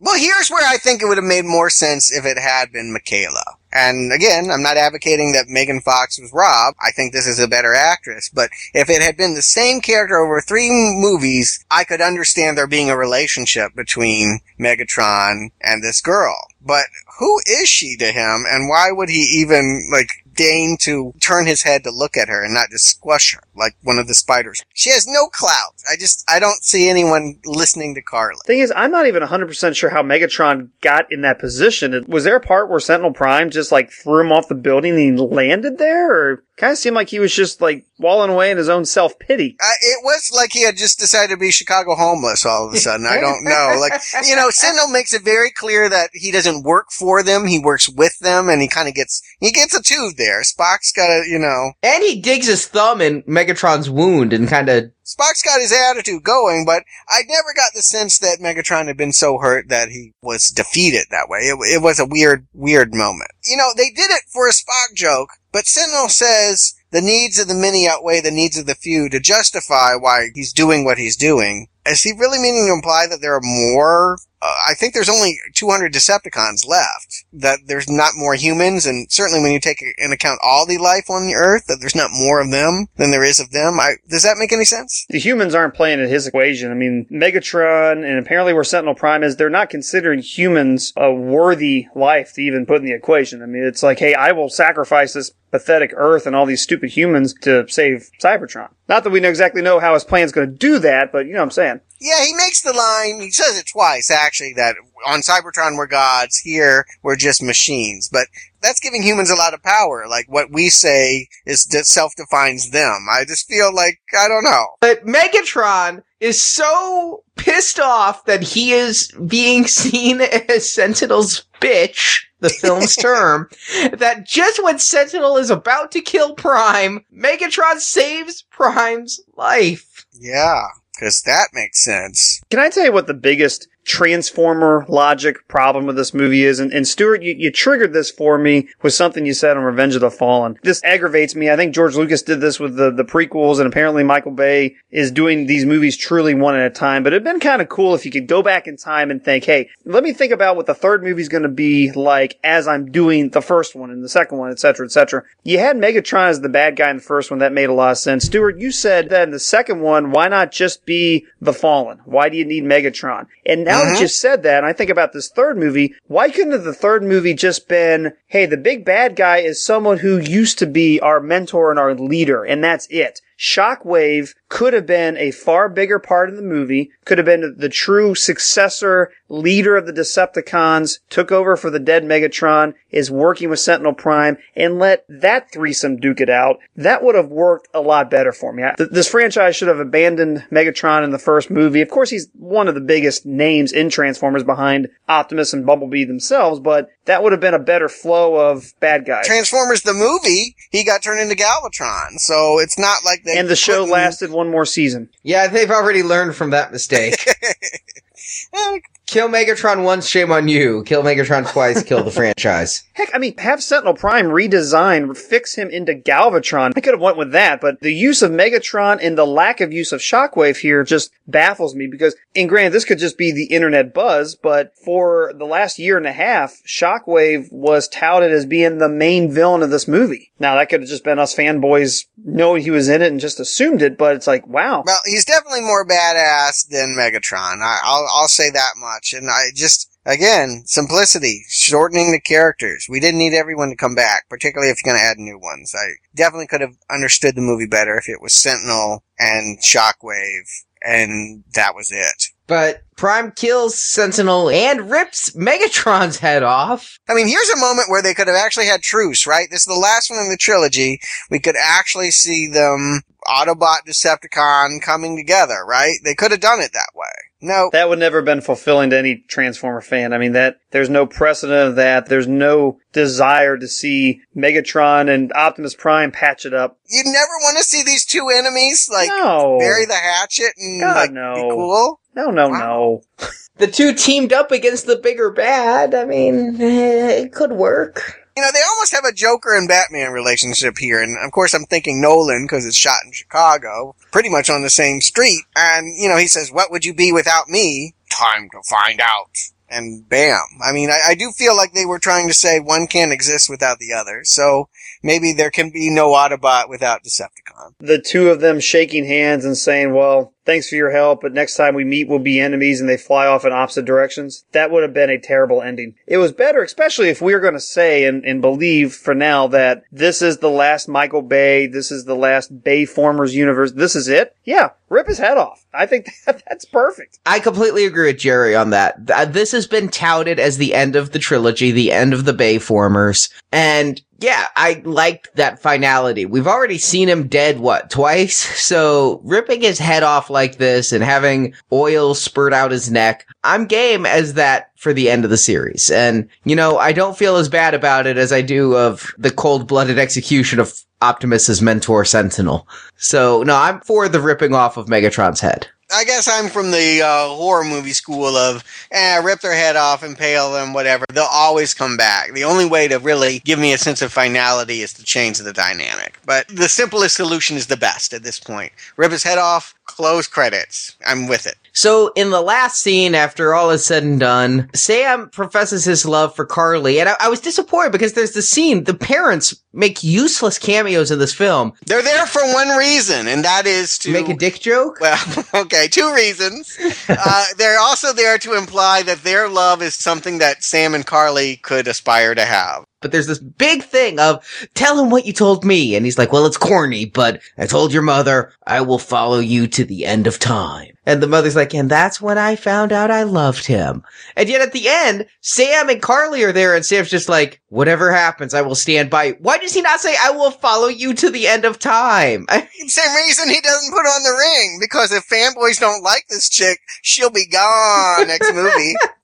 [0.00, 2.96] Well, here's where I think it would have made more sense if it had been
[2.96, 3.57] Mikaela.
[3.72, 6.74] And again, I'm not advocating that Megan Fox was Rob.
[6.80, 8.30] I think this is a better actress.
[8.32, 12.66] But if it had been the same character over three movies, I could understand there
[12.66, 16.38] being a relationship between Megatron and this girl.
[16.60, 16.86] But
[17.18, 20.08] who is she to him and why would he even, like,
[20.38, 23.74] deign to turn his head to look at her and not just squash her like
[23.82, 24.62] one of the spiders?
[24.72, 25.74] She has no clout.
[25.90, 28.38] I just, I don't see anyone listening to Carly.
[28.46, 32.04] Thing is, I'm not even 100% sure how Megatron got in that position.
[32.06, 35.18] Was there a part where Sentinel Prime just like threw him off the building and
[35.18, 36.10] he landed there?
[36.10, 39.18] Or kind of seemed like he was just like walling away in his own self
[39.18, 39.56] pity.
[39.60, 42.76] Uh, it was like he had just decided to be Chicago homeless all of a
[42.76, 43.06] sudden.
[43.06, 43.78] I don't know.
[43.80, 47.46] Like, you know, Sentinel makes it very clear that he doesn't work for them.
[47.46, 50.42] He works with them and he kind of gets, he gets a tube there.
[50.42, 54.68] Spock's got a, you know, and he digs his thumb in Megatron's wound and kind
[54.68, 58.98] of Spock's got his attitude going, but I never got the sense that Megatron had
[58.98, 61.38] been so hurt that he was defeated that way.
[61.38, 63.30] It, it was a weird, weird moment.
[63.42, 67.48] You know, they did it for a Spock joke, but Sentinel says the needs of
[67.48, 71.16] the many outweigh the needs of the few to justify why he's doing what he's
[71.16, 71.68] doing.
[71.86, 74.18] Is he really meaning to imply that there are more?
[74.40, 77.24] I think there's only 200 Decepticons left.
[77.32, 81.10] That there's not more humans, and certainly when you take in account all the life
[81.10, 83.80] on the Earth, that there's not more of them than there is of them.
[83.80, 85.06] I, does that make any sense?
[85.08, 86.70] The humans aren't playing in his equation.
[86.70, 91.86] I mean, Megatron and apparently where Sentinel Prime is, they're not considering humans a worthy
[91.94, 93.42] life to even put in the equation.
[93.42, 96.90] I mean, it's like, hey, I will sacrifice this pathetic Earth and all these stupid
[96.90, 98.68] humans to save Cybertron.
[98.88, 101.32] Not that we know exactly know how his plan's going to do that, but you
[101.32, 101.80] know what I'm saying.
[102.00, 104.76] Yeah, he makes the line, he says it twice actually, that
[105.06, 108.08] on Cybertron we're gods, here we're just machines.
[108.08, 108.28] But
[108.62, 110.06] that's giving humans a lot of power.
[110.08, 113.06] Like what we say is that self-defines them.
[113.10, 114.66] I just feel like, I don't know.
[114.80, 122.50] But Megatron is so pissed off that he is being seen as Sentinel's bitch, the
[122.50, 123.48] film's term,
[123.92, 130.06] that just when Sentinel is about to kill Prime, Megatron saves Prime's life.
[130.12, 130.66] Yeah,
[130.98, 132.40] cause that makes sense.
[132.50, 136.60] Can I tell you what the biggest transformer logic problem with this movie is?
[136.60, 139.96] And, and Stuart, you, you triggered this for me with something you said on Revenge
[139.96, 140.58] of the Fallen.
[140.62, 141.50] This aggravates me.
[141.50, 145.10] I think George Lucas did this with the, the prequels, and apparently Michael Bay is
[145.10, 147.02] doing these movies truly one at a time.
[147.02, 149.44] But it'd been kind of cool if you could go back in time and think,
[149.44, 152.92] hey, let me think about what the third movie's going to be like as I'm
[152.92, 155.22] doing the first one and the second one, etc., cetera, et cetera.
[155.44, 157.40] You had Megatron as the bad guy in the first one.
[157.40, 158.26] That made a lot of sense.
[158.26, 162.00] Stuart, you said that in the second one, why not just be the Fallen?
[162.04, 163.26] Why do you need Megatron?
[163.46, 164.00] And now that uh-huh.
[164.02, 167.34] you said that, and I think about this third movie, why couldn't the third movie
[167.34, 171.70] just been, hey, the big bad guy is someone who used to be our mentor
[171.70, 173.20] and our leader, and that's it.
[173.38, 177.68] Shockwave could have been a far bigger part of the movie, could have been the
[177.68, 183.60] true successor leader of the Decepticons, took over for the dead Megatron, is working with
[183.60, 186.58] Sentinel Prime, and let that threesome duke it out.
[186.76, 188.64] That would have worked a lot better for me.
[188.78, 191.82] This franchise should have abandoned Megatron in the first movie.
[191.82, 196.58] Of course, he's one of the biggest names in Transformers behind Optimus and Bumblebee themselves,
[196.58, 199.26] but that would have been a better flow of bad guys.
[199.26, 203.56] Transformers the movie, he got turned into Galvatron, so it's not like they and the
[203.56, 205.08] show couldn't- lasted one more season.
[205.22, 207.24] Yeah, they've already learned from that mistake.
[208.52, 208.78] Uh,
[209.08, 210.82] Kill Megatron once, shame on you.
[210.84, 212.82] Kill Megatron twice, kill the franchise.
[212.92, 216.72] Heck, I mean, have Sentinel Prime redesign, fix him into Galvatron.
[216.76, 219.72] I could have went with that, but the use of Megatron and the lack of
[219.72, 223.46] use of Shockwave here just baffles me because, and granted, this could just be the
[223.46, 228.76] internet buzz, but for the last year and a half, Shockwave was touted as being
[228.76, 230.32] the main villain of this movie.
[230.38, 233.40] Now, that could have just been us fanboys knowing he was in it and just
[233.40, 234.82] assumed it, but it's like, wow.
[234.84, 237.62] Well, he's definitely more badass than Megatron.
[237.62, 238.97] I, I'll I'll say that much.
[239.12, 242.86] And I just again simplicity, shortening the characters.
[242.88, 245.74] We didn't need everyone to come back, particularly if you're going to add new ones.
[245.74, 250.48] I definitely could have understood the movie better if it was Sentinel and Shockwave,
[250.82, 252.28] and that was it.
[252.48, 256.98] But Prime kills Sentinel and rips Megatron's head off.
[257.06, 259.48] I mean, here's a moment where they could have actually had truce, right?
[259.50, 260.98] This is the last one in the trilogy.
[261.30, 265.98] We could actually see them Autobot Decepticon coming together, right?
[266.02, 267.04] They could have done it that way.
[267.40, 270.12] No, That would never have been fulfilling to any Transformer fan.
[270.12, 272.06] I mean, that, there's no precedent of that.
[272.06, 276.78] There's no desire to see Megatron and Optimus Prime patch it up.
[276.88, 279.56] you never want to see these two enemies like no.
[279.60, 281.34] bury the hatchet and God, like no.
[281.34, 282.00] be cool.
[282.16, 282.58] No, no, Wow.
[282.58, 283.28] no.
[283.58, 285.94] The two teamed up against the bigger bad.
[285.94, 288.20] I mean, eh, it could work.
[288.38, 291.64] You know, they almost have a Joker and Batman relationship here, and of course I'm
[291.64, 295.40] thinking Nolan because it's shot in Chicago, pretty much on the same street.
[295.56, 299.36] And you know, he says, "What would you be without me?" Time to find out.
[299.68, 300.38] And bam.
[300.64, 303.50] I mean, I, I do feel like they were trying to say one can't exist
[303.50, 304.20] without the other.
[304.22, 304.68] So
[305.02, 307.74] maybe there can be no Autobot without Decepticon.
[307.80, 311.56] The two of them shaking hands and saying, well, thanks for your help, but next
[311.56, 314.46] time we meet, we'll be enemies, and they fly off in opposite directions.
[314.52, 315.94] That would have been a terrible ending.
[316.06, 319.46] It was better, especially if we are going to say and, and believe for now
[319.48, 323.94] that this is the last Michael Bay, this is the last Bay Formers universe, this
[323.94, 324.34] is it.
[324.42, 325.66] Yeah, rip his head off.
[325.74, 327.18] I think that, that's perfect.
[327.26, 329.06] I completely agree with Jerry on that.
[329.34, 333.30] This has been touted as the end of the trilogy, the end of the Bayformers.
[333.52, 336.26] And yeah, I liked that finality.
[336.26, 338.46] We've already seen him dead, what, twice?
[338.68, 343.64] So ripping his head off like this and having oil spurt out his neck, I'm
[343.64, 345.88] game as that for the end of the series.
[345.90, 349.30] And, you know, I don't feel as bad about it as I do of the
[349.30, 352.68] cold-blooded execution of Optimus's mentor Sentinel.
[352.96, 355.68] So, no, I'm for the ripping off of Megatron's head.
[355.90, 360.04] I guess I'm from the uh, horror movie school of, eh, rip their head off,
[360.04, 361.06] impale them, whatever.
[361.12, 362.34] They'll always come back.
[362.34, 365.52] The only way to really give me a sense of finality is to change the
[365.52, 366.18] dynamic.
[366.26, 368.72] But the simplest solution is the best at this point.
[368.96, 370.94] Rip his head off, close credits.
[371.04, 371.56] I'm with it.
[371.72, 376.36] So in the last scene, after all is said and done, Sam professes his love
[376.36, 378.84] for Carly, and I, I was disappointed because there's the scene.
[378.84, 381.72] The parents make useless cameos in this film.
[381.86, 385.00] They're there for one reason, and that is to Make a dick joke.
[385.00, 386.78] Well, okay, two reasons.
[387.10, 391.56] Uh, they're also there to imply that their love is something that Sam and Carly
[391.56, 392.84] could aspire to have.
[393.00, 394.44] But there's this big thing of
[394.74, 397.92] tell him what you told me, and he's like, "Well, it's corny, but I told
[397.92, 401.74] your mother I will follow you to the end of time." And the mother's like,
[401.74, 404.02] "And that's when I found out I loved him."
[404.36, 408.12] And yet at the end, Sam and Carly are there, and Sam's just like, "Whatever
[408.12, 411.30] happens, I will stand by." Why does he not say, "I will follow you to
[411.30, 412.46] the end of time"?
[412.88, 416.80] Same reason he doesn't put on the ring, because if fanboys don't like this chick,
[417.02, 418.96] she'll be gone next movie.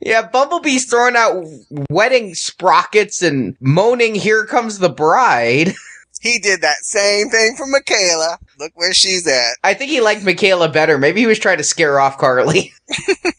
[0.00, 1.44] Yeah, Bumblebee's throwing out
[1.90, 5.74] wedding sprockets and moaning, here comes the bride.
[6.20, 8.36] He did that same thing for Mikaela.
[8.58, 9.56] Look where she's at.
[9.64, 10.98] I think he liked Mikaela better.
[10.98, 12.72] Maybe he was trying to scare off Carly.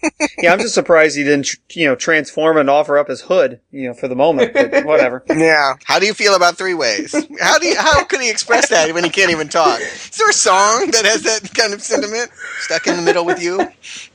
[0.42, 3.88] Yeah, I'm just surprised he didn't, you know, transform and offer up his hood, you
[3.88, 5.24] know, for the moment, but whatever.
[5.30, 5.74] Yeah.
[5.84, 7.14] How do you feel about three ways?
[7.40, 9.80] How do you, how could he express that when he can't even talk?
[9.82, 13.42] Is there a song that has that kind of sentiment stuck in the middle with
[13.42, 13.62] you?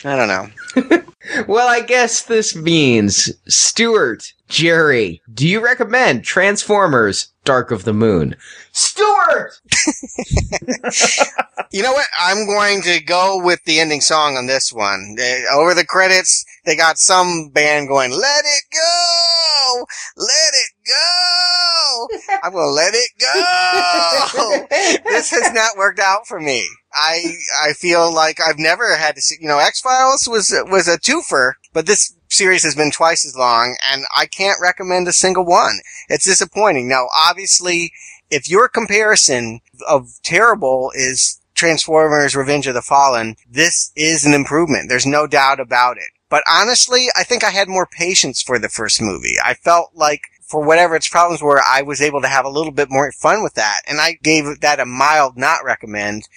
[0.05, 1.03] I don't know.
[1.49, 8.37] well, I guess this means, Stuart, Jerry, do you recommend Transformers Dark of the Moon?
[8.73, 9.61] Stuart!
[11.73, 12.07] You know what?
[12.19, 15.15] I'm going to go with the ending song on this one.
[15.17, 19.85] They, over the credits, they got some band going, let it go!
[20.17, 22.09] Let it go.
[22.43, 24.67] I'm gonna let it go.
[25.11, 26.67] this has not worked out for me.
[26.95, 29.37] I I feel like I've never had to see.
[29.41, 33.37] You know, X Files was was a twofer, but this series has been twice as
[33.37, 35.81] long, and I can't recommend a single one.
[36.09, 36.89] It's disappointing.
[36.89, 37.93] Now, obviously,
[38.31, 44.89] if your comparison of terrible is Transformers Revenge of the Fallen, this is an improvement.
[44.89, 46.11] There's no doubt about it.
[46.29, 49.37] But honestly, I think I had more patience for the first movie.
[49.43, 52.73] I felt like for whatever its problems were, I was able to have a little
[52.73, 53.81] bit more fun with that.
[53.87, 56.29] And I gave that a mild not recommend.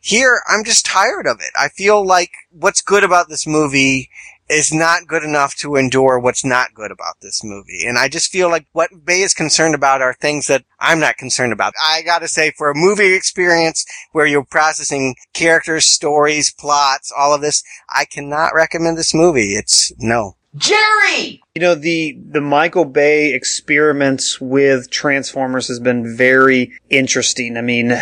[0.00, 1.50] Here, I'm just tired of it.
[1.58, 4.10] I feel like what's good about this movie
[4.50, 7.84] is not good enough to endure what's not good about this movie.
[7.86, 11.16] And I just feel like what Bay is concerned about are things that I'm not
[11.18, 11.74] concerned about.
[11.82, 17.42] I gotta say, for a movie experience where you're processing characters, stories, plots, all of
[17.42, 17.62] this,
[17.94, 19.52] I cannot recommend this movie.
[19.54, 20.37] It's no.
[20.56, 21.40] Jerry!
[21.54, 27.56] You know, the, the Michael Bay experiments with Transformers has been very interesting.
[27.56, 27.92] I mean,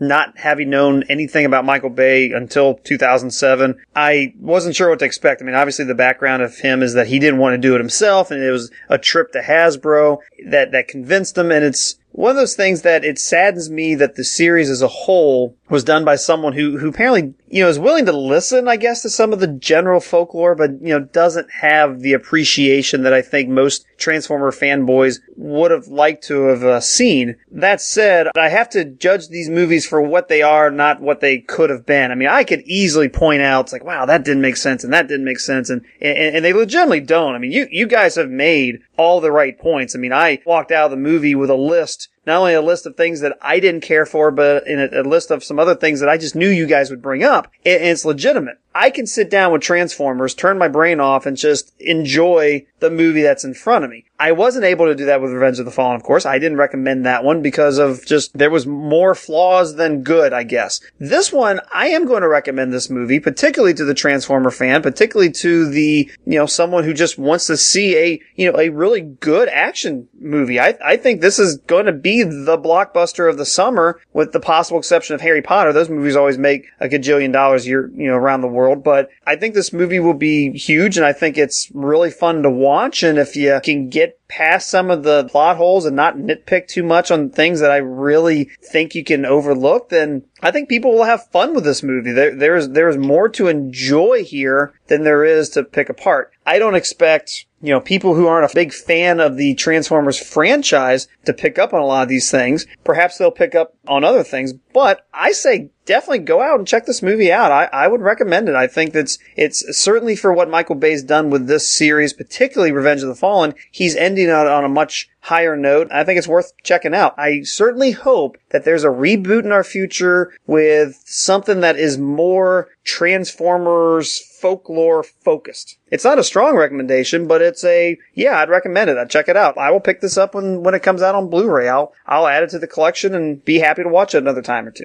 [0.00, 5.40] not having known anything about Michael Bay until 2007, I wasn't sure what to expect.
[5.40, 7.78] I mean, obviously the background of him is that he didn't want to do it
[7.78, 12.30] himself and it was a trip to Hasbro that, that convinced him and it's, one
[12.30, 16.04] of those things that it saddens me that the series as a whole was done
[16.04, 19.32] by someone who, who apparently, you know, is willing to listen, I guess, to some
[19.32, 23.86] of the general folklore, but, you know, doesn't have the appreciation that I think most
[23.96, 27.36] Transformer fanboys would have liked to have uh, seen.
[27.50, 31.38] That said, I have to judge these movies for what they are, not what they
[31.38, 32.10] could have been.
[32.10, 34.92] I mean, I could easily point out, it's like, wow, that didn't make sense and
[34.92, 35.70] that didn't make sense.
[35.70, 37.34] And, and, and they legitimately don't.
[37.34, 39.96] I mean, you, you guys have made all the right points.
[39.96, 42.86] I mean, I walked out of the movie with a list not only a list
[42.86, 45.74] of things that I didn't care for, but in a, a, list of some other
[45.74, 47.50] things that I just knew you guys would bring up.
[47.64, 48.58] And, and it's legitimate.
[48.74, 53.22] I can sit down with Transformers, turn my brain off, and just enjoy the movie
[53.22, 54.04] that's in front of me.
[54.22, 56.24] I wasn't able to do that with Revenge of the Fallen, of course.
[56.24, 60.44] I didn't recommend that one because of just, there was more flaws than good, I
[60.44, 60.80] guess.
[61.00, 65.32] This one, I am going to recommend this movie, particularly to the Transformer fan, particularly
[65.32, 69.00] to the, you know, someone who just wants to see a, you know, a really
[69.00, 70.60] good action movie.
[70.60, 74.38] I, I think this is going to be the blockbuster of the summer with the
[74.38, 75.72] possible exception of Harry Potter.
[75.72, 79.34] Those movies always make a gajillion dollars year, you know, around the world, but I
[79.34, 83.02] think this movie will be huge and I think it's really fun to watch.
[83.02, 86.82] And if you can get past some of the plot holes and not nitpick too
[86.82, 91.04] much on things that I really think you can overlook, then I think people will
[91.04, 92.12] have fun with this movie.
[92.12, 96.32] There, there's, there's more to enjoy here than there is to pick apart.
[96.46, 101.06] I don't expect, you know, people who aren't a big fan of the Transformers franchise
[101.24, 102.66] to pick up on a lot of these things.
[102.82, 106.86] Perhaps they'll pick up on other things, but I say definitely go out and check
[106.86, 107.52] this movie out.
[107.52, 108.54] I, I would recommend it.
[108.54, 113.02] I think that's, it's certainly for what Michael Bay's done with this series, particularly Revenge
[113.02, 113.54] of the Fallen.
[113.70, 115.88] He's ending on, on a much higher note.
[115.92, 117.14] I think it's worth checking out.
[117.16, 122.68] I certainly hope that there's a reboot in our future with something that is more
[122.84, 125.78] Transformers folklore focused.
[125.90, 128.98] It's not a strong recommendation, but it's a, yeah, I'd recommend it.
[128.98, 129.56] I'd check it out.
[129.56, 131.68] I will pick this up when, when it comes out on Blu-ray.
[131.68, 134.66] I'll, I'll add it to the collection and be happy to watch it another time
[134.66, 134.84] or two.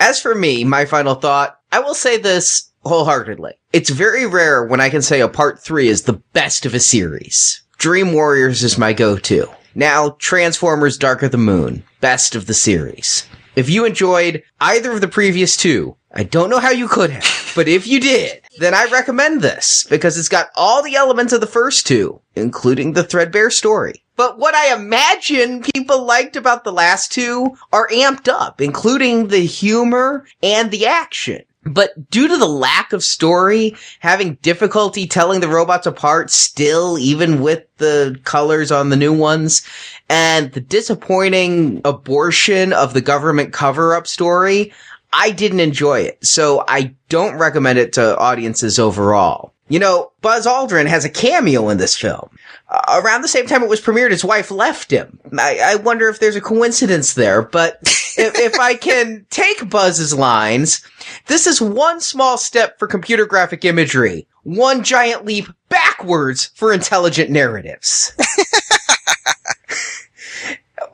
[0.00, 3.52] As for me, my final thought, I will say this wholeheartedly.
[3.72, 6.80] It's very rare when I can say a part three is the best of a
[6.80, 7.62] series.
[7.78, 9.48] Dream Warriors is my go-to.
[9.74, 13.26] Now, Transformers Dark of the Moon, best of the series.
[13.56, 17.52] If you enjoyed either of the previous two, I don't know how you could have,
[17.54, 21.40] but if you did, then I recommend this because it's got all the elements of
[21.40, 24.04] the first two, including the threadbare story.
[24.14, 29.46] But what I imagine people liked about the last two are amped up, including the
[29.46, 31.42] humor and the action.
[31.66, 37.40] But due to the lack of story, having difficulty telling the robots apart still, even
[37.40, 39.66] with the colors on the new ones,
[40.08, 44.72] and the disappointing abortion of the government cover-up story,
[45.12, 46.24] I didn't enjoy it.
[46.24, 49.52] So I don't recommend it to audiences overall.
[49.68, 52.30] You know, Buzz Aldrin has a cameo in this film.
[52.68, 55.18] Uh, around the same time it was premiered, his wife left him.
[55.38, 60.14] I, I wonder if there's a coincidence there, but if, if I can take Buzz's
[60.14, 60.86] lines,
[61.26, 67.30] this is one small step for computer graphic imagery, one giant leap backwards for intelligent
[67.30, 68.12] narratives.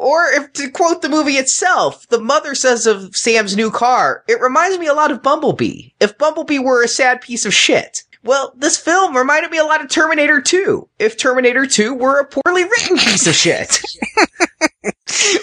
[0.02, 4.40] Or if to quote the movie itself, the mother says of Sam's new car, it
[4.40, 5.90] reminds me a lot of Bumblebee.
[6.00, 8.02] If Bumblebee were a sad piece of shit.
[8.24, 10.88] Well, this film reminded me a lot of Terminator 2.
[10.98, 13.82] If Terminator 2 were a poorly written piece of shit.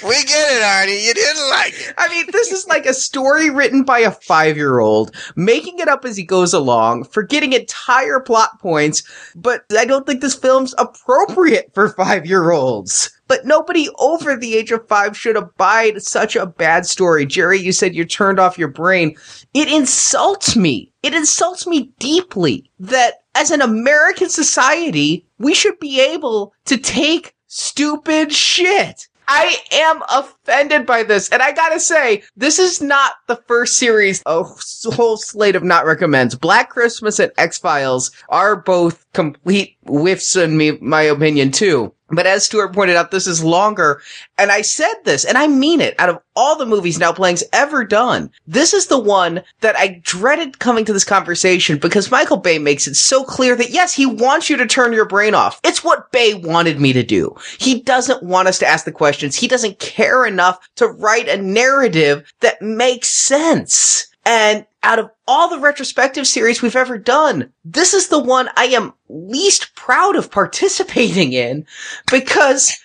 [0.03, 1.05] We get it, Arnie.
[1.05, 1.93] You didn't like it.
[1.97, 6.17] I mean, this is like a story written by a five-year-old, making it up as
[6.17, 9.03] he goes along, forgetting entire plot points,
[9.35, 13.18] but I don't think this film's appropriate for five-year-olds.
[13.29, 17.25] But nobody over the age of five should abide such a bad story.
[17.25, 19.15] Jerry, you said you turned off your brain.
[19.53, 20.91] It insults me.
[21.03, 27.35] It insults me deeply that as an American society, we should be able to take
[27.45, 29.07] stupid shit.
[29.27, 30.01] I am
[30.49, 31.29] offended by this.
[31.29, 35.85] And I gotta say, this is not the first series, a whole slate of not
[35.85, 36.35] recommends.
[36.35, 41.93] Black Christmas and X-Files are both complete whiffs in me, my opinion too.
[42.11, 44.01] But as Stuart pointed out, this is longer.
[44.39, 45.93] And I said this, and I mean it.
[45.99, 50.01] Out of all the movies Now Playing's ever done, this is the one that I
[50.03, 54.07] dreaded coming to this conversation because Michael Bay makes it so clear that yes, he
[54.07, 55.59] wants you to turn your brain off.
[55.63, 57.35] It's what Bay wanted me to do.
[57.59, 59.35] He doesn't want us to ask the questions.
[59.35, 60.38] He doesn't care enough
[60.75, 64.07] to write a narrative that makes sense.
[64.25, 68.65] And out of all the retrospective series we've ever done, this is the one I
[68.65, 71.65] am least proud of participating in
[72.11, 72.75] because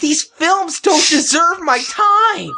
[0.00, 2.50] these films don't deserve my time.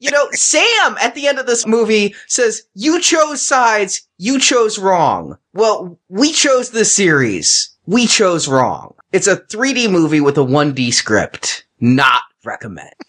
[0.00, 4.78] you know, Sam at the end of this movie says, you chose sides, you chose
[4.78, 5.36] wrong.
[5.52, 7.71] Well, we chose this series.
[7.86, 8.94] We chose wrong.
[9.12, 11.66] It's a 3D movie with a 1D script.
[11.80, 12.92] Not recommend.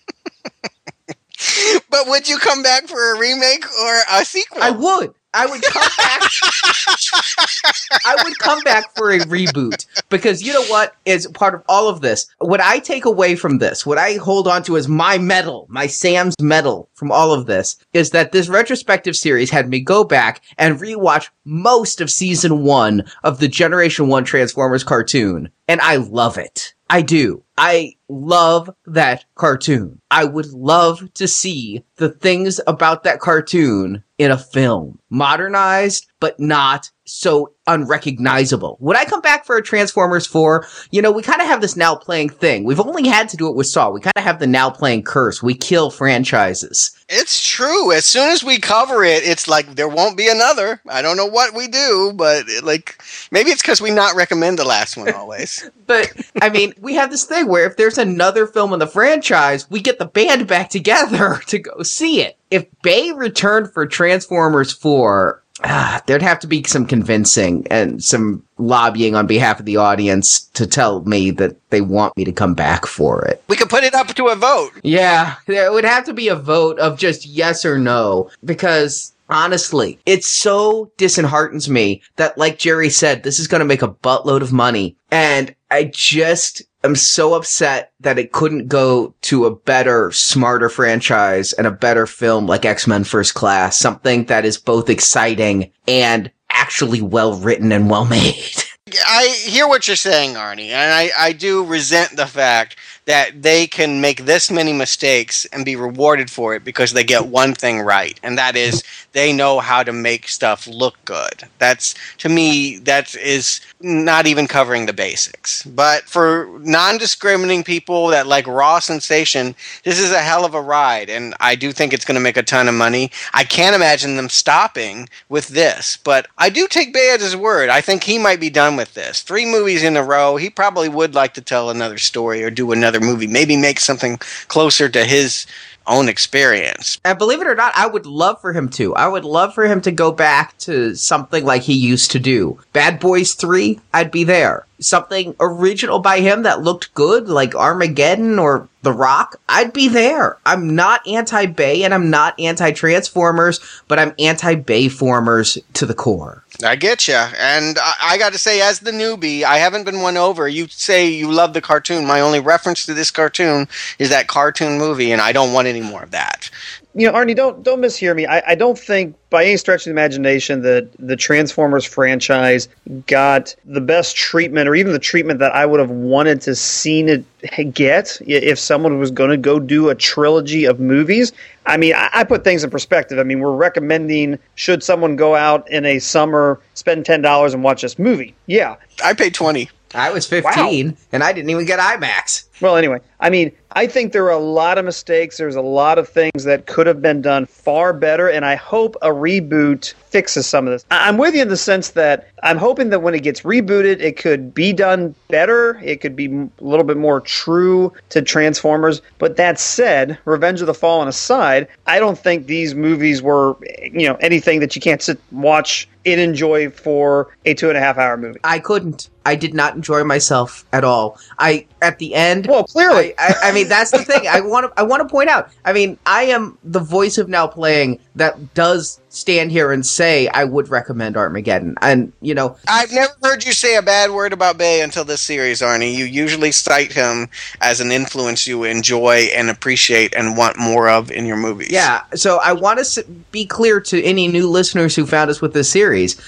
[1.89, 4.63] But would you come back for a remake or a sequel?
[4.63, 5.13] I would.
[5.33, 6.21] I would come back.
[8.05, 11.89] I would come back for a reboot because you know what is part of all
[11.89, 12.27] of this.
[12.39, 15.87] What I take away from this, what I hold on to as my medal, my
[15.87, 20.41] Sam's medal from all of this is that this retrospective series had me go back
[20.57, 25.49] and rewatch most of season one of the Generation One Transformers cartoon.
[25.67, 26.73] And I love it.
[26.89, 27.43] I do.
[27.57, 29.99] I love that cartoon.
[30.11, 34.99] I would love to see the things about that cartoon in a film.
[35.09, 38.77] Modernized, but not so unrecognizable.
[38.79, 40.65] Would I come back for a Transformers 4?
[40.91, 42.63] You know, we kind of have this now playing thing.
[42.63, 43.89] We've only had to do it with Saw.
[43.89, 45.43] We kind of have the now playing curse.
[45.43, 46.91] We kill franchises.
[47.09, 47.91] It's true.
[47.91, 50.81] As soon as we cover it, it's like there won't be another.
[50.89, 53.01] I don't know what we do, but it, like
[53.31, 55.69] maybe it's because we not recommend the last one always.
[55.85, 59.69] But I mean, we have this thing where if there's another film in the franchise,
[59.69, 62.37] we get the band back together to go see it.
[62.53, 68.43] If Bay returned for Transformers 4, ah, there'd have to be some convincing and some
[68.59, 72.53] lobbying on behalf of the audience to tell me that they want me to come
[72.53, 73.43] back for it.
[73.47, 74.69] we could put it up to a vote.
[74.83, 79.97] Yeah, there would have to be a vote of just yes or no because honestly,
[80.05, 84.41] it so disheartens me that like Jerry said, this is going to make a buttload
[84.41, 90.11] of money and I just am so upset that it couldn't go to a better,
[90.11, 95.71] smarter franchise and a better film like X-Men First Class, something that is both exciting
[95.87, 98.35] and actually well written and well made.
[99.07, 103.67] I hear what you're saying, Arnie, and I, I do resent the fact that they
[103.67, 107.81] can make this many mistakes and be rewarded for it because they get one thing
[107.81, 111.43] right, and that is they know how to make stuff look good.
[111.59, 115.63] That's to me that is not even covering the basics.
[115.63, 121.09] But for non-discriminating people that like raw sensation, this is a hell of a ride,
[121.09, 123.11] and I do think it's going to make a ton of money.
[123.33, 127.69] I can't imagine them stopping with this, but I do take Bay at his word.
[127.69, 129.21] I think he might be done with this.
[129.21, 132.71] Three movies in a row, he probably would like to tell another story or do
[132.71, 134.17] another movie, maybe make something
[134.47, 135.45] closer to his
[135.87, 136.99] own experience.
[137.03, 138.95] And believe it or not, I would love for him to.
[138.95, 142.59] I would love for him to go back to something like he used to do.
[142.71, 144.65] Bad Boys 3, I'd be there.
[144.79, 150.37] Something original by him that looked good, like Armageddon or The Rock, I'd be there.
[150.45, 155.93] I'm not anti Bay and I'm not anti Transformers, but I'm anti Bayformers to the
[155.93, 156.43] core.
[156.63, 160.01] I get you, and I, I got to say, as the newbie, I haven't been
[160.01, 160.47] won over.
[160.47, 162.05] You say you love the cartoon.
[162.05, 163.67] My only reference to this cartoon
[163.97, 166.51] is that cartoon movie, and I don't want any more of that.
[166.95, 168.27] You know, Arnie, don't don't mishear me.
[168.27, 172.67] I, I don't think by any stretch of the imagination that the Transformers franchise
[173.07, 177.09] got the best treatment, or even the treatment that I would have wanted to seen
[177.09, 181.31] it get if someone was going to go do a trilogy of movies.
[181.65, 183.17] I mean, I, I put things in perspective.
[183.17, 187.63] I mean, we're recommending should someone go out in a summer, spend ten dollars and
[187.63, 188.35] watch this movie?
[188.45, 189.69] Yeah, I paid twenty.
[189.93, 192.45] I was 15 and I didn't even get IMAX.
[192.61, 195.37] Well, anyway, I mean, I think there are a lot of mistakes.
[195.37, 198.95] There's a lot of things that could have been done far better, and I hope
[199.01, 200.85] a reboot fixes some of this.
[200.91, 203.99] I- I'm with you in the sense that I'm hoping that when it gets rebooted,
[204.01, 205.79] it could be done better.
[205.83, 209.01] It could be m- a little bit more true to Transformers.
[209.17, 214.07] But that said, Revenge of the Fallen aside, I don't think these movies were, you
[214.07, 217.97] know, anything that you can't sit watch and enjoy for a two and a half
[217.97, 218.39] hour movie.
[218.43, 219.09] I couldn't.
[219.25, 221.17] I did not enjoy myself at all.
[221.39, 222.47] I at the end.
[222.47, 223.13] Well, clearly.
[223.17, 224.27] I, I, I mean, that's the thing.
[224.27, 224.79] I want to.
[224.79, 225.49] I want to point out.
[225.65, 230.27] I mean, I am the voice of now playing that does stand here and say
[230.29, 234.33] I would recommend Armageddon, and you know, I've never heard you say a bad word
[234.33, 235.93] about Bay until this series, Arnie.
[235.93, 237.29] You usually cite him
[237.61, 241.69] as an influence you enjoy and appreciate and want more of in your movies.
[241.71, 245.53] Yeah, so I want to be clear to any new listeners who found us with
[245.53, 246.19] this series.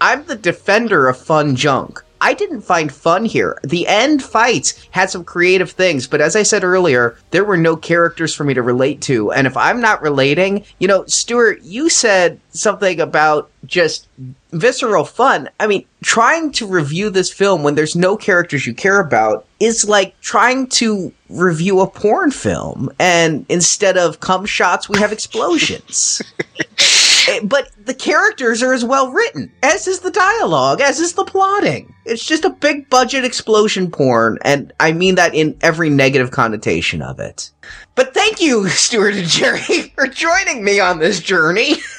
[0.00, 2.03] I'm the defender of fun junk.
[2.24, 3.58] I didn't find fun here.
[3.62, 7.76] The end fights had some creative things, but as I said earlier, there were no
[7.76, 9.30] characters for me to relate to.
[9.30, 14.08] And if I'm not relating, you know, Stuart, you said something about just
[14.52, 15.50] visceral fun.
[15.60, 19.86] I mean, trying to review this film when there's no characters you care about is
[19.86, 26.22] like trying to review a porn film and instead of cum shots we have explosions.
[27.28, 31.24] Eh, but the characters are as well written, as is the dialogue, as is the
[31.24, 31.94] plotting.
[32.04, 37.02] It's just a big budget explosion porn, and I mean that in every negative connotation
[37.02, 37.50] of it.
[37.94, 41.76] But thank you, Stuart and Jerry, for joining me on this journey.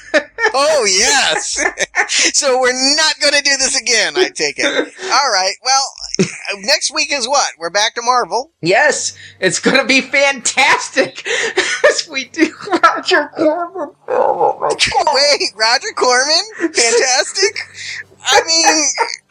[0.58, 1.64] Oh, yes.
[2.34, 4.66] so we're not going to do this again, I take it.
[4.66, 5.54] All right.
[5.64, 5.84] Well,
[6.60, 7.50] next week is what?
[7.58, 8.52] We're back to Marvel.
[8.62, 11.28] yes, it's gonna be fantastic
[11.90, 13.96] as we do Roger Corman.
[14.08, 15.08] Oh my god.
[15.14, 16.44] Wait, Roger Corman?
[16.74, 17.58] Fantastic.
[18.24, 18.66] I mean,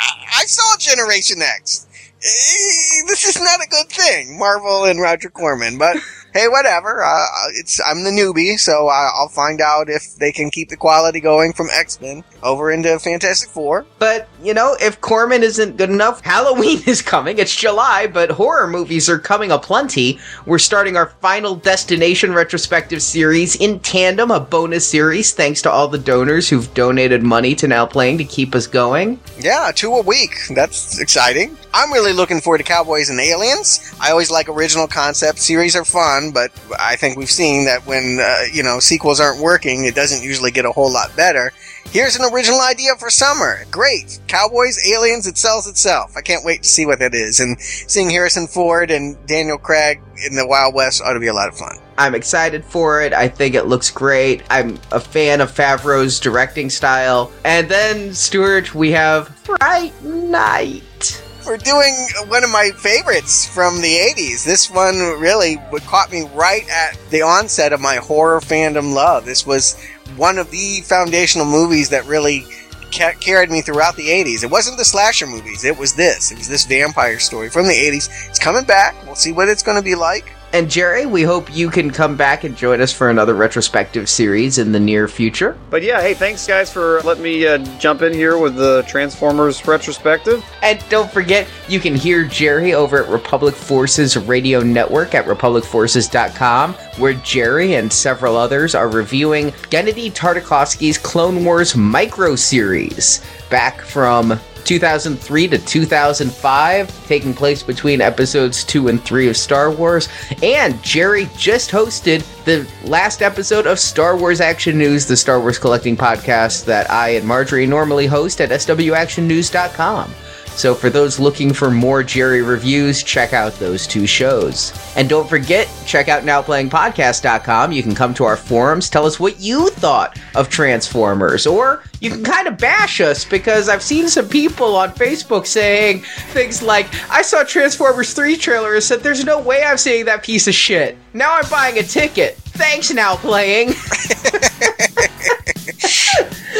[0.00, 1.86] I I saw Generation X.
[2.16, 5.96] Eh, This is not a good thing, Marvel and Roger Corman, but
[6.34, 7.02] hey, whatever.
[7.02, 7.24] Uh,
[7.54, 11.52] it's I'm the newbie, so I'll find out if they can keep the quality going
[11.52, 13.86] from X Men over into Fantastic Four.
[13.98, 17.38] But, you know, if Corman isn't good enough, Halloween is coming.
[17.38, 20.18] It's July, but horror movies are coming aplenty.
[20.44, 25.88] We're starting our final Destination retrospective series in tandem, a bonus series, thanks to all
[25.88, 29.20] the donors who've donated money to Now Playing to keep us going.
[29.38, 30.34] Yeah, two a week.
[30.54, 31.56] That's exciting.
[31.76, 33.92] I'm really looking forward to Cowboys and Aliens.
[34.00, 35.40] I always like original concept.
[35.40, 39.42] Series are fun, but I think we've seen that when, uh, you know, sequels aren't
[39.42, 41.52] working, it doesn't usually get a whole lot better.
[41.90, 43.64] Here's an original idea for summer.
[43.72, 44.20] Great.
[44.28, 46.16] Cowboys, Aliens, it sells itself.
[46.16, 47.40] I can't wait to see what that is.
[47.40, 51.34] And seeing Harrison Ford and Daniel Craig in the Wild West ought to be a
[51.34, 51.76] lot of fun.
[51.98, 53.12] I'm excited for it.
[53.12, 54.44] I think it looks great.
[54.48, 57.32] I'm a fan of Favreau's directing style.
[57.44, 61.23] And then, Stuart, we have Fright Night.
[61.46, 61.94] We're doing
[62.28, 64.44] one of my favorites from the 80s.
[64.46, 69.26] This one really caught me right at the onset of my horror fandom love.
[69.26, 69.76] This was
[70.16, 72.44] one of the foundational movies that really
[72.90, 74.42] ca- carried me throughout the 80s.
[74.42, 76.32] It wasn't the slasher movies, it was this.
[76.32, 78.08] It was this vampire story from the 80s.
[78.28, 78.94] It's coming back.
[79.04, 80.32] We'll see what it's going to be like.
[80.54, 84.58] And Jerry, we hope you can come back and join us for another retrospective series
[84.58, 85.58] in the near future.
[85.68, 89.66] But yeah, hey, thanks guys for letting me uh, jump in here with the Transformers
[89.66, 90.44] retrospective.
[90.62, 96.74] And don't forget, you can hear Jerry over at Republic Forces Radio Network at republicforces.com,
[96.98, 104.38] where Jerry and several others are reviewing Genndy Tartakovsky's Clone Wars micro series back from
[104.64, 110.08] 2003 to 2005, taking place between episodes 2 and 3 of Star Wars.
[110.42, 115.58] And Jerry just hosted the last episode of Star Wars Action News, the Star Wars
[115.58, 120.14] collecting podcast that I and Marjorie normally host at swactionnews.com.
[120.56, 124.72] So for those looking for more Jerry reviews, check out those two shows.
[124.96, 127.72] And don't forget, check out nowplayingpodcast.com.
[127.72, 132.10] You can come to our forums, tell us what you thought of Transformers, or you
[132.10, 136.00] can kind of bash us because I've seen some people on Facebook saying
[136.32, 140.22] things like, I saw Transformers 3 trailer and said, there's no way I'm seeing that
[140.22, 140.96] piece of shit.
[141.12, 142.38] Now I'm buying a ticket.
[142.54, 143.72] Thanks, Now Playing.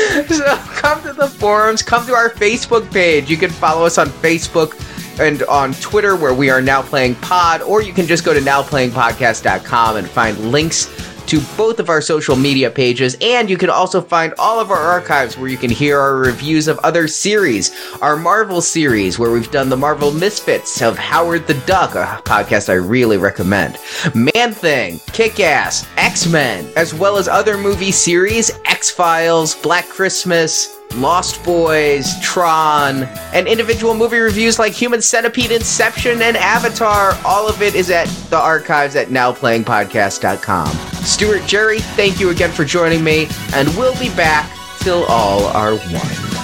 [0.29, 3.31] so come to the forums, come to our Facebook page.
[3.31, 4.79] You can follow us on Facebook
[5.21, 8.41] and on Twitter where we are now playing pod, or you can just go to
[8.41, 10.87] nowplayingpodcast.com and find links
[11.27, 14.79] to both of our social media pages, and you can also find all of our
[14.79, 17.73] archives where you can hear our reviews of other series.
[18.01, 22.69] Our Marvel series, where we've done the Marvel Misfits of Howard the Duck, a podcast
[22.69, 23.79] I really recommend.
[24.15, 29.89] Man Thing, Kick Ass, X Men, as well as other movie series, X Files, Black
[29.89, 37.19] Christmas, Lost Boys, Tron, and individual movie reviews like Human Centipede, Inception, and Avatar.
[37.25, 40.69] All of it is at the archives at nowplayingpodcast.com.
[41.05, 44.51] Stuart Jerry, thank you again for joining me, and we'll be back
[44.81, 46.35] till all are one.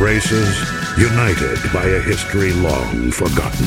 [0.00, 3.66] Races united by a history long forgotten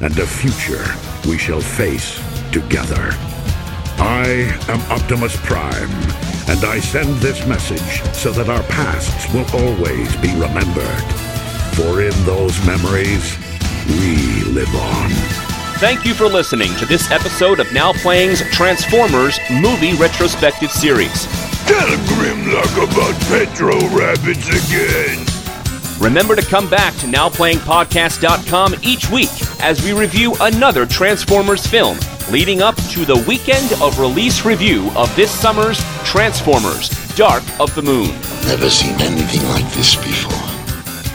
[0.00, 0.84] and a future
[1.28, 2.20] we shall face
[2.52, 3.10] together.
[3.98, 5.90] I am Optimus Prime,
[6.48, 11.04] and I send this message so that our pasts will always be remembered.
[11.76, 13.36] For in those memories,
[13.86, 15.10] we live on.
[15.78, 21.26] Thank you for listening to this episode of Now Playing's Transformers Movie Retrospective Series.
[21.66, 25.43] Tell Grimlock about Petro Rabbits again.
[25.98, 29.30] Remember to come back to NowPlayingPodcast.com each week
[29.60, 31.98] as we review another Transformers film,
[32.30, 37.82] leading up to the weekend of release review of this summer's Transformers Dark of the
[37.82, 38.10] Moon.
[38.46, 40.32] Never seen anything like this before.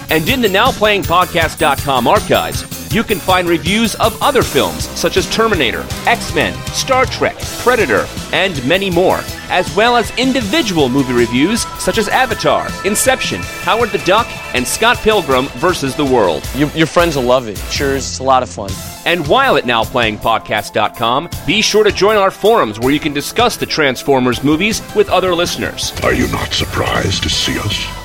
[0.09, 5.85] And in the NowPlayingPodcast.com archives, you can find reviews of other films such as Terminator,
[6.05, 11.97] X Men, Star Trek, Predator, and many more, as well as individual movie reviews such
[11.97, 15.95] as Avatar, Inception, Howard the Duck, and Scott Pilgrim vs.
[15.95, 16.47] the World.
[16.55, 17.57] Your, your friends will love it.
[17.71, 18.71] Sure, it's a lot of fun.
[19.05, 23.65] And while at NowPlayingPodcast.com, be sure to join our forums where you can discuss the
[23.65, 25.93] Transformers movies with other listeners.
[26.03, 27.98] Are you not surprised to see us?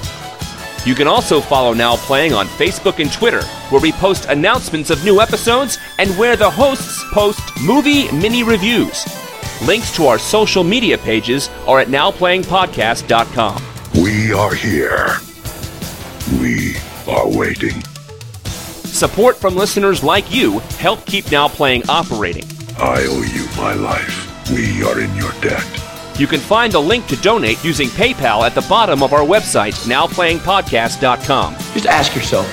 [0.86, 5.02] You can also follow Now Playing on Facebook and Twitter, where we post announcements of
[5.02, 9.06] new episodes and where the hosts post movie mini reviews.
[9.66, 13.62] Links to our social media pages are at NowPlayingPodcast.com.
[14.02, 15.16] We are here.
[16.40, 16.76] We
[17.08, 17.82] are waiting.
[18.84, 22.44] Support from listeners like you help keep Now Playing operating.
[22.78, 24.50] I owe you my life.
[24.50, 25.83] We are in your debt.
[26.18, 29.74] You can find a link to donate using PayPal at the bottom of our website,
[29.86, 31.54] NowPlayingPodcast.com.
[31.72, 32.46] Just ask yourself,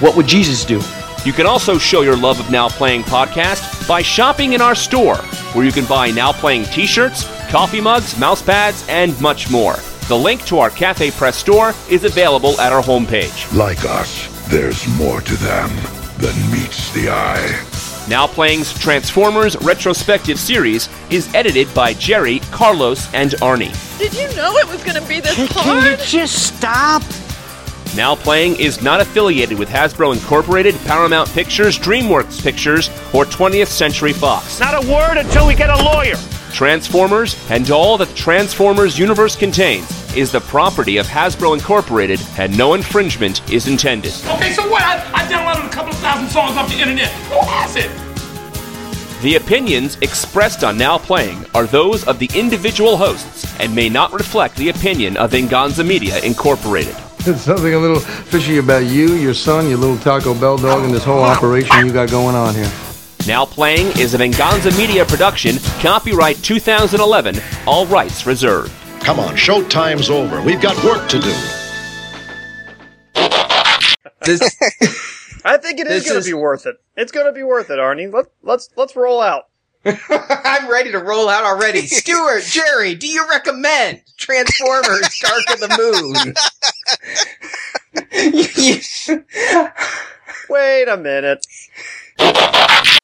[0.00, 0.80] what would Jesus do?
[1.24, 5.16] You can also show your love of Now Playing Podcast by shopping in our store,
[5.52, 9.76] where you can buy Now Playing t shirts, coffee mugs, mouse pads, and much more.
[10.08, 13.54] The link to our Cafe Press store is available at our homepage.
[13.56, 15.68] Like us, there's more to them
[16.18, 17.69] than meets the eye.
[18.08, 23.72] Now Playing's Transformers Retrospective Series is edited by Jerry, Carlos, and Arnie.
[23.98, 25.46] Did you know it was going to be this Can
[25.84, 25.98] you hard?
[26.00, 27.02] just stop?
[27.96, 34.12] Now Playing is not affiliated with Hasbro Incorporated, Paramount Pictures, DreamWorks Pictures, or 20th Century
[34.12, 34.58] Fox.
[34.58, 36.16] Not a word until we get a lawyer.
[36.50, 42.56] Transformers and all that the Transformers universe contains is the property of Hasbro Incorporated, and
[42.58, 44.12] no infringement is intended.
[44.26, 44.82] Okay, so what?
[44.82, 47.08] I, I downloaded a couple of thousand songs off the internet.
[47.08, 47.90] Who has it?
[49.22, 54.12] The opinions expressed on Now Playing are those of the individual hosts and may not
[54.12, 56.96] reflect the opinion of Venganza Media Incorporated.
[57.18, 60.94] There's something a little fishy about you, your son, your little Taco Bell dog, and
[60.94, 62.70] this whole operation you got going on here.
[63.26, 67.36] Now Playing is a Venganza Media production, copyright 2011,
[67.66, 68.72] all rights reserved.
[69.00, 70.40] Come on, showtime's over.
[70.42, 71.34] We've got work to do.
[74.22, 74.40] This,
[75.44, 76.76] I think it is going to be worth it.
[76.96, 78.12] It's going to be worth it, Arnie.
[78.12, 79.48] Let, let's let's roll out.
[79.84, 81.80] I'm ready to roll out already.
[81.86, 86.34] Stuart, Jerry, do you recommend Transformers Dark of the Moon?
[90.48, 91.46] Wait a minute.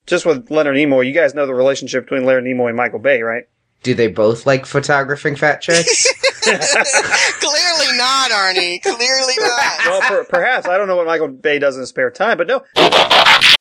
[0.07, 3.23] Just with Leonard Nimoy, you guys know the relationship between Leonard Nimoy and Michael Bay,
[3.23, 3.45] right?
[3.87, 6.13] do they both like photographing fat chicks?
[6.47, 8.81] Clearly not, Arnie.
[8.83, 9.79] Clearly not.
[9.87, 12.47] Well, per, perhaps I don't know what Michael Bay does in his spare time, but
[12.47, 12.65] no,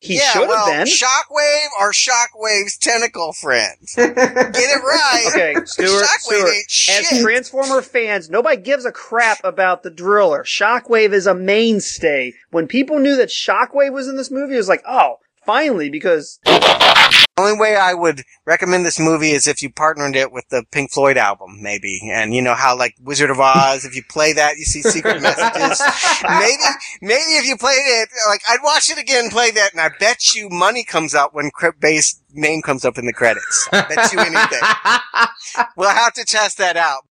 [0.01, 0.85] he yeah, should have well, been.
[0.85, 3.75] Shockwave or Shockwave's tentacle friend.
[3.95, 5.25] Get it right.
[5.29, 6.53] Okay, Stuart, Shockwave Stuart.
[6.53, 7.11] ain't shit.
[7.11, 10.43] As Transformer fans, nobody gives a crap about the driller.
[10.43, 12.33] Shockwave is a mainstay.
[12.51, 16.39] When people knew that Shockwave was in this movie, it was like, oh, finally, because
[17.37, 20.63] The only way I would recommend this movie is if you partnered it with the
[20.71, 21.99] Pink Floyd album, maybe.
[22.09, 25.21] And you know how, like, Wizard of Oz, if you play that, you see secret
[25.21, 25.81] messages.
[26.23, 26.63] maybe,
[27.01, 30.33] maybe if you played it, like, I'd watch it again, play that, and I bet
[30.33, 33.67] you money comes out when Crip Bay's name comes up in the credits.
[33.73, 35.65] I bet you anything.
[35.75, 37.03] we'll have to test that out.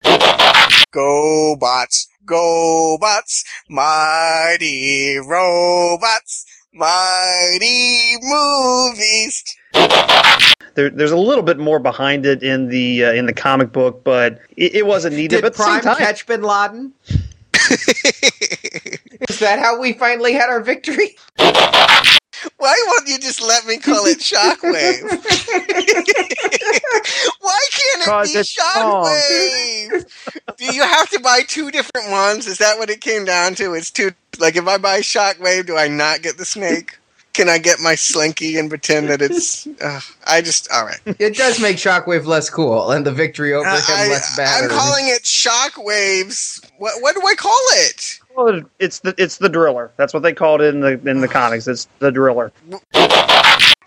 [0.91, 6.45] Go bots, go bots, mighty robots,
[6.75, 9.43] mighty movies.
[10.75, 14.03] there, there's a little bit more behind it in the uh, in the comic book,
[14.03, 15.37] but it, it wasn't needed.
[15.37, 16.93] Did but at Prime same time, catch Bin Laden?
[19.29, 21.15] Is that how we finally had our victory?
[22.57, 25.03] Why won't you just let me call it Shockwave?
[27.41, 28.39] Why can't it be.
[28.43, 30.05] Shockwave?
[30.57, 32.47] Do you have to buy two different ones?
[32.47, 33.73] Is that what it came down to?
[33.73, 34.11] It's two.
[34.39, 36.97] Like, if I buy Shockwave, do I not get the snake?
[37.33, 39.67] Can I get my Slinky and pretend that it's?
[39.81, 41.01] Uh, I just all right.
[41.19, 44.63] It does make Shockwave less cool and the victory over him I, less bad.
[44.63, 46.65] I'm calling it Shockwaves.
[46.77, 48.19] What, what do I call it?
[48.35, 49.91] Well, it's the it's the driller.
[49.97, 51.67] That's what they called it in the in the comics.
[51.67, 52.51] It's the driller.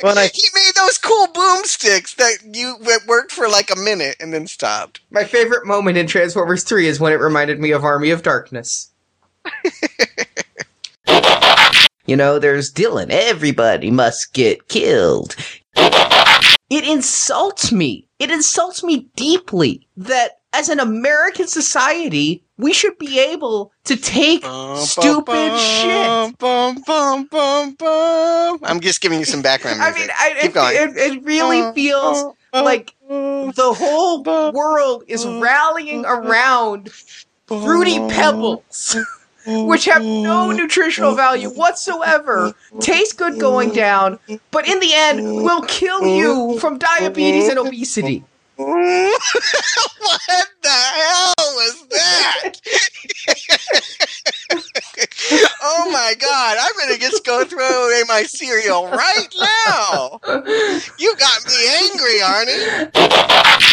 [0.00, 4.16] When I he made those cool boomsticks that you that worked for like a minute
[4.20, 5.00] and then stopped.
[5.10, 8.90] My favorite moment in Transformers 3 is when it reminded me of Army of Darkness.
[12.06, 13.10] you know, there's Dylan.
[13.10, 15.34] Everybody must get killed.
[16.70, 18.06] It insults me.
[18.18, 24.44] It insults me deeply that as an American society, we should be able to take
[24.76, 26.38] stupid shit.
[26.38, 28.58] Bum, bum, bum, bum.
[28.62, 30.76] I'm just giving you some background I mean, I, Keep it, going.
[30.76, 34.22] it, it really feels like the whole
[34.52, 36.90] world is rallying around
[37.46, 38.96] fruity pebbles,
[39.46, 44.18] which have no nutritional value whatsoever, taste good going down,
[44.50, 48.24] but in the end will kill you from diabetes and obesity.
[48.58, 50.20] what
[50.62, 52.54] the hell was that?
[55.62, 60.18] oh my god, I'm gonna just go throw away my cereal right now.
[60.98, 61.54] You got me
[61.84, 63.64] angry, Arnie.